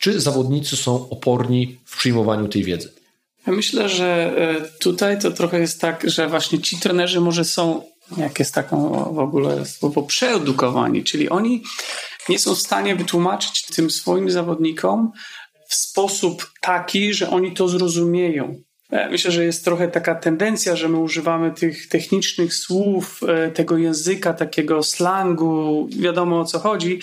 czy 0.00 0.20
zawodnicy 0.20 0.76
są 0.76 1.08
oporni 1.08 1.78
w 1.84 1.96
przyjmowaniu 1.96 2.48
tej 2.48 2.64
wiedzy? 2.64 2.92
Ja 3.46 3.52
myślę, 3.52 3.88
że 3.88 4.32
e, 4.36 4.78
tutaj 4.78 5.18
to 5.20 5.30
trochę 5.30 5.60
jest 5.60 5.80
tak, 5.80 6.10
że 6.10 6.28
właśnie 6.28 6.58
ci 6.58 6.78
trenerzy 6.78 7.20
może 7.20 7.44
są, 7.44 7.82
jak 8.16 8.38
jest 8.38 8.54
taką 8.54 8.90
w 9.14 9.18
ogóle 9.18 9.66
słowo, 9.66 10.02
przeedukowani, 10.02 11.04
czyli 11.04 11.28
oni 11.28 11.62
nie 12.28 12.38
są 12.38 12.54
w 12.54 12.58
stanie 12.58 12.96
wytłumaczyć 12.96 13.66
tym 13.66 13.90
swoim 13.90 14.30
zawodnikom 14.30 15.12
w 15.68 15.74
sposób 15.74 16.50
taki, 16.60 17.14
że 17.14 17.30
oni 17.30 17.52
to 17.52 17.68
zrozumieją. 17.68 18.62
E, 18.90 19.10
myślę, 19.10 19.30
że 19.30 19.44
jest 19.44 19.64
trochę 19.64 19.88
taka 19.88 20.14
tendencja, 20.14 20.76
że 20.76 20.88
my 20.88 20.98
używamy 20.98 21.50
tych 21.50 21.88
technicznych 21.88 22.54
słów, 22.54 23.20
e, 23.28 23.50
tego 23.50 23.78
języka, 23.78 24.34
takiego 24.34 24.82
slangu, 24.82 25.88
wiadomo 25.98 26.40
o 26.40 26.44
co 26.44 26.58
chodzi, 26.58 27.00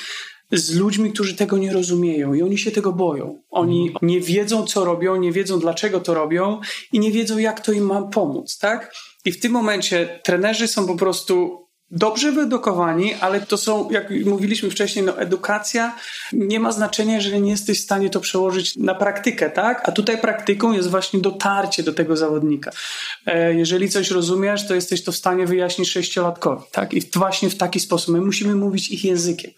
z 0.52 0.76
ludźmi, 0.76 1.14
którzy 1.14 1.36
tego 1.36 1.58
nie 1.58 1.74
rozumieją 1.74 2.34
i 2.34 2.42
oni 2.42 2.58
się 2.58 2.72
tego 2.72 2.94
boją. 2.94 3.42
Oni 3.50 3.94
nie 4.02 4.22
wiedzą, 4.22 4.66
co 4.66 4.86
robią, 4.86 5.16
nie 5.16 5.32
wiedzą, 5.32 5.60
dlaczego 5.60 6.00
to 6.00 6.14
robią 6.14 6.60
i 6.92 7.00
nie 7.00 7.12
wiedzą, 7.12 7.38
jak 7.38 7.62
to 7.62 7.72
im 7.72 7.86
ma 7.86 8.02
pomóc, 8.02 8.58
tak? 8.58 8.94
I 9.28 9.32
w 9.32 9.40
tym 9.40 9.52
momencie 9.52 10.20
trenerzy 10.24 10.68
są 10.68 10.88
po 10.88 10.96
prostu 10.96 11.67
dobrze 11.92 12.32
wyedukowani, 12.32 13.14
ale 13.14 13.42
to 13.42 13.58
są, 13.58 13.90
jak 13.92 14.12
mówiliśmy 14.26 14.70
wcześniej, 14.70 15.06
no 15.06 15.20
edukacja 15.20 15.96
nie 16.34 16.60
ma 16.60 16.72
znaczenia, 16.72 17.16
jeżeli 17.16 17.42
nie 17.42 17.52
jesteś 17.52 17.80
w 17.80 17.84
stanie 17.84 18.10
to 18.10 18.20
przełożyć 18.20 18.76
na 18.76 18.96
praktykę, 18.96 19.50
tak? 19.50 19.90
A 19.90 19.92
tutaj 19.92 20.18
praktyką 20.18 20.74
jest 20.74 20.90
właśnie 20.90 21.20
dotarcie 21.20 21.84
do 21.84 21.94
tego 21.94 22.18
zawodnika. 22.18 22.72
E, 23.26 23.54
jeżeli 23.54 23.90
coś 23.90 24.12
rozumiesz, 24.12 24.68
to 24.68 24.76
jesteś 24.76 25.04
to 25.04 25.12
w 25.12 25.16
stanie 25.16 25.46
wyjaśnić 25.46 25.90
sześciolatkowi, 25.90 26.64
tak? 26.72 26.94
I 26.94 27.02
właśnie 27.16 27.50
w 27.50 27.58
taki 27.58 27.80
sposób. 27.80 28.14
My 28.14 28.22
musimy 28.22 28.56
mówić 28.56 28.92
ich 28.92 29.06
językiem. 29.06 29.52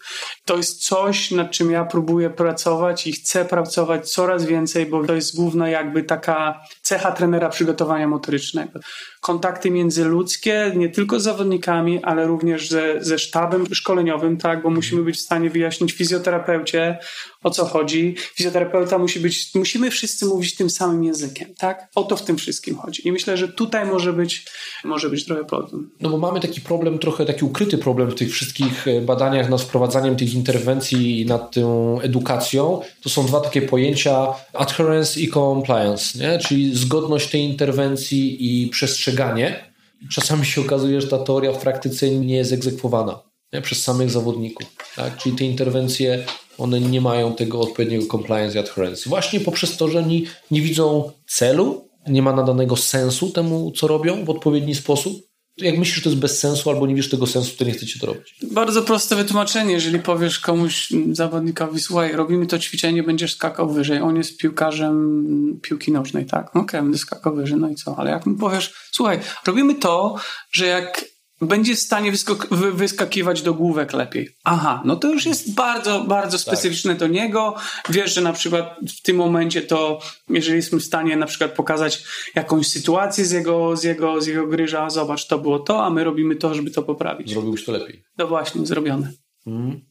To 0.44 0.56
jest 0.56 0.84
coś, 0.84 1.30
nad 1.30 1.50
czym 1.50 1.70
ja 1.70 1.84
próbuję 1.84 2.30
pracować 2.30 3.06
i 3.06 3.12
chcę 3.12 3.44
pracować 3.44 4.10
coraz 4.10 4.44
więcej, 4.44 4.86
bo 4.86 5.04
to 5.04 5.14
jest 5.14 5.36
główna 5.36 5.68
jakby 5.68 6.02
taka 6.02 6.60
cecha 6.82 7.12
trenera 7.12 7.48
przygotowania 7.48 8.08
motorycznego 8.08 8.80
kontakty 9.20 9.70
międzyludzkie, 9.70 10.72
nie 10.76 10.88
tylko 10.88 11.20
z 11.20 11.22
zawodnikami, 11.22 12.04
ale 12.04 12.19
również 12.26 12.68
ze, 12.68 13.04
ze 13.04 13.18
sztabem 13.18 13.74
szkoleniowym, 13.74 14.36
tak, 14.36 14.62
bo 14.62 14.70
musimy 14.70 15.02
być 15.02 15.16
w 15.16 15.20
stanie 15.20 15.50
wyjaśnić 15.50 15.92
fizjoterapeucie, 15.92 16.98
o 17.42 17.50
co 17.50 17.64
chodzi. 17.64 18.14
Fizjoterapeuta 18.34 18.98
musi 18.98 19.20
być, 19.20 19.54
musimy 19.54 19.90
wszyscy 19.90 20.26
mówić 20.26 20.56
tym 20.56 20.70
samym 20.70 21.04
językiem, 21.04 21.54
tak? 21.58 21.88
O 21.94 22.02
to 22.02 22.16
w 22.16 22.24
tym 22.24 22.36
wszystkim 22.36 22.76
chodzi. 22.76 23.08
I 23.08 23.12
myślę, 23.12 23.36
że 23.36 23.48
tutaj 23.48 23.86
może 23.86 24.12
być, 24.12 24.46
może 24.84 25.10
być 25.10 25.24
trochę 25.24 25.44
problem. 25.44 25.90
No 26.00 26.10
bo 26.10 26.18
mamy 26.18 26.40
taki 26.40 26.60
problem, 26.60 26.98
trochę 26.98 27.26
taki 27.26 27.44
ukryty 27.44 27.78
problem 27.78 28.10
w 28.10 28.14
tych 28.14 28.32
wszystkich 28.32 28.88
e, 28.88 29.00
badaniach 29.00 29.50
nad 29.50 29.62
wprowadzaniem 29.62 30.16
tych 30.16 30.34
interwencji 30.34 31.26
nad 31.26 31.54
tą 31.54 32.00
edukacją. 32.00 32.80
To 33.02 33.08
są 33.08 33.26
dwa 33.26 33.40
takie 33.40 33.62
pojęcia 33.62 34.26
adherence 34.52 35.20
i 35.20 35.28
compliance, 35.28 36.18
nie? 36.18 36.38
czyli 36.38 36.76
zgodność 36.76 37.30
tej 37.30 37.40
interwencji 37.40 38.36
i 38.40 38.68
przestrzeganie. 38.68 39.69
Czasami 40.10 40.46
się 40.46 40.60
okazuje, 40.60 41.00
że 41.00 41.08
ta 41.08 41.18
teoria 41.18 41.52
w 41.52 41.58
praktyce 41.58 42.10
nie 42.10 42.36
jest 42.36 42.52
egzekwowana 42.52 43.22
nie? 43.52 43.60
przez 43.60 43.82
samych 43.82 44.10
zawodników. 44.10 44.66
Tak? 44.96 45.16
Czyli 45.16 45.36
te 45.36 45.44
interwencje 45.44 46.24
one 46.58 46.80
nie 46.80 47.00
mają 47.00 47.34
tego 47.34 47.60
odpowiedniego 47.60 48.06
compliance 48.06 48.56
i 48.56 48.60
adherence. 48.60 49.10
Właśnie 49.10 49.40
poprzez 49.40 49.76
to, 49.76 49.88
że 49.88 49.98
oni 49.98 50.26
nie 50.50 50.60
widzą 50.60 51.12
celu, 51.26 51.88
nie 52.06 52.22
ma 52.22 52.32
nadanego 52.32 52.76
sensu 52.76 53.30
temu, 53.30 53.72
co 53.72 53.86
robią 53.86 54.24
w 54.24 54.30
odpowiedni 54.30 54.74
sposób. 54.74 55.29
Jak 55.60 55.78
myślisz, 55.78 55.96
że 55.96 56.02
to 56.02 56.08
jest 56.08 56.20
bez 56.20 56.38
sensu, 56.38 56.70
albo 56.70 56.86
nie 56.86 56.94
wiesz 56.94 57.08
tego 57.08 57.26
sensu, 57.26 57.56
to 57.56 57.64
nie 57.64 57.72
chcecie 57.72 57.98
to 57.98 58.06
robić. 58.06 58.34
Bardzo 58.42 58.82
proste 58.82 59.16
wytłumaczenie. 59.16 59.72
Jeżeli 59.72 59.98
powiesz 59.98 60.38
komuś, 60.40 60.88
zawodnikowi, 61.12 61.80
słuchaj, 61.80 62.12
robimy 62.12 62.46
to 62.46 62.58
ćwiczenie, 62.58 63.02
będziesz 63.02 63.34
skakał 63.34 63.72
wyżej. 63.72 64.00
On 64.00 64.16
jest 64.16 64.36
piłkarzem 64.36 65.58
piłki 65.62 65.92
nożnej, 65.92 66.26
tak? 66.26 66.48
Okej, 66.48 66.60
okay, 66.62 66.82
będę 66.82 66.98
skakał 66.98 67.34
wyżej, 67.34 67.58
no 67.58 67.68
i 67.70 67.74
co? 67.74 67.98
Ale 67.98 68.10
jak 68.10 68.26
mu 68.26 68.36
powiesz, 68.36 68.74
słuchaj, 68.92 69.20
robimy 69.46 69.74
to, 69.74 70.16
że 70.52 70.66
jak 70.66 71.04
będzie 71.40 71.74
w 71.74 71.78
stanie 71.78 72.12
wyskok- 72.12 72.72
wyskakiwać 72.72 73.42
do 73.42 73.54
główek 73.54 73.92
lepiej. 73.92 74.28
Aha, 74.44 74.82
no 74.84 74.96
to 74.96 75.12
już 75.12 75.26
jest 75.26 75.54
bardzo, 75.54 76.04
bardzo 76.04 76.38
tak. 76.38 76.40
specyficzne 76.40 76.90
tak. 76.90 76.98
do 76.98 77.06
niego. 77.06 77.54
Wiesz, 77.88 78.14
że 78.14 78.20
na 78.20 78.32
przykład 78.32 78.80
w 78.98 79.02
tym 79.02 79.16
momencie 79.16 79.62
to, 79.62 80.00
jeżeli 80.28 80.56
jesteśmy 80.56 80.80
w 80.80 80.84
stanie 80.84 81.16
na 81.16 81.26
przykład 81.26 81.52
pokazać 81.52 82.04
jakąś 82.34 82.66
sytuację 82.66 83.24
z 83.24 83.30
jego, 83.30 83.76
z 83.76 83.84
jego, 83.84 84.20
z 84.20 84.26
jego 84.26 84.46
gryża, 84.46 84.90
zobacz, 84.90 85.26
to 85.26 85.38
było 85.38 85.58
to, 85.58 85.84
a 85.84 85.90
my 85.90 86.04
robimy 86.04 86.36
to, 86.36 86.54
żeby 86.54 86.70
to 86.70 86.82
poprawić. 86.82 87.30
Zrobiłbyś 87.30 87.64
to 87.64 87.72
lepiej. 87.72 88.02
No 88.18 88.26
właśnie, 88.26 88.66
zrobione. 88.66 89.12
Mhm 89.46 89.89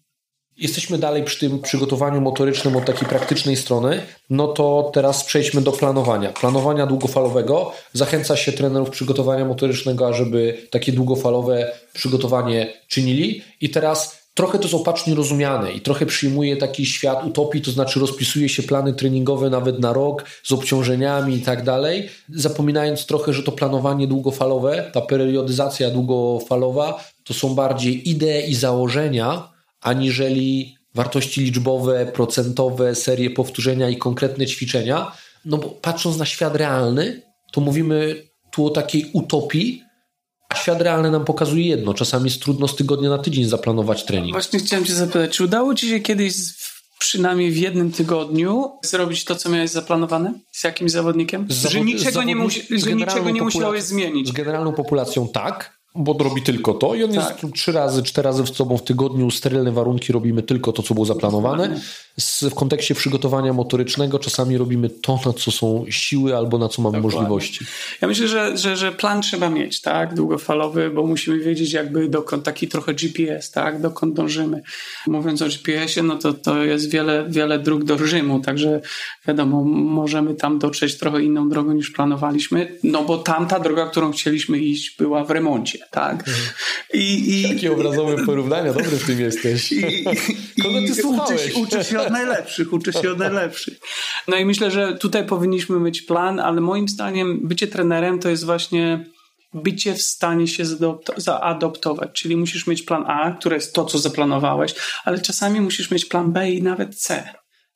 jesteśmy 0.59 0.97
dalej 0.97 1.23
przy 1.23 1.39
tym 1.39 1.59
przygotowaniu 1.59 2.21
motorycznym 2.21 2.75
od 2.75 2.85
takiej 2.85 3.07
praktycznej 3.07 3.55
strony, 3.55 4.01
no 4.29 4.47
to 4.47 4.91
teraz 4.93 5.23
przejdźmy 5.23 5.61
do 5.61 5.71
planowania. 5.71 6.29
Planowania 6.29 6.85
długofalowego. 6.85 7.71
Zachęca 7.93 8.35
się 8.35 8.51
trenerów 8.51 8.89
przygotowania 8.89 9.45
motorycznego, 9.45 10.07
ażeby 10.07 10.57
takie 10.71 10.91
długofalowe 10.91 11.71
przygotowanie 11.93 12.73
czynili. 12.87 13.41
I 13.61 13.69
teraz 13.69 14.19
trochę 14.33 14.57
to 14.57 14.63
jest 14.63 14.75
opacznie 14.75 15.15
rozumiane 15.15 15.71
i 15.71 15.81
trochę 15.81 16.05
przyjmuje 16.05 16.57
taki 16.57 16.85
świat 16.85 17.25
utopii, 17.25 17.61
to 17.61 17.71
znaczy 17.71 17.99
rozpisuje 17.99 18.49
się 18.49 18.63
plany 18.63 18.93
treningowe 18.93 19.49
nawet 19.49 19.79
na 19.79 19.93
rok 19.93 20.25
z 20.43 20.51
obciążeniami 20.51 21.35
i 21.35 21.41
tak 21.41 21.63
dalej, 21.63 22.09
zapominając 22.29 23.05
trochę, 23.05 23.33
że 23.33 23.43
to 23.43 23.51
planowanie 23.51 24.07
długofalowe, 24.07 24.89
ta 24.93 25.01
periodyzacja 25.01 25.89
długofalowa 25.89 27.03
to 27.23 27.33
są 27.33 27.55
bardziej 27.55 28.09
idee 28.09 28.49
i 28.49 28.55
założenia, 28.55 29.58
aniżeli 29.81 30.77
wartości 30.95 31.41
liczbowe, 31.41 32.05
procentowe, 32.05 32.95
serie 32.95 33.29
powtórzenia 33.29 33.89
i 33.89 33.97
konkretne 33.97 34.45
ćwiczenia. 34.45 35.11
No 35.45 35.57
bo 35.57 35.69
patrząc 35.69 36.17
na 36.17 36.25
świat 36.25 36.55
realny, 36.55 37.21
to 37.51 37.61
mówimy 37.61 38.27
tu 38.51 38.65
o 38.65 38.69
takiej 38.69 39.09
utopii, 39.13 39.83
a 40.49 40.55
świat 40.55 40.81
realny 40.81 41.11
nam 41.11 41.25
pokazuje 41.25 41.67
jedno. 41.67 41.93
Czasami 41.93 42.25
jest 42.25 42.41
trudno 42.41 42.67
z 42.67 42.75
tygodnia 42.75 43.09
na 43.09 43.17
tydzień 43.17 43.45
zaplanować 43.45 44.03
trening. 44.03 44.31
Właśnie 44.31 44.59
chciałem 44.59 44.85
Cię 44.85 44.93
zapytać, 44.93 45.31
czy 45.31 45.43
udało 45.43 45.75
Ci 45.75 45.89
się 45.89 45.99
kiedyś 45.99 46.33
przynajmniej 46.99 47.51
w 47.51 47.57
jednym 47.57 47.91
tygodniu 47.91 48.71
zrobić 48.83 49.25
to, 49.25 49.35
co 49.35 49.49
miałeś 49.49 49.71
zaplanowane? 49.71 50.33
Z 50.51 50.63
jakimś 50.63 50.91
zawodnikiem? 50.91 51.45
Z 51.49 51.69
że 51.69 51.81
niczego 51.81 52.23
nie, 52.23 52.35
musi, 52.35 52.79
że 52.79 52.93
niczego 52.93 53.29
nie 53.29 53.41
musiałeś 53.41 53.83
zmienić. 53.83 54.27
Z 54.27 54.31
generalną 54.31 54.73
populacją 54.73 55.27
tak, 55.27 55.78
bo 55.95 56.13
robi 56.19 56.41
tylko 56.41 56.73
to 56.73 56.95
i 56.95 57.03
on 57.03 57.13
tak. 57.13 57.43
jest 57.43 57.53
trzy 57.53 57.71
razy, 57.71 58.03
cztery 58.03 58.25
razy 58.25 58.45
z 58.45 58.51
tobą 58.51 58.77
w 58.77 58.83
tygodniu, 58.83 59.31
sterylne 59.31 59.71
warunki, 59.71 60.13
robimy 60.13 60.43
tylko 60.43 60.71
to, 60.71 60.83
co 60.83 60.93
było 60.93 61.05
zaplanowane. 61.05 61.79
w 62.41 62.55
kontekście 62.55 62.95
przygotowania 62.95 63.53
motorycznego 63.53 64.19
czasami 64.19 64.57
robimy 64.57 64.89
to, 64.89 65.19
na 65.25 65.33
co 65.33 65.51
są 65.51 65.85
siły 65.89 66.37
albo 66.37 66.57
na 66.57 66.69
co 66.69 66.81
mamy 66.81 66.97
Dokładnie. 66.97 67.19
możliwości. 67.19 67.65
Ja 68.01 68.07
myślę, 68.07 68.27
że, 68.27 68.57
że, 68.57 68.77
że 68.77 68.91
plan 68.91 69.21
trzeba 69.21 69.49
mieć, 69.49 69.81
tak, 69.81 70.13
długofalowy, 70.13 70.89
bo 70.89 71.07
musimy 71.07 71.39
wiedzieć 71.39 71.73
jakby 71.73 72.09
dokąd, 72.09 72.43
taki 72.43 72.67
trochę 72.67 72.93
GPS, 72.93 73.51
tak, 73.51 73.81
dokąd 73.81 74.15
dążymy. 74.15 74.61
Mówiąc 75.07 75.41
o 75.41 75.45
GPS-ie, 75.45 76.03
no 76.03 76.15
to, 76.15 76.33
to 76.33 76.63
jest 76.63 76.91
wiele, 76.91 77.25
wiele 77.29 77.59
dróg 77.59 77.83
do 77.83 77.97
Rzymu, 77.97 78.39
także 78.39 78.81
wiadomo, 79.27 79.63
możemy 79.63 80.35
tam 80.35 80.59
dotrzeć 80.59 80.97
trochę 80.97 81.23
inną 81.23 81.49
drogą 81.49 81.73
niż 81.73 81.91
planowaliśmy, 81.91 82.77
no 82.83 83.03
bo 83.03 83.17
tamta 83.17 83.59
droga, 83.59 83.85
którą 83.85 84.11
chcieliśmy 84.11 84.59
iść 84.59 84.97
była 84.97 85.23
w 85.23 85.31
remoncie 85.31 85.78
tak? 85.91 86.19
Mhm. 86.19 86.37
I, 86.93 87.29
i, 87.29 87.41
Jakie 87.41 87.71
obrazowe 87.71 88.25
porównania, 88.25 88.73
dobry 88.73 88.97
w 88.97 89.05
tym 89.05 89.19
jesteś. 89.19 89.71
I, 89.71 90.03
Kogo 90.63 90.79
ty 90.87 90.95
słuchałeś? 90.95 91.51
Uczy, 91.51 91.59
uczy 91.59 91.83
się 91.83 91.99
od 91.99 92.09
najlepszych, 92.09 92.73
uczy 92.73 92.93
się 92.93 93.11
od 93.11 93.19
najlepszych. 93.19 93.79
No 94.27 94.37
i 94.37 94.45
myślę, 94.45 94.71
że 94.71 94.97
tutaj 94.97 95.25
powinniśmy 95.25 95.79
mieć 95.79 96.01
plan, 96.01 96.39
ale 96.39 96.61
moim 96.61 96.87
zdaniem 96.87 97.47
bycie 97.47 97.67
trenerem 97.67 98.19
to 98.19 98.29
jest 98.29 98.45
właśnie 98.45 99.05
bycie 99.53 99.93
w 99.93 100.01
stanie 100.01 100.47
się 100.47 100.63
zaadoptować. 101.17 102.09
Czyli 102.13 102.37
musisz 102.37 102.67
mieć 102.67 102.81
plan 102.81 103.03
A, 103.07 103.31
który 103.31 103.55
jest 103.55 103.73
to, 103.73 103.85
co 103.85 103.99
zaplanowałeś, 103.99 104.75
ale 105.05 105.19
czasami 105.19 105.61
musisz 105.61 105.91
mieć 105.91 106.05
plan 106.05 106.31
B 106.31 106.51
i 106.51 106.63
nawet 106.63 106.95
C. 106.95 107.33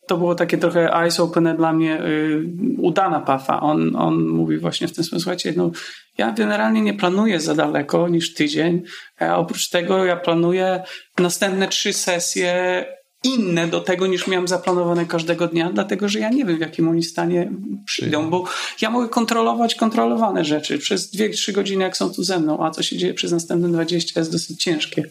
to 0.08 0.18
było 0.18 0.36
takie 0.36 0.58
trochę 0.58 0.94
eyes 0.94 1.20
opener 1.20 1.58
dla 1.58 1.74
mnie, 1.74 2.02
yy, 2.04 2.46
udana 2.78 3.20
pafa. 3.20 3.62
On, 3.62 3.96
on 3.96 4.28
mówi 4.28 4.58
właśnie 4.58 4.88
w 4.88 4.94
ten 4.94 5.04
sposób, 5.04 5.22
słuchajcie, 5.22 5.54
no, 5.58 5.72
ja 6.18 6.32
generalnie 6.32 6.82
nie 6.82 6.94
planuję 6.94 7.40
za 7.40 7.56
daleko 7.56 8.08
niż 8.08 8.34
tydzień, 8.34 8.82
a 9.20 9.38
oprócz 9.38 9.70
tego 9.70 10.06
ja 10.06 10.16
planuję 10.16 10.84
następne 11.18 11.68
trzy 11.68 11.94
sesje 11.94 12.86
inne 13.24 13.68
do 13.68 13.82
tego 13.82 14.08
niż 14.08 14.28
miałem 14.28 14.48
zaplanowane 14.48 15.06
każdego 15.06 15.48
dnia, 15.48 15.72
dlatego 15.74 16.10
że 16.10 16.20
ja 16.20 16.30
nie 16.30 16.46
wiem 16.46 16.58
w 16.58 16.62
jakim 16.62 16.88
oni 16.88 17.04
stanie 17.04 17.52
przyjdą, 17.86 18.30
bo 18.30 18.44
ja 18.82 18.90
mogę 18.90 19.10
kontrolować 19.10 19.76
kontrolowane 19.76 20.46
rzeczy 20.46 20.78
przez 20.78 21.16
2-3 21.16 21.52
godziny 21.52 21.84
jak 21.84 21.98
są 21.98 22.14
tu 22.14 22.24
ze 22.24 22.40
mną, 22.40 22.66
a 22.66 22.72
co 22.72 22.84
się 22.84 22.98
dzieje 22.98 23.14
przez 23.14 23.32
następne 23.32 23.70
20 23.70 24.20
jest 24.20 24.32
dosyć 24.32 24.64
ciężkie. 24.64 25.04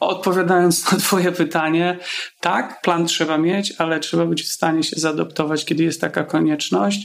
Odpowiadając 0.00 0.92
na 0.92 0.98
Twoje 0.98 1.32
pytanie, 1.32 1.98
tak, 2.40 2.80
plan 2.82 3.06
trzeba 3.06 3.38
mieć, 3.38 3.74
ale 3.78 4.00
trzeba 4.00 4.26
być 4.26 4.42
w 4.42 4.52
stanie 4.52 4.82
się 4.82 4.96
zaadoptować, 5.00 5.64
kiedy 5.64 5.84
jest 5.84 6.00
taka 6.00 6.24
konieczność. 6.24 7.00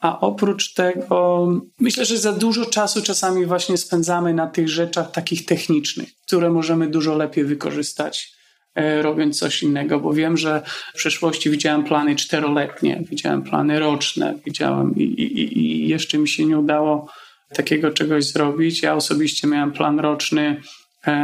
A 0.00 0.20
oprócz 0.20 0.74
tego, 0.74 1.48
myślę, 1.80 2.04
że 2.04 2.18
za 2.18 2.32
dużo 2.32 2.66
czasu 2.66 3.02
czasami 3.02 3.46
właśnie 3.46 3.76
spędzamy 3.76 4.34
na 4.34 4.46
tych 4.46 4.68
rzeczach 4.68 5.10
takich 5.10 5.44
technicznych, 5.44 6.08
które 6.26 6.50
możemy 6.50 6.90
dużo 6.90 7.16
lepiej 7.16 7.44
wykorzystać 7.44 8.32
e, 8.74 9.02
robiąc 9.02 9.38
coś 9.38 9.62
innego, 9.62 10.00
bo 10.00 10.12
wiem, 10.12 10.36
że 10.36 10.62
w 10.94 10.96
przeszłości 10.96 11.50
widziałem 11.50 11.84
plany 11.84 12.16
czteroletnie, 12.16 13.02
widziałem 13.10 13.42
plany 13.42 13.78
roczne, 13.78 14.34
widziałem 14.46 14.96
i, 14.96 15.02
i, 15.02 15.58
i 15.58 15.88
jeszcze 15.88 16.18
mi 16.18 16.28
się 16.28 16.44
nie 16.46 16.58
udało 16.58 17.08
takiego 17.54 17.90
czegoś 17.90 18.24
zrobić. 18.24 18.82
Ja 18.82 18.94
osobiście 18.94 19.48
miałem 19.48 19.72
plan 19.72 20.00
roczny 20.00 20.60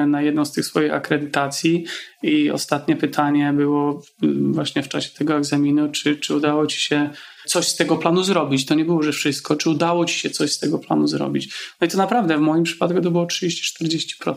na 0.07 0.23
jedną 0.23 0.45
z 0.45 0.53
tych 0.53 0.67
swoich 0.67 0.95
akredytacji 0.95 1.85
i 2.23 2.51
ostatnie 2.51 2.97
pytanie 2.97 3.53
było 3.57 4.03
mm, 4.23 4.53
właśnie 4.53 4.83
w 4.83 4.89
czasie 4.89 5.11
tego 5.19 5.37
egzaminu, 5.37 5.91
czy, 5.91 6.17
czy 6.17 6.35
udało 6.35 6.67
ci 6.67 6.81
się 6.81 7.11
coś 7.47 7.69
z 7.69 7.77
tego 7.77 7.97
planu 7.97 8.23
zrobić. 8.23 8.67
To 8.67 8.75
nie 8.75 8.85
było, 8.85 9.03
że 9.03 9.13
wszystko. 9.13 9.57
Czy 9.57 9.71
udało 9.71 10.05
ci 10.05 10.19
się 10.19 10.31
coś 10.31 10.53
z 10.53 10.59
tego 10.59 10.79
planu 10.79 11.07
zrobić? 11.07 11.55
No 11.81 11.87
i 11.87 11.91
to 11.91 11.99
naprawdę 11.99 12.37
w 12.37 12.41
moim 12.41 12.65
przypadku 12.65 13.01
to 13.01 13.11
było 13.11 13.27
30-40%. 13.27 14.35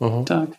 Uh-huh. 0.00 0.24
Tak. 0.24 0.50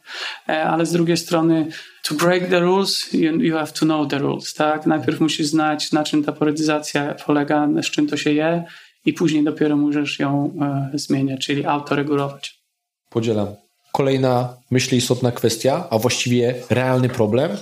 E, 0.49 0.63
ale 0.63 0.85
z 0.85 0.91
drugiej 0.91 1.17
strony, 1.17 1.67
to 2.03 2.15
break 2.15 2.49
the 2.49 2.59
rules, 2.59 3.13
you, 3.13 3.41
you 3.41 3.55
have 3.55 3.71
to 3.71 3.85
know 3.85 4.07
the 4.07 4.17
rules. 4.17 4.53
Tak? 4.53 4.85
Najpierw 4.85 5.19
musisz 5.19 5.47
znać, 5.47 5.91
na 5.91 6.03
czym 6.03 6.23
ta 6.23 6.31
polaryzacja 6.31 7.15
polega, 7.25 7.67
z 7.81 7.85
czym 7.85 8.07
to 8.07 8.17
się 8.17 8.33
je, 8.33 8.63
i 9.05 9.13
później 9.13 9.43
dopiero 9.43 9.77
możesz 9.77 10.19
ją 10.19 10.53
e, 10.93 10.97
zmieniać, 10.97 11.45
czyli 11.45 11.65
autoregulować. 11.65 12.61
Podzielam. 13.09 13.64
Kolejna, 13.95 14.57
myślę, 14.71 14.97
istotna 14.97 15.31
kwestia, 15.31 15.87
a 15.89 15.99
właściwie 15.99 16.55
realny 16.69 17.09
problem. 17.09 17.57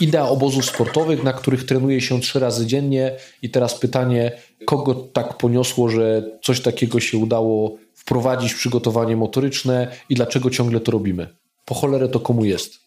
Idea 0.00 0.28
obozów 0.28 0.64
sportowych, 0.64 1.22
na 1.22 1.32
których 1.32 1.64
trenuje 1.64 2.00
się 2.00 2.20
trzy 2.20 2.40
razy 2.40 2.66
dziennie. 2.66 3.12
I 3.42 3.50
teraz 3.50 3.78
pytanie, 3.78 4.32
kogo 4.66 4.94
tak 4.94 5.36
poniosło, 5.36 5.88
że 5.88 6.22
coś 6.42 6.60
takiego 6.60 7.00
się 7.00 7.18
udało 7.18 7.76
wprowadzić 7.94 8.52
w 8.52 8.56
przygotowanie 8.56 9.16
motoryczne 9.16 9.96
i 10.08 10.14
dlaczego 10.14 10.50
ciągle 10.50 10.80
to 10.80 10.92
robimy? 10.92 11.34
Po 11.64 11.74
cholerę 11.74 12.08
to 12.08 12.20
komu 12.20 12.44
jest? 12.44 12.80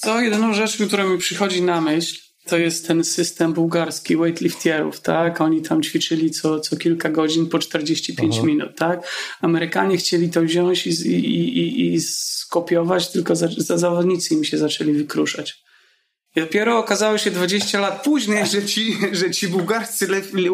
Co, 0.00 0.20
jedyną 0.20 0.54
rzecz, 0.54 0.76
która 0.86 1.04
mi 1.04 1.18
przychodzi 1.18 1.62
na 1.62 1.80
myśl, 1.80 2.25
to 2.46 2.58
jest 2.58 2.86
ten 2.86 3.04
system 3.04 3.52
bułgarski 3.52 4.16
weightliftierów, 4.16 5.00
tak? 5.00 5.40
Oni 5.40 5.62
tam 5.62 5.82
ćwiczyli 5.82 6.30
co, 6.30 6.60
co 6.60 6.76
kilka 6.76 7.08
godzin 7.10 7.46
po 7.46 7.58
45 7.58 8.34
Aha. 8.36 8.46
minut, 8.46 8.76
tak? 8.76 9.08
Amerykanie 9.40 9.96
chcieli 9.96 10.30
to 10.30 10.42
wziąć 10.42 10.86
i, 10.86 10.90
i, 10.90 11.58
i, 11.58 11.94
i 11.94 12.00
skopiować, 12.00 13.08
tylko 13.08 13.36
za, 13.36 13.48
za 13.56 13.78
zawodnicy 13.78 14.34
im 14.34 14.44
się 14.44 14.58
zaczęli 14.58 14.92
wykruszać. 14.92 15.66
I 16.36 16.40
dopiero 16.40 16.78
okazało 16.78 17.18
się 17.18 17.30
20 17.30 17.80
lat 17.80 18.02
później, 18.04 18.46
że 18.46 18.64
ci, 18.64 18.96
że 19.20 19.30
ci 19.30 19.48
bułgarscy 19.48 20.06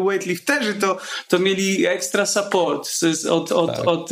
weightlifterzy 0.07 0.73
to, 0.73 0.97
to 1.27 1.39
mieli 1.39 1.85
extra 1.85 2.25
support 2.25 2.89
od, 3.29 3.51
od, 3.51 3.75
tak, 3.75 3.87
od, 3.87 3.87
od. 3.87 4.09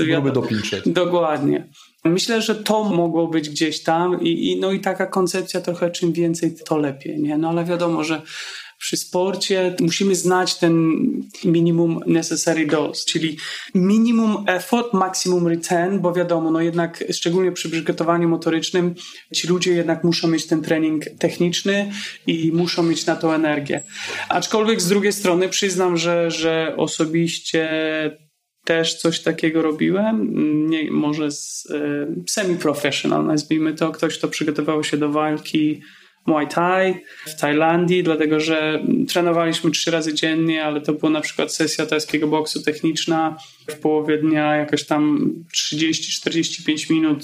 Dokładnie. 0.85 1.69
Myślę, 2.05 2.41
że 2.41 2.55
to 2.55 2.83
mogło 2.83 3.27
być 3.27 3.49
gdzieś 3.49 3.83
tam 3.83 4.21
i, 4.21 4.51
i, 4.51 4.59
no 4.59 4.71
i 4.71 4.79
taka 4.79 5.05
koncepcja 5.05 5.61
trochę 5.61 5.91
czym 5.91 6.13
więcej, 6.13 6.55
to 6.65 6.77
lepiej, 6.77 7.19
nie? 7.19 7.37
No 7.37 7.49
ale 7.49 7.65
wiadomo, 7.65 8.03
że 8.03 8.21
przy 8.81 8.97
sporcie 8.97 9.75
musimy 9.79 10.15
znać 10.15 10.57
ten 10.57 10.91
minimum 11.45 11.99
necessary 12.07 12.67
dose, 12.67 13.05
czyli 13.05 13.37
minimum 13.75 14.43
effort, 14.47 14.93
maximum 14.93 15.47
return, 15.47 15.99
bo 15.99 16.13
wiadomo, 16.13 16.51
no 16.51 16.61
jednak 16.61 17.03
szczególnie 17.11 17.51
przy 17.51 17.69
przygotowaniu 17.69 18.29
motorycznym 18.29 18.95
ci 19.33 19.47
ludzie 19.47 19.71
jednak 19.71 20.03
muszą 20.03 20.27
mieć 20.27 20.47
ten 20.47 20.61
trening 20.61 21.05
techniczny 21.19 21.91
i 22.27 22.51
muszą 22.53 22.83
mieć 22.83 23.05
na 23.05 23.15
to 23.15 23.35
energię. 23.35 23.83
Aczkolwiek 24.29 24.81
z 24.81 24.87
drugiej 24.87 25.13
strony 25.13 25.49
przyznam, 25.49 25.97
że, 25.97 26.31
że 26.31 26.73
osobiście 26.77 27.69
też 28.63 28.97
coś 28.97 29.21
takiego 29.21 29.61
robiłem, 29.61 30.35
nie, 30.69 30.91
może 30.91 31.31
z, 31.31 31.67
e, 31.71 32.07
semi-professional, 32.29 33.25
nazwijmy 33.25 33.73
to, 33.73 33.91
ktoś, 33.91 34.17
kto 34.17 34.27
przygotował 34.27 34.83
się 34.83 34.97
do 34.97 35.09
walki 35.09 35.81
Muay 36.25 36.47
Thai 36.47 36.93
w 37.25 37.39
Tajlandii, 37.39 38.03
dlatego 38.03 38.39
że 38.39 38.83
trenowaliśmy 39.07 39.71
trzy 39.71 39.91
razy 39.91 40.13
dziennie, 40.13 40.65
ale 40.65 40.81
to 40.81 40.93
była 40.93 41.11
na 41.11 41.21
przykład 41.21 41.53
sesja 41.53 41.85
tajskiego 41.85 42.27
boksu 42.27 42.61
techniczna 42.61 43.37
w 43.67 43.79
połowie 43.79 44.17
dnia, 44.17 44.55
jakaś 44.55 44.85
tam 44.85 45.33
30-45 45.55 46.93
minut, 46.93 47.23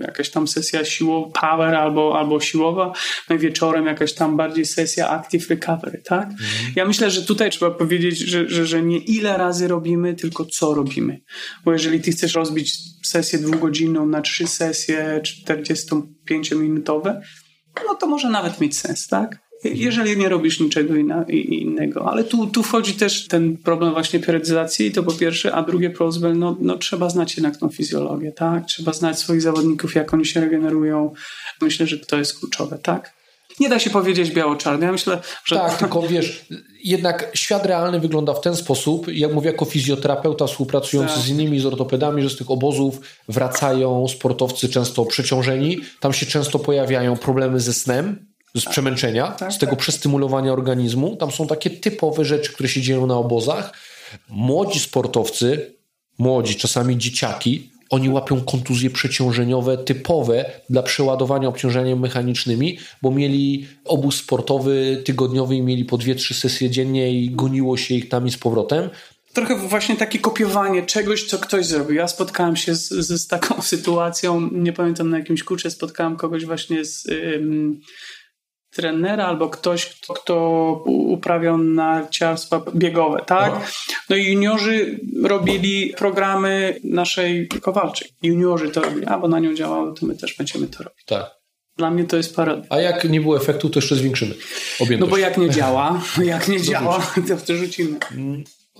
jakaś 0.00 0.30
tam 0.30 0.48
sesja 0.48 0.84
siłowa, 0.84 1.40
power 1.40 1.74
albo, 1.74 2.18
albo 2.18 2.40
siłowa, 2.40 2.92
no 3.30 3.36
i 3.36 3.38
wieczorem 3.38 3.86
jakaś 3.86 4.12
tam 4.12 4.36
bardziej 4.36 4.64
sesja 4.64 5.10
active 5.10 5.50
recovery, 5.50 6.02
tak? 6.04 6.30
Mhm. 6.30 6.72
Ja 6.76 6.84
myślę, 6.84 7.10
że 7.10 7.22
tutaj 7.22 7.50
trzeba 7.50 7.70
powiedzieć, 7.70 8.18
że, 8.18 8.48
że, 8.48 8.66
że 8.66 8.82
nie 8.82 8.98
ile 8.98 9.38
razy 9.38 9.68
robimy, 9.68 10.14
tylko 10.14 10.44
co 10.44 10.74
robimy. 10.74 11.20
Bo 11.64 11.72
jeżeli 11.72 12.00
ty 12.00 12.10
chcesz 12.10 12.34
rozbić 12.34 12.76
sesję 13.02 13.38
dwugodzinną 13.38 14.06
na 14.06 14.20
trzy 14.20 14.46
sesje 14.46 15.20
45-minutowe, 15.24 17.20
no 17.86 17.94
to 17.94 18.06
może 18.06 18.28
nawet 18.30 18.60
mieć 18.60 18.78
sens, 18.78 19.08
tak? 19.08 19.38
Jeżeli 19.64 20.16
nie 20.16 20.28
robisz 20.28 20.60
niczego 20.60 20.94
innego. 21.28 22.10
Ale 22.10 22.24
tu, 22.24 22.46
tu 22.46 22.62
wchodzi 22.62 22.94
też 22.94 23.28
ten 23.28 23.56
problem 23.56 23.92
właśnie 23.92 24.20
periodyzacji, 24.20 24.92
to 24.92 25.02
po 25.02 25.12
pierwsze, 25.12 25.54
a 25.54 25.62
drugie 25.62 25.90
problem, 25.90 26.38
no, 26.38 26.56
no 26.60 26.78
trzeba 26.78 27.10
znać 27.10 27.36
jednak 27.36 27.56
tą 27.56 27.68
fizjologię, 27.68 28.32
tak? 28.32 28.66
Trzeba 28.66 28.92
znać 28.92 29.18
swoich 29.18 29.42
zawodników, 29.42 29.94
jak 29.94 30.14
oni 30.14 30.26
się 30.26 30.40
regenerują. 30.40 31.12
Myślę, 31.60 31.86
że 31.86 31.98
to 31.98 32.16
jest 32.18 32.38
kluczowe, 32.38 32.78
tak? 32.78 33.19
Nie 33.60 33.68
da 33.68 33.78
się 33.78 33.90
powiedzieć 33.90 34.30
biało-czarno. 34.30 34.86
Ja 34.86 34.92
myślę, 34.92 35.18
że... 35.44 35.56
Tak, 35.56 35.78
tylko 35.78 36.02
wiesz, 36.02 36.46
jednak 36.84 37.30
świat 37.34 37.66
realny 37.66 38.00
wygląda 38.00 38.34
w 38.34 38.40
ten 38.40 38.56
sposób, 38.56 39.08
jak 39.08 39.34
mówię 39.34 39.50
jako 39.50 39.64
fizjoterapeuta 39.64 40.46
współpracujący 40.46 41.14
tak. 41.14 41.22
z 41.22 41.28
innymi 41.28 41.60
z 41.60 41.66
ortopedami, 41.66 42.22
że 42.22 42.30
z 42.30 42.36
tych 42.36 42.50
obozów 42.50 43.00
wracają 43.28 44.08
sportowcy 44.08 44.68
często 44.68 45.04
przeciążeni, 45.04 45.80
tam 46.00 46.12
się 46.12 46.26
często 46.26 46.58
pojawiają 46.58 47.16
problemy 47.16 47.60
ze 47.60 47.74
snem, 47.74 48.26
z 48.54 48.64
tak. 48.64 48.72
przemęczenia, 48.72 49.28
tak, 49.28 49.52
z 49.52 49.58
tego 49.58 49.72
tak. 49.72 49.80
przestymulowania 49.80 50.52
organizmu. 50.52 51.16
Tam 51.16 51.30
są 51.30 51.46
takie 51.46 51.70
typowe 51.70 52.24
rzeczy, 52.24 52.52
które 52.52 52.68
się 52.68 52.80
dzieją 52.80 53.06
na 53.06 53.16
obozach. 53.16 53.72
Młodzi 54.28 54.80
sportowcy, 54.80 55.74
młodzi, 56.18 56.56
czasami 56.56 56.98
dzieciaki, 56.98 57.69
oni 57.90 58.08
łapią 58.08 58.40
kontuzje 58.40 58.90
przeciążeniowe 58.90 59.78
typowe 59.78 60.44
dla 60.70 60.82
przeładowania 60.82 61.48
obciążeniami 61.48 62.00
mechanicznymi, 62.00 62.78
bo 63.02 63.10
mieli 63.10 63.66
obóz 63.84 64.16
sportowy 64.16 65.02
tygodniowy 65.04 65.56
i 65.56 65.62
mieli 65.62 65.84
po 65.84 65.98
dwie, 65.98 66.14
trzy 66.14 66.34
sesje 66.34 66.70
dziennie 66.70 67.12
i 67.12 67.30
goniło 67.30 67.76
się 67.76 67.94
ich 67.94 68.08
tam 68.08 68.26
i 68.26 68.30
z 68.30 68.38
powrotem. 68.38 68.90
Trochę 69.32 69.56
właśnie 69.56 69.96
takie 69.96 70.18
kopiowanie 70.18 70.82
czegoś, 70.82 71.24
co 71.24 71.38
ktoś 71.38 71.66
zrobił. 71.66 71.96
Ja 71.96 72.08
spotkałem 72.08 72.56
się 72.56 72.74
z, 72.74 72.88
z, 72.88 73.22
z 73.22 73.26
taką 73.26 73.62
sytuacją, 73.72 74.50
nie 74.52 74.72
pamiętam 74.72 75.10
na 75.10 75.18
jakimś 75.18 75.42
kurcie, 75.42 75.70
spotkałem 75.70 76.16
kogoś 76.16 76.44
właśnie 76.44 76.84
z 76.84 77.06
trenera 78.70 79.26
albo 79.26 79.48
ktoś, 79.48 79.86
kto, 79.86 80.14
kto 80.14 80.34
uprawiał 80.86 81.58
narciarstwa 81.58 82.62
biegowe, 82.74 83.22
tak? 83.26 83.52
No 84.10 84.16
i 84.16 84.24
juniorzy 84.24 85.00
robili 85.22 85.94
programy 85.98 86.80
naszej 86.84 87.48
kowalczej. 87.48 88.08
Juniorzy 88.22 88.68
to 88.70 88.80
robili, 88.80 89.06
a 89.06 89.18
bo 89.18 89.28
na 89.28 89.38
nią 89.38 89.54
działało, 89.54 89.92
to 89.92 90.06
my 90.06 90.16
też 90.16 90.36
będziemy 90.36 90.66
to 90.66 90.82
robić. 90.82 91.04
Tak. 91.06 91.40
Dla 91.76 91.90
mnie 91.90 92.04
to 92.04 92.16
jest 92.16 92.36
parodia. 92.36 92.64
A 92.70 92.80
jak 92.80 93.04
nie 93.04 93.20
było 93.20 93.36
efektu, 93.36 93.70
to 93.70 93.78
jeszcze 93.78 93.96
zwiększymy 93.96 94.34
objętość. 94.80 95.00
No 95.00 95.06
bo 95.06 95.16
jak 95.16 95.38
nie 95.38 95.50
działa, 95.56 96.02
jak 96.24 96.48
nie 96.48 96.60
działa, 96.60 97.12
to 97.28 97.36
to 97.46 97.54
rzucimy. 97.56 97.98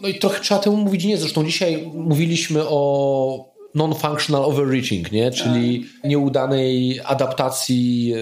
No 0.03 0.09
i 0.09 0.19
trochę 0.19 0.41
trzeba 0.41 0.61
temu 0.61 0.77
mówić 0.77 1.05
nie. 1.05 1.17
Zresztą 1.17 1.45
dzisiaj 1.45 1.91
mówiliśmy 1.95 2.63
o 2.69 3.50
non-functional 3.75 4.45
overreaching, 4.45 5.13
nie? 5.13 5.31
czyli 5.31 5.87
nieudanej 6.05 7.01
adaptacji 7.05 8.15
e, 8.17 8.19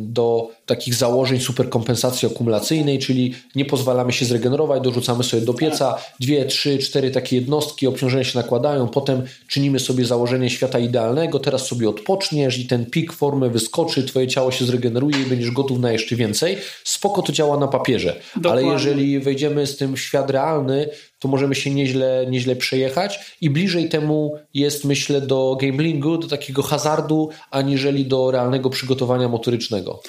do 0.00 0.48
takich 0.66 0.94
założeń 0.94 1.40
superkompensacji 1.40 2.28
akumulacyjnej, 2.28 2.98
czyli 2.98 3.34
nie 3.54 3.64
pozwalamy 3.64 4.12
się 4.12 4.24
zregenerować, 4.24 4.82
dorzucamy 4.82 5.24
sobie 5.24 5.42
do 5.42 5.54
pieca 5.54 5.96
dwie, 6.20 6.44
trzy, 6.44 6.78
cztery 6.78 7.10
takie 7.10 7.36
jednostki, 7.36 7.86
obciążenia 7.86 8.24
się 8.24 8.38
nakładają, 8.38 8.88
potem 8.88 9.22
czynimy 9.48 9.78
sobie 9.78 10.04
założenie 10.04 10.50
świata 10.50 10.78
idealnego, 10.78 11.38
teraz 11.38 11.66
sobie 11.66 11.88
odpoczniesz 11.88 12.58
i 12.58 12.66
ten 12.66 12.86
pik 12.86 13.12
formy 13.12 13.50
wyskoczy, 13.50 14.04
twoje 14.04 14.28
ciało 14.28 14.52
się 14.52 14.64
zregeneruje 14.64 15.22
i 15.22 15.26
będziesz 15.26 15.50
gotów 15.50 15.78
na 15.78 15.92
jeszcze 15.92 16.16
więcej. 16.16 16.58
Spoko 16.84 17.22
to 17.22 17.32
działa 17.32 17.56
na 17.56 17.68
papierze, 17.68 18.20
Dokładnie. 18.36 18.50
ale 18.50 18.72
jeżeli 18.72 19.20
wejdziemy 19.20 19.66
z 19.66 19.76
tym 19.76 19.96
w 19.96 20.00
świat 20.00 20.30
realny, 20.30 20.88
to 21.20 21.28
możemy 21.28 21.54
się 21.54 21.70
nieźle, 21.70 22.26
nieźle 22.30 22.56
przejechać 22.56 23.36
i 23.40 23.50
bliżej 23.50 23.88
temu 23.88 24.34
jest 24.54 24.84
myślę 24.84 25.20
do 25.20 25.56
gamblingu, 25.60 26.18
do 26.18 26.28
takiego 26.28 26.62
hazardu, 26.62 27.30
aniżeli 27.50 28.06
do 28.06 28.30
realnego 28.30 28.70
przygotowania 28.70 29.28
motorycznego 29.28 30.02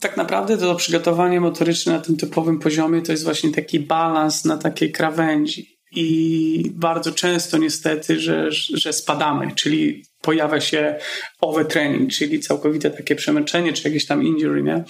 tak 0.00 0.16
naprawdę 0.16 0.58
to 0.58 0.74
przygotowanie 0.74 1.40
motoryczne 1.40 1.92
na 1.92 2.00
tym 2.00 2.16
typowym 2.16 2.58
poziomie 2.58 3.02
to 3.02 3.12
jest 3.12 3.24
właśnie 3.24 3.52
taki 3.52 3.80
balans 3.80 4.44
na 4.44 4.56
takiej 4.56 4.92
krawędzi. 4.92 5.78
I 5.96 6.70
bardzo 6.74 7.12
często 7.12 7.58
niestety, 7.58 8.20
że, 8.20 8.52
że 8.74 8.92
spadamy, 8.92 9.52
czyli 9.54 10.04
pojawia 10.24 10.60
się 10.60 10.94
overtraining, 11.40 12.10
czyli 12.10 12.40
całkowite 12.40 12.90
takie 12.90 13.14
przemęczenie, 13.14 13.72
czy 13.72 13.88
jakieś 13.88 14.06
tam 14.06 14.22
injury, 14.22 14.62
nie? 14.62 14.84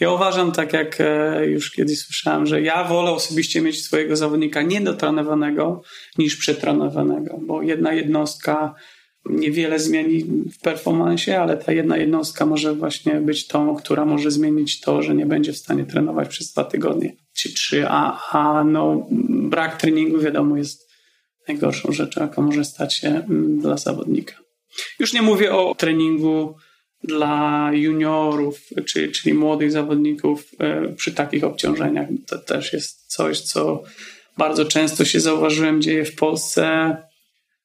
Ja 0.00 0.12
uważam, 0.12 0.52
tak 0.52 0.72
jak 0.72 0.96
e, 1.00 1.46
już 1.46 1.70
kiedyś 1.70 1.98
słyszałem, 1.98 2.46
że 2.46 2.62
ja 2.62 2.84
wolę 2.84 3.10
osobiście 3.10 3.60
mieć 3.60 3.84
swojego 3.84 4.16
zawodnika 4.16 4.62
niedotrenowanego 4.62 5.82
niż 6.18 6.36
przetrenowanego, 6.36 7.38
bo 7.42 7.62
jedna 7.62 7.92
jednostka 7.92 8.74
niewiele 9.26 9.78
zmieni 9.78 10.24
w 10.24 10.60
performansie, 10.60 11.38
ale 11.38 11.56
ta 11.56 11.72
jedna 11.72 11.96
jednostka 11.96 12.46
może 12.46 12.74
właśnie 12.74 13.14
być 13.14 13.46
tą, 13.46 13.76
która 13.76 14.04
może 14.04 14.30
zmienić 14.30 14.80
to, 14.80 15.02
że 15.02 15.14
nie 15.14 15.26
będzie 15.26 15.52
w 15.52 15.56
stanie 15.56 15.84
trenować 15.84 16.28
przez 16.28 16.52
dwa 16.52 16.64
tygodnie 16.64 17.16
czy 17.40 17.54
trzy, 17.54 17.88
a, 17.88 18.30
a 18.32 18.64
no, 18.64 19.06
brak 19.28 19.80
treningu 19.80 20.18
wiadomo 20.18 20.56
jest 20.56 20.90
najgorszą 21.48 21.92
rzeczą, 21.92 22.20
jaka 22.20 22.42
może 22.42 22.64
stać 22.64 22.94
się 22.94 23.08
mm, 23.08 23.58
dla 23.58 23.76
zawodnika. 23.76 24.34
Już 24.98 25.12
nie 25.12 25.22
mówię 25.22 25.54
o 25.54 25.74
treningu 25.74 26.56
dla 27.04 27.70
juniorów, 27.72 28.60
czyli, 28.86 29.12
czyli 29.12 29.34
młodych 29.34 29.72
zawodników 29.72 30.44
e, 30.58 30.88
przy 30.88 31.14
takich 31.14 31.44
obciążeniach. 31.44 32.08
To 32.26 32.38
też 32.38 32.72
jest 32.72 33.06
coś, 33.06 33.40
co 33.40 33.82
bardzo 34.38 34.64
często 34.64 35.04
się 35.04 35.20
zauważyłem 35.20 35.82
dzieje 35.82 36.04
w 36.04 36.14
Polsce 36.14 36.96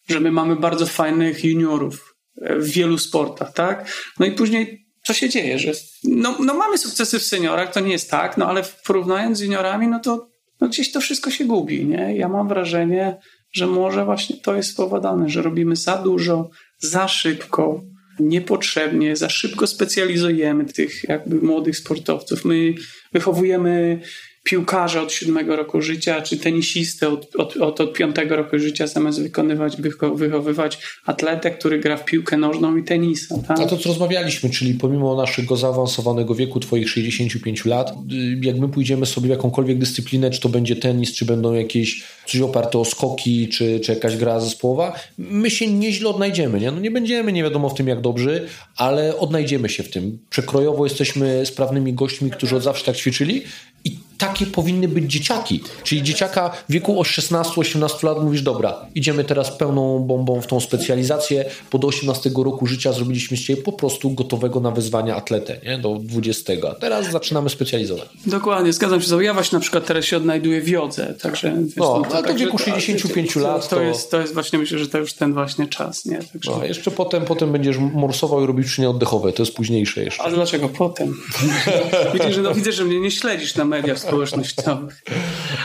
że 0.07 0.20
my 0.20 0.32
mamy 0.32 0.55
bardzo 0.55 0.86
fajnych 0.86 1.43
juniorów 1.43 2.16
e, 2.41 2.55
w 2.55 2.70
wielu 2.70 2.97
sportach, 2.97 3.53
tak? 3.53 3.91
No 4.20 4.26
i 4.26 4.32
później 4.32 4.86
co 5.03 5.13
się 5.13 5.30
dzieje, 5.30 5.59
że 5.59 5.72
no, 6.03 6.36
no 6.39 6.53
mamy 6.53 6.78
sukcesy 6.78 7.20
w 7.20 7.24
seniorach, 7.24 7.74
to 7.74 7.80
nie 7.80 7.91
jest 7.91 8.11
tak, 8.11 8.38
no 8.38 8.47
ale 8.47 8.63
porównując 8.86 9.38
z 9.38 9.41
juniorami, 9.41 9.88
no 9.88 9.99
to 9.99 10.28
no 10.61 10.68
gdzieś 10.68 10.91
to 10.91 11.01
wszystko 11.01 11.32
się 11.32 11.45
gubi, 11.45 11.86
nie? 11.86 12.18
Ja 12.18 12.30
mam 12.30 12.47
wrażenie, 12.47 13.18
że 13.51 13.68
może 13.68 14.05
właśnie 14.05 14.38
to 14.38 14.55
jest 14.55 14.70
spowodowane, 14.70 15.30
że 15.30 15.41
robimy 15.41 15.76
za 15.76 15.97
dużo, 15.97 16.49
za 16.86 17.07
szybko, 17.07 17.83
niepotrzebnie, 18.19 19.15
za 19.15 19.29
szybko 19.29 19.67
specjalizujemy 19.67 20.65
tych 20.65 21.03
jakby 21.03 21.36
młodych 21.36 21.77
sportowców. 21.77 22.45
My 22.45 22.73
wychowujemy 23.13 24.01
piłkarza 24.45 25.01
od 25.01 25.11
siódmego 25.11 25.55
roku 25.55 25.81
życia, 25.81 26.21
czy 26.21 26.37
tenisistę 26.37 27.09
od, 27.09 27.35
od, 27.35 27.57
od, 27.57 27.81
od 27.81 27.93
piątego 27.93 28.35
roku 28.35 28.59
życia, 28.59 28.87
zamiast 28.87 29.21
wykonywać, 29.21 29.77
wychowywać 30.15 30.79
atletę, 31.05 31.51
który 31.51 31.79
gra 31.79 31.97
w 31.97 32.05
piłkę 32.05 32.37
nożną 32.37 32.77
i 32.77 32.83
tenisa. 32.83 33.37
Tak? 33.47 33.59
A 33.59 33.65
to, 33.65 33.77
co 33.77 33.89
rozmawialiśmy, 33.89 34.49
czyli 34.49 34.73
pomimo 34.73 35.15
naszego 35.15 35.57
zaawansowanego 35.57 36.35
wieku, 36.35 36.59
twoich 36.59 36.89
65 36.89 37.65
lat, 37.65 37.91
y, 37.91 38.39
jak 38.41 38.57
my 38.57 38.69
pójdziemy 38.69 39.05
sobie 39.05 39.27
w 39.27 39.29
jakąkolwiek 39.29 39.77
dyscyplinę, 39.77 40.31
czy 40.31 40.41
to 40.41 40.49
będzie 40.49 40.75
tenis, 40.75 41.13
czy 41.13 41.25
będą 41.25 41.53
jakieś 41.53 42.03
coś 42.25 42.41
oparte 42.41 42.79
o 42.79 42.85
skoki, 42.85 43.49
czy, 43.49 43.79
czy 43.79 43.93
jakaś 43.93 44.17
gra 44.17 44.39
zespołowa, 44.39 44.99
my 45.17 45.49
się 45.49 45.67
nieźle 45.67 46.09
odnajdziemy. 46.09 46.59
Nie? 46.59 46.71
No 46.71 46.79
nie 46.79 46.91
będziemy 46.91 47.31
nie 47.31 47.43
wiadomo 47.43 47.69
w 47.69 47.73
tym 47.73 47.87
jak 47.87 48.01
dobrzy, 48.01 48.47
ale 48.77 49.17
odnajdziemy 49.17 49.69
się 49.69 49.83
w 49.83 49.89
tym. 49.89 50.19
Przekrojowo 50.29 50.85
jesteśmy 50.85 51.45
sprawnymi 51.45 51.93
gośćmi, 51.93 52.31
którzy 52.31 52.55
od 52.55 52.63
zawsze 52.63 52.85
tak 52.85 52.95
ćwiczyli 52.95 53.43
i 53.85 54.05
takie 54.18 54.45
powinny 54.45 54.88
być 54.88 55.11
dzieciaki. 55.11 55.63
Czyli 55.84 56.03
dzieciaka 56.03 56.49
w 56.70 56.72
wieku 56.72 56.99
od 56.99 57.07
16-18 57.07 58.03
lat 58.03 58.24
mówisz, 58.24 58.41
dobra, 58.41 58.76
idziemy 58.95 59.24
teraz 59.24 59.57
pełną 59.57 59.99
bombą 59.99 60.41
w 60.41 60.47
tą 60.47 60.59
specjalizację, 60.59 61.45
bo 61.72 61.78
do 61.78 61.88
18 61.88 62.30
roku 62.36 62.68
życia 62.68 62.93
zrobiliśmy 62.93 63.38
z 63.38 63.43
ciebie 63.43 63.61
po 63.61 63.72
prostu 63.72 64.11
gotowego 64.11 64.59
na 64.59 64.72
wyzwania 64.72 65.16
atletę, 65.16 65.59
nie? 65.63 65.78
do 65.78 65.95
20. 65.95 66.53
A 66.72 66.76
teraz 66.76 67.11
zaczynamy 67.11 67.49
specjalizować. 67.49 68.09
Dokładnie, 68.26 68.74
zgadzam 68.74 69.01
się. 69.01 69.24
Ja 69.24 69.34
właśnie 69.34 69.55
na 69.55 69.61
przykład 69.61 69.86
teraz 69.86 70.05
się 70.05 70.18
odnajduję 70.18 70.61
w 70.61 70.68
jodze, 70.68 71.16
także... 71.22 71.55
Wiesz, 71.63 71.76
no, 71.76 72.01
no, 72.09 72.16
ale 72.16 72.28
to 72.28 72.34
w 72.34 72.38
wieku 72.38 72.57
65 72.57 73.34
to, 73.34 73.39
lat 73.39 73.70
to... 73.70 73.76
To, 73.76 73.82
jest, 73.82 74.11
to 74.11 74.22
jest 74.22 74.34
właśnie, 74.34 74.59
myślę, 74.59 74.80
że 74.80 74.88
to 74.88 74.97
już 74.97 75.13
ten 75.13 75.34
właśnie 75.34 75.68
czas, 75.68 76.05
nie? 76.05 76.20
Także... 76.34 76.51
No, 76.51 76.66
jeszcze 76.66 76.91
potem, 76.91 77.26
potem 77.26 77.51
będziesz 77.51 77.78
morsował 77.78 78.43
i 78.43 78.45
robił 78.45 78.66
czynie 78.66 78.89
oddechowe, 78.89 79.34
to 79.34 79.43
jest 79.43 79.55
późniejsze 79.55 80.03
jeszcze. 80.03 80.24
A 80.24 80.32
dlaczego 80.32 80.70
potem? 80.70 81.13
widzę, 82.13 82.34
że, 82.34 82.41
no, 82.41 82.53
widzę, 82.53 82.72
że 82.72 82.86
mnie 82.86 82.99
nie 82.99 83.11
śledzisz 83.11 83.55
na 83.55 83.66
mediach 83.66 83.99
społecznościowych. 84.08 85.01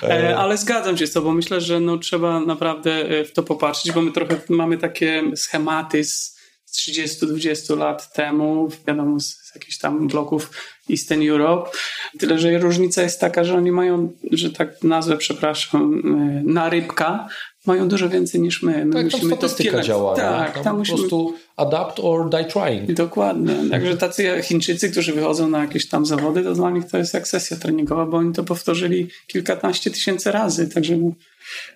E, 0.03 0.37
ale 0.37 0.57
zgadzam 0.57 0.97
się 0.97 1.07
z 1.07 1.13
tobą. 1.13 1.33
Myślę, 1.33 1.61
że 1.61 1.81
no, 1.81 1.99
trzeba 1.99 2.41
naprawdę 2.41 2.93
e, 2.93 3.25
w 3.25 3.33
to 3.33 3.43
popatrzeć, 3.43 3.93
bo 3.93 4.03
my 4.03 4.13
trochę 4.13 4.41
mamy 4.49 4.79
takie 4.79 5.23
schematy 5.37 6.05
z 6.05 6.41
30-20 6.75 7.79
lat 7.79 8.13
temu, 8.13 8.69
wiadomo, 8.87 9.21
z, 9.21 9.37
jakichś 9.55 9.79
tam 9.79 10.09
bloków 10.09 10.51
Eastern 10.91 11.29
Europe. 11.29 11.71
Tyle, 12.19 12.39
że 12.39 12.59
różnica 12.59 13.03
jest 13.03 13.21
taka, 13.21 13.45
że 13.45 13.55
oni 13.55 13.73
mają, 13.73 14.13
że 14.33 14.51
tak 14.51 14.83
nazwę, 14.83 15.17
przepraszam, 15.17 16.03
e, 16.05 16.53
na 16.53 16.69
rybka, 16.69 17.29
mają 17.67 17.89
dużo 17.89 18.09
więcej 18.09 18.41
niż 18.41 18.63
my. 18.63 18.85
my 18.85 18.93
tak, 18.93 19.05
musimy 19.05 19.31
tam 19.31 19.39
statystyka 19.39 19.77
to 19.77 19.83
działa. 19.83 20.17
Tak, 20.17 20.55
tam, 20.55 20.65
tam 20.65 20.79
musimy... 20.79 20.97
po 20.97 21.03
prostu 21.03 21.35
adapt 21.57 22.01
or 22.03 22.31
die 22.31 22.45
trying. 22.45 22.93
Dokładnie. 22.93 23.55
Także 23.71 23.97
tacy 23.97 24.43
Chińczycy, 24.43 24.91
którzy 24.91 25.13
wychodzą 25.13 25.49
na 25.49 25.61
jakieś 25.61 25.89
tam 25.89 26.07
zawody, 26.07 26.43
to 26.43 26.55
dla 26.55 26.71
nich 26.71 26.85
to 26.85 26.99
jest 26.99 27.15
jak 27.15 27.29
sesja 27.29 27.57
treningowa, 27.57 28.07
bo 28.07 28.17
oni 28.17 28.33
to 28.33 28.45
powtórzyli 28.45 29.09
kilkanaście 29.27 29.91
tysięcy 29.91 30.33
razy. 30.33 30.69
Także 30.69 30.99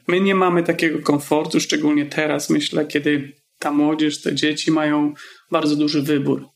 my 0.09 0.21
nie 0.21 0.35
mamy 0.35 0.63
takiego 0.63 0.99
komfortu, 0.99 1.61
szczególnie 1.61 2.07
teraz, 2.07 2.51
myślę, 2.51 2.87
kiedy 2.87 3.33
ta 3.59 3.71
młodzież, 3.71 4.23
te 4.23 4.35
dzieci 4.35 4.71
mają 4.71 5.15
bardzo 5.51 5.77
duży 5.77 6.03
wybór. 6.03 6.49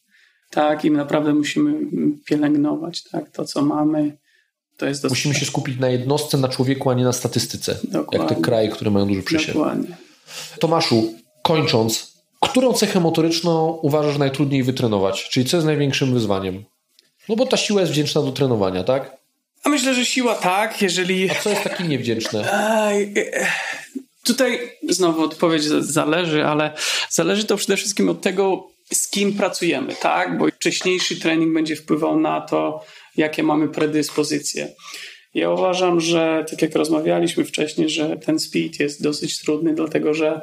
Tak, 0.51 0.85
i 0.85 0.91
naprawdę 0.91 1.35
musimy 1.35 1.75
pielęgnować 2.27 3.03
tak, 3.03 3.31
to, 3.31 3.45
co 3.45 3.63
mamy 3.63 4.17
jest 4.87 5.09
Musimy 5.09 5.35
się 5.35 5.47
skupić 5.47 5.79
na 5.81 5.89
jednostce, 5.89 6.39
na 6.39 6.49
człowieku, 6.49 6.91
a 6.91 6.95
nie 6.95 7.05
na 7.05 7.13
statystyce. 7.13 7.79
Dokładnie. 7.85 8.19
Jak 8.19 8.37
te 8.37 8.43
kraje, 8.43 8.69
które 8.69 8.91
mają 8.91 9.07
duży 9.07 9.23
przesiew. 9.23 9.55
Dokładnie. 9.55 9.97
Tomaszu, 10.61 11.15
kończąc, 11.43 12.13
którą 12.41 12.73
cechę 12.73 13.01
motoryczną 13.01 13.79
uważasz 13.83 14.19
najtrudniej 14.19 14.63
wytrenować? 14.63 15.29
Czyli 15.29 15.47
co 15.47 15.57
jest 15.57 15.67
największym 15.67 16.15
wyzwaniem? 16.15 16.65
No 17.29 17.37
bo 17.37 17.47
ta 17.47 17.57
siła 17.57 17.81
jest 17.81 17.93
wdzięczna 17.93 18.23
do 18.23 18.33
trenowania, 18.33 18.85
tak? 18.85 19.17
A 19.65 19.69
myślę, 19.69 19.95
że 19.95 20.07
siła 20.07 20.35
tak, 20.35 20.83
jeżeli... 20.83 21.31
A 21.31 21.35
co 21.35 21.51
jest 21.51 21.63
takie 21.63 21.85
niewdzięczne? 21.85 22.53
E, 22.53 22.93
tutaj 24.25 24.73
znowu 24.89 25.23
odpowiedź 25.23 25.65
zależy, 25.65 26.47
ale 26.47 26.73
zależy 27.11 27.45
to 27.45 27.57
przede 27.57 27.77
wszystkim 27.77 28.09
od 28.09 28.21
tego, 28.21 28.69
z 28.93 29.11
kim 29.11 29.33
pracujemy, 29.33 29.95
tak? 29.95 30.39
Bo 30.39 30.47
wcześniejszy 30.47 31.21
trening 31.21 31.55
będzie 31.55 31.77
wpływał 31.77 32.21
na 32.21 32.41
to, 32.41 32.85
jakie 33.19 33.43
mamy 33.43 33.69
predyspozycje. 33.69 34.69
Ja 35.35 35.51
uważam, 35.51 36.01
że 36.01 36.45
tak 36.51 36.63
jak 36.63 36.75
rozmawialiśmy 36.75 37.45
wcześniej, 37.45 37.89
że 37.89 38.17
ten 38.17 38.39
speed 38.39 38.83
jest 38.83 39.03
dosyć 39.03 39.41
trudny, 39.41 39.75
dlatego 39.75 40.15
że 40.15 40.41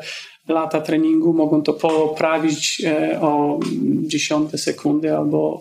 lata 0.48 0.82
treningu 0.82 1.34
mogą 1.34 1.62
to 1.62 1.74
poprawić 1.74 2.82
e, 2.86 3.22
o 3.22 3.60
dziesiąte 4.02 4.58
sekundy 4.58 5.18
albo 5.18 5.60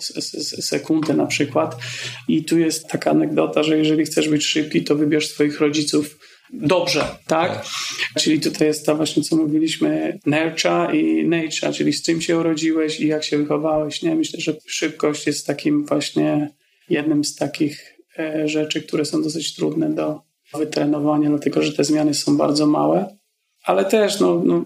sekundę 0.61 1.15
na 1.15 1.27
przykład. 1.27 1.77
I 2.29 2.45
tu 2.45 2.59
jest 2.59 2.89
taka 2.89 3.11
anegdota, 3.11 3.63
że 3.63 3.79
jeżeli 3.79 4.05
chcesz 4.05 4.29
być 4.29 4.47
szybki, 4.47 4.85
to 4.85 4.97
wybierz 4.97 5.29
swoich 5.29 5.61
rodziców 5.61 6.19
dobrze, 6.53 7.01
tak? 7.27 7.53
tak? 7.53 7.67
Czyli 8.19 8.41
tutaj 8.41 8.69
jest 8.69 8.87
to 8.87 8.97
właśnie, 8.97 9.23
co 9.23 9.37
mówiliśmy, 9.37 10.19
nurture 10.27 10.95
i 10.95 11.29
nature, 11.29 11.73
czyli 11.75 11.93
z 11.93 12.03
czym 12.03 12.21
się 12.21 12.39
urodziłeś 12.39 13.01
i 13.01 13.07
jak 13.07 13.25
się 13.25 13.39
wychowałeś, 13.39 14.03
nie? 14.03 14.15
Myślę, 14.15 14.41
że 14.41 14.57
szybkość 14.67 15.27
jest 15.27 15.47
takim 15.47 15.85
właśnie 15.87 16.51
jednym 16.91 17.25
z 17.25 17.35
takich 17.35 17.99
e, 18.19 18.49
rzeczy, 18.49 18.83
które 18.83 19.05
są 19.05 19.23
dosyć 19.23 19.55
trudne 19.55 19.91
do 19.91 20.21
wytrenowania, 20.55 21.29
dlatego 21.29 21.63
że 21.63 21.73
te 21.73 21.85
zmiany 21.85 22.15
są 22.15 22.37
bardzo 22.37 22.67
małe. 22.67 23.17
Ale 23.65 23.85
też 23.85 24.21
no, 24.21 24.43
no, 24.45 24.65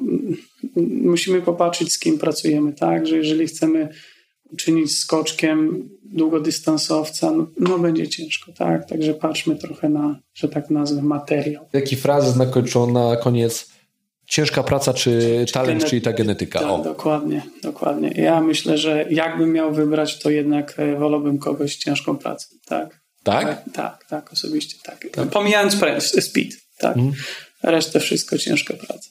musimy 1.02 1.42
popatrzeć, 1.42 1.92
z 1.92 1.98
kim 1.98 2.18
pracujemy, 2.18 2.72
tak? 2.72 3.06
Że 3.06 3.16
jeżeli 3.16 3.46
chcemy 3.46 3.88
czynić 4.56 4.98
skoczkiem 4.98 5.88
długodystansowca, 6.04 7.30
no, 7.30 7.46
no, 7.58 7.78
będzie 7.78 8.08
ciężko, 8.08 8.52
tak? 8.52 8.88
Także 8.88 9.14
patrzmy 9.14 9.56
trochę 9.56 9.88
na, 9.88 10.20
że 10.34 10.48
tak 10.48 10.70
nazwę, 10.70 11.02
materiał. 11.02 11.64
Jaki 11.72 11.96
frazes 11.96 12.36
nakończą 12.36 12.92
na 12.92 13.16
koniec 13.16 13.70
ciężka 14.28 14.62
praca 14.62 14.94
czy, 14.94 15.44
czy 15.46 15.52
talent, 15.52 15.84
czyli 15.84 16.02
ta 16.02 16.12
genetyka. 16.12 16.60
Tak, 16.60 16.82
dokładnie, 16.82 17.42
dokładnie. 17.62 18.08
Ja 18.08 18.40
myślę, 18.40 18.78
że 18.78 19.06
jakbym 19.10 19.52
miał 19.52 19.72
wybrać, 19.72 20.18
to 20.18 20.30
jednak 20.30 20.74
e, 20.78 20.96
wolałbym 20.96 21.38
kogoś 21.38 21.76
ciężką 21.76 22.16
pracą, 22.16 22.46
tak? 22.66 23.00
Tak? 23.22 23.46
Tak, 23.46 23.64
tak, 23.72 24.04
tak 24.08 24.32
osobiście 24.32 24.76
tak. 24.82 25.06
tak. 25.12 25.28
Pomijając 25.28 25.76
speed, 26.20 26.56
tak. 26.78 26.96
Mm. 26.96 27.12
Resztę 27.62 28.00
wszystko 28.00 28.38
ciężka 28.38 28.74
praca. 28.74 29.10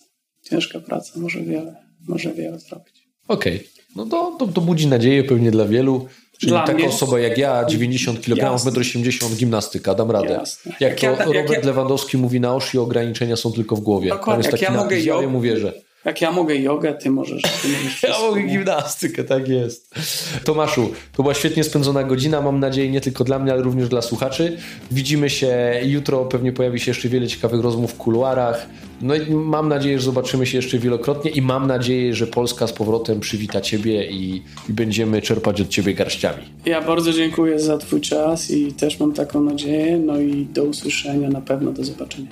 Ciężka 0.49 0.79
praca 0.79 1.11
może 1.15 1.41
wiele, 1.41 1.75
może 2.07 2.33
wiele 2.33 2.59
zrobić. 2.59 3.07
Okej, 3.27 3.55
okay. 3.55 3.67
no 3.95 4.05
to, 4.05 4.35
to, 4.39 4.47
to 4.47 4.61
budzi 4.61 4.87
nadzieję 4.87 5.23
pewnie 5.23 5.51
dla 5.51 5.65
wielu. 5.65 6.07
Czyli 6.37 6.51
Dla 6.51 6.61
taka 6.61 6.73
mnie... 6.73 6.87
osoba 6.87 7.19
jak 7.19 7.37
ja, 7.37 7.65
90 7.65 8.21
kg, 8.21 8.35
1,80 8.35 9.25
m, 9.25 9.35
gimnastyka, 9.35 9.95
dam 9.95 10.11
radę. 10.11 10.33
Jasne. 10.33 10.75
Jak, 10.79 11.03
jak 11.03 11.17
to 11.17 11.19
ja, 11.19 11.25
Robert 11.25 11.49
jak 11.49 11.63
ja... 11.63 11.67
Lewandowski 11.67 12.17
mówi 12.17 12.39
na 12.39 12.55
osi, 12.55 12.77
ograniczenia 12.77 13.35
są 13.35 13.51
tylko 13.53 13.75
w 13.75 13.79
głowie. 13.79 14.09
Dokładnie. 14.09 14.43
Tam 14.43 14.51
jest 14.51 14.51
jak 14.51 14.61
ja 14.61 14.77
mogę 14.77 14.95
napis, 14.95 15.05
ja 15.05 15.21
mu 15.21 15.41
wierzę. 15.41 15.73
Jak 16.07 16.21
ja 16.21 16.31
mogę 16.31 16.55
jogę, 16.55 16.93
ty 16.93 17.11
możesz. 17.11 17.41
Ty 17.41 17.67
możesz 17.67 18.03
ja 18.09 18.19
mogę 18.19 18.41
gimnastykę, 18.41 19.23
tak 19.23 19.47
jest. 19.47 19.95
Tomaszu, 20.43 20.91
to 21.13 21.23
była 21.23 21.33
świetnie 21.33 21.63
spędzona 21.63 22.03
godzina, 22.03 22.41
mam 22.41 22.59
nadzieję 22.59 22.89
nie 22.91 23.01
tylko 23.01 23.23
dla 23.23 23.39
mnie, 23.39 23.51
ale 23.51 23.61
również 23.61 23.89
dla 23.89 24.01
słuchaczy. 24.01 24.57
Widzimy 24.91 25.29
się 25.29 25.81
jutro, 25.83 26.25
pewnie 26.25 26.51
pojawi 26.51 26.79
się 26.79 26.91
jeszcze 26.91 27.09
wiele 27.09 27.27
ciekawych 27.27 27.61
rozmów 27.61 27.93
w 27.93 27.97
kuluarach. 27.97 28.67
No 29.01 29.15
i 29.15 29.31
mam 29.31 29.69
nadzieję, 29.69 29.99
że 29.99 30.05
zobaczymy 30.05 30.45
się 30.45 30.57
jeszcze 30.57 30.77
wielokrotnie 30.77 31.31
i 31.31 31.41
mam 31.41 31.67
nadzieję, 31.67 32.13
że 32.13 32.27
Polska 32.27 32.67
z 32.67 32.73
powrotem 32.73 33.19
przywita 33.19 33.61
Ciebie 33.61 34.11
i, 34.11 34.43
i 34.69 34.73
będziemy 34.73 35.21
czerpać 35.21 35.61
od 35.61 35.67
Ciebie 35.67 35.93
garściami. 35.93 36.43
Ja 36.65 36.81
bardzo 36.81 37.13
dziękuję 37.13 37.59
za 37.59 37.77
Twój 37.77 38.01
czas 38.01 38.51
i 38.51 38.73
też 38.73 38.99
mam 38.99 39.13
taką 39.13 39.41
nadzieję. 39.41 39.97
No 39.97 40.19
i 40.19 40.45
do 40.45 40.63
usłyszenia, 40.63 41.29
na 41.29 41.41
pewno 41.41 41.71
do 41.71 41.83
zobaczenia. 41.83 42.27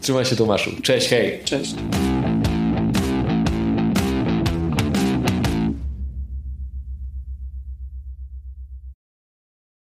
Trzymaj 0.00 0.24
się 0.24 0.36
Tomaszu. 0.36 0.70
Cześć, 0.82 1.08
hej. 1.08 1.40
Cześć. 1.44 1.74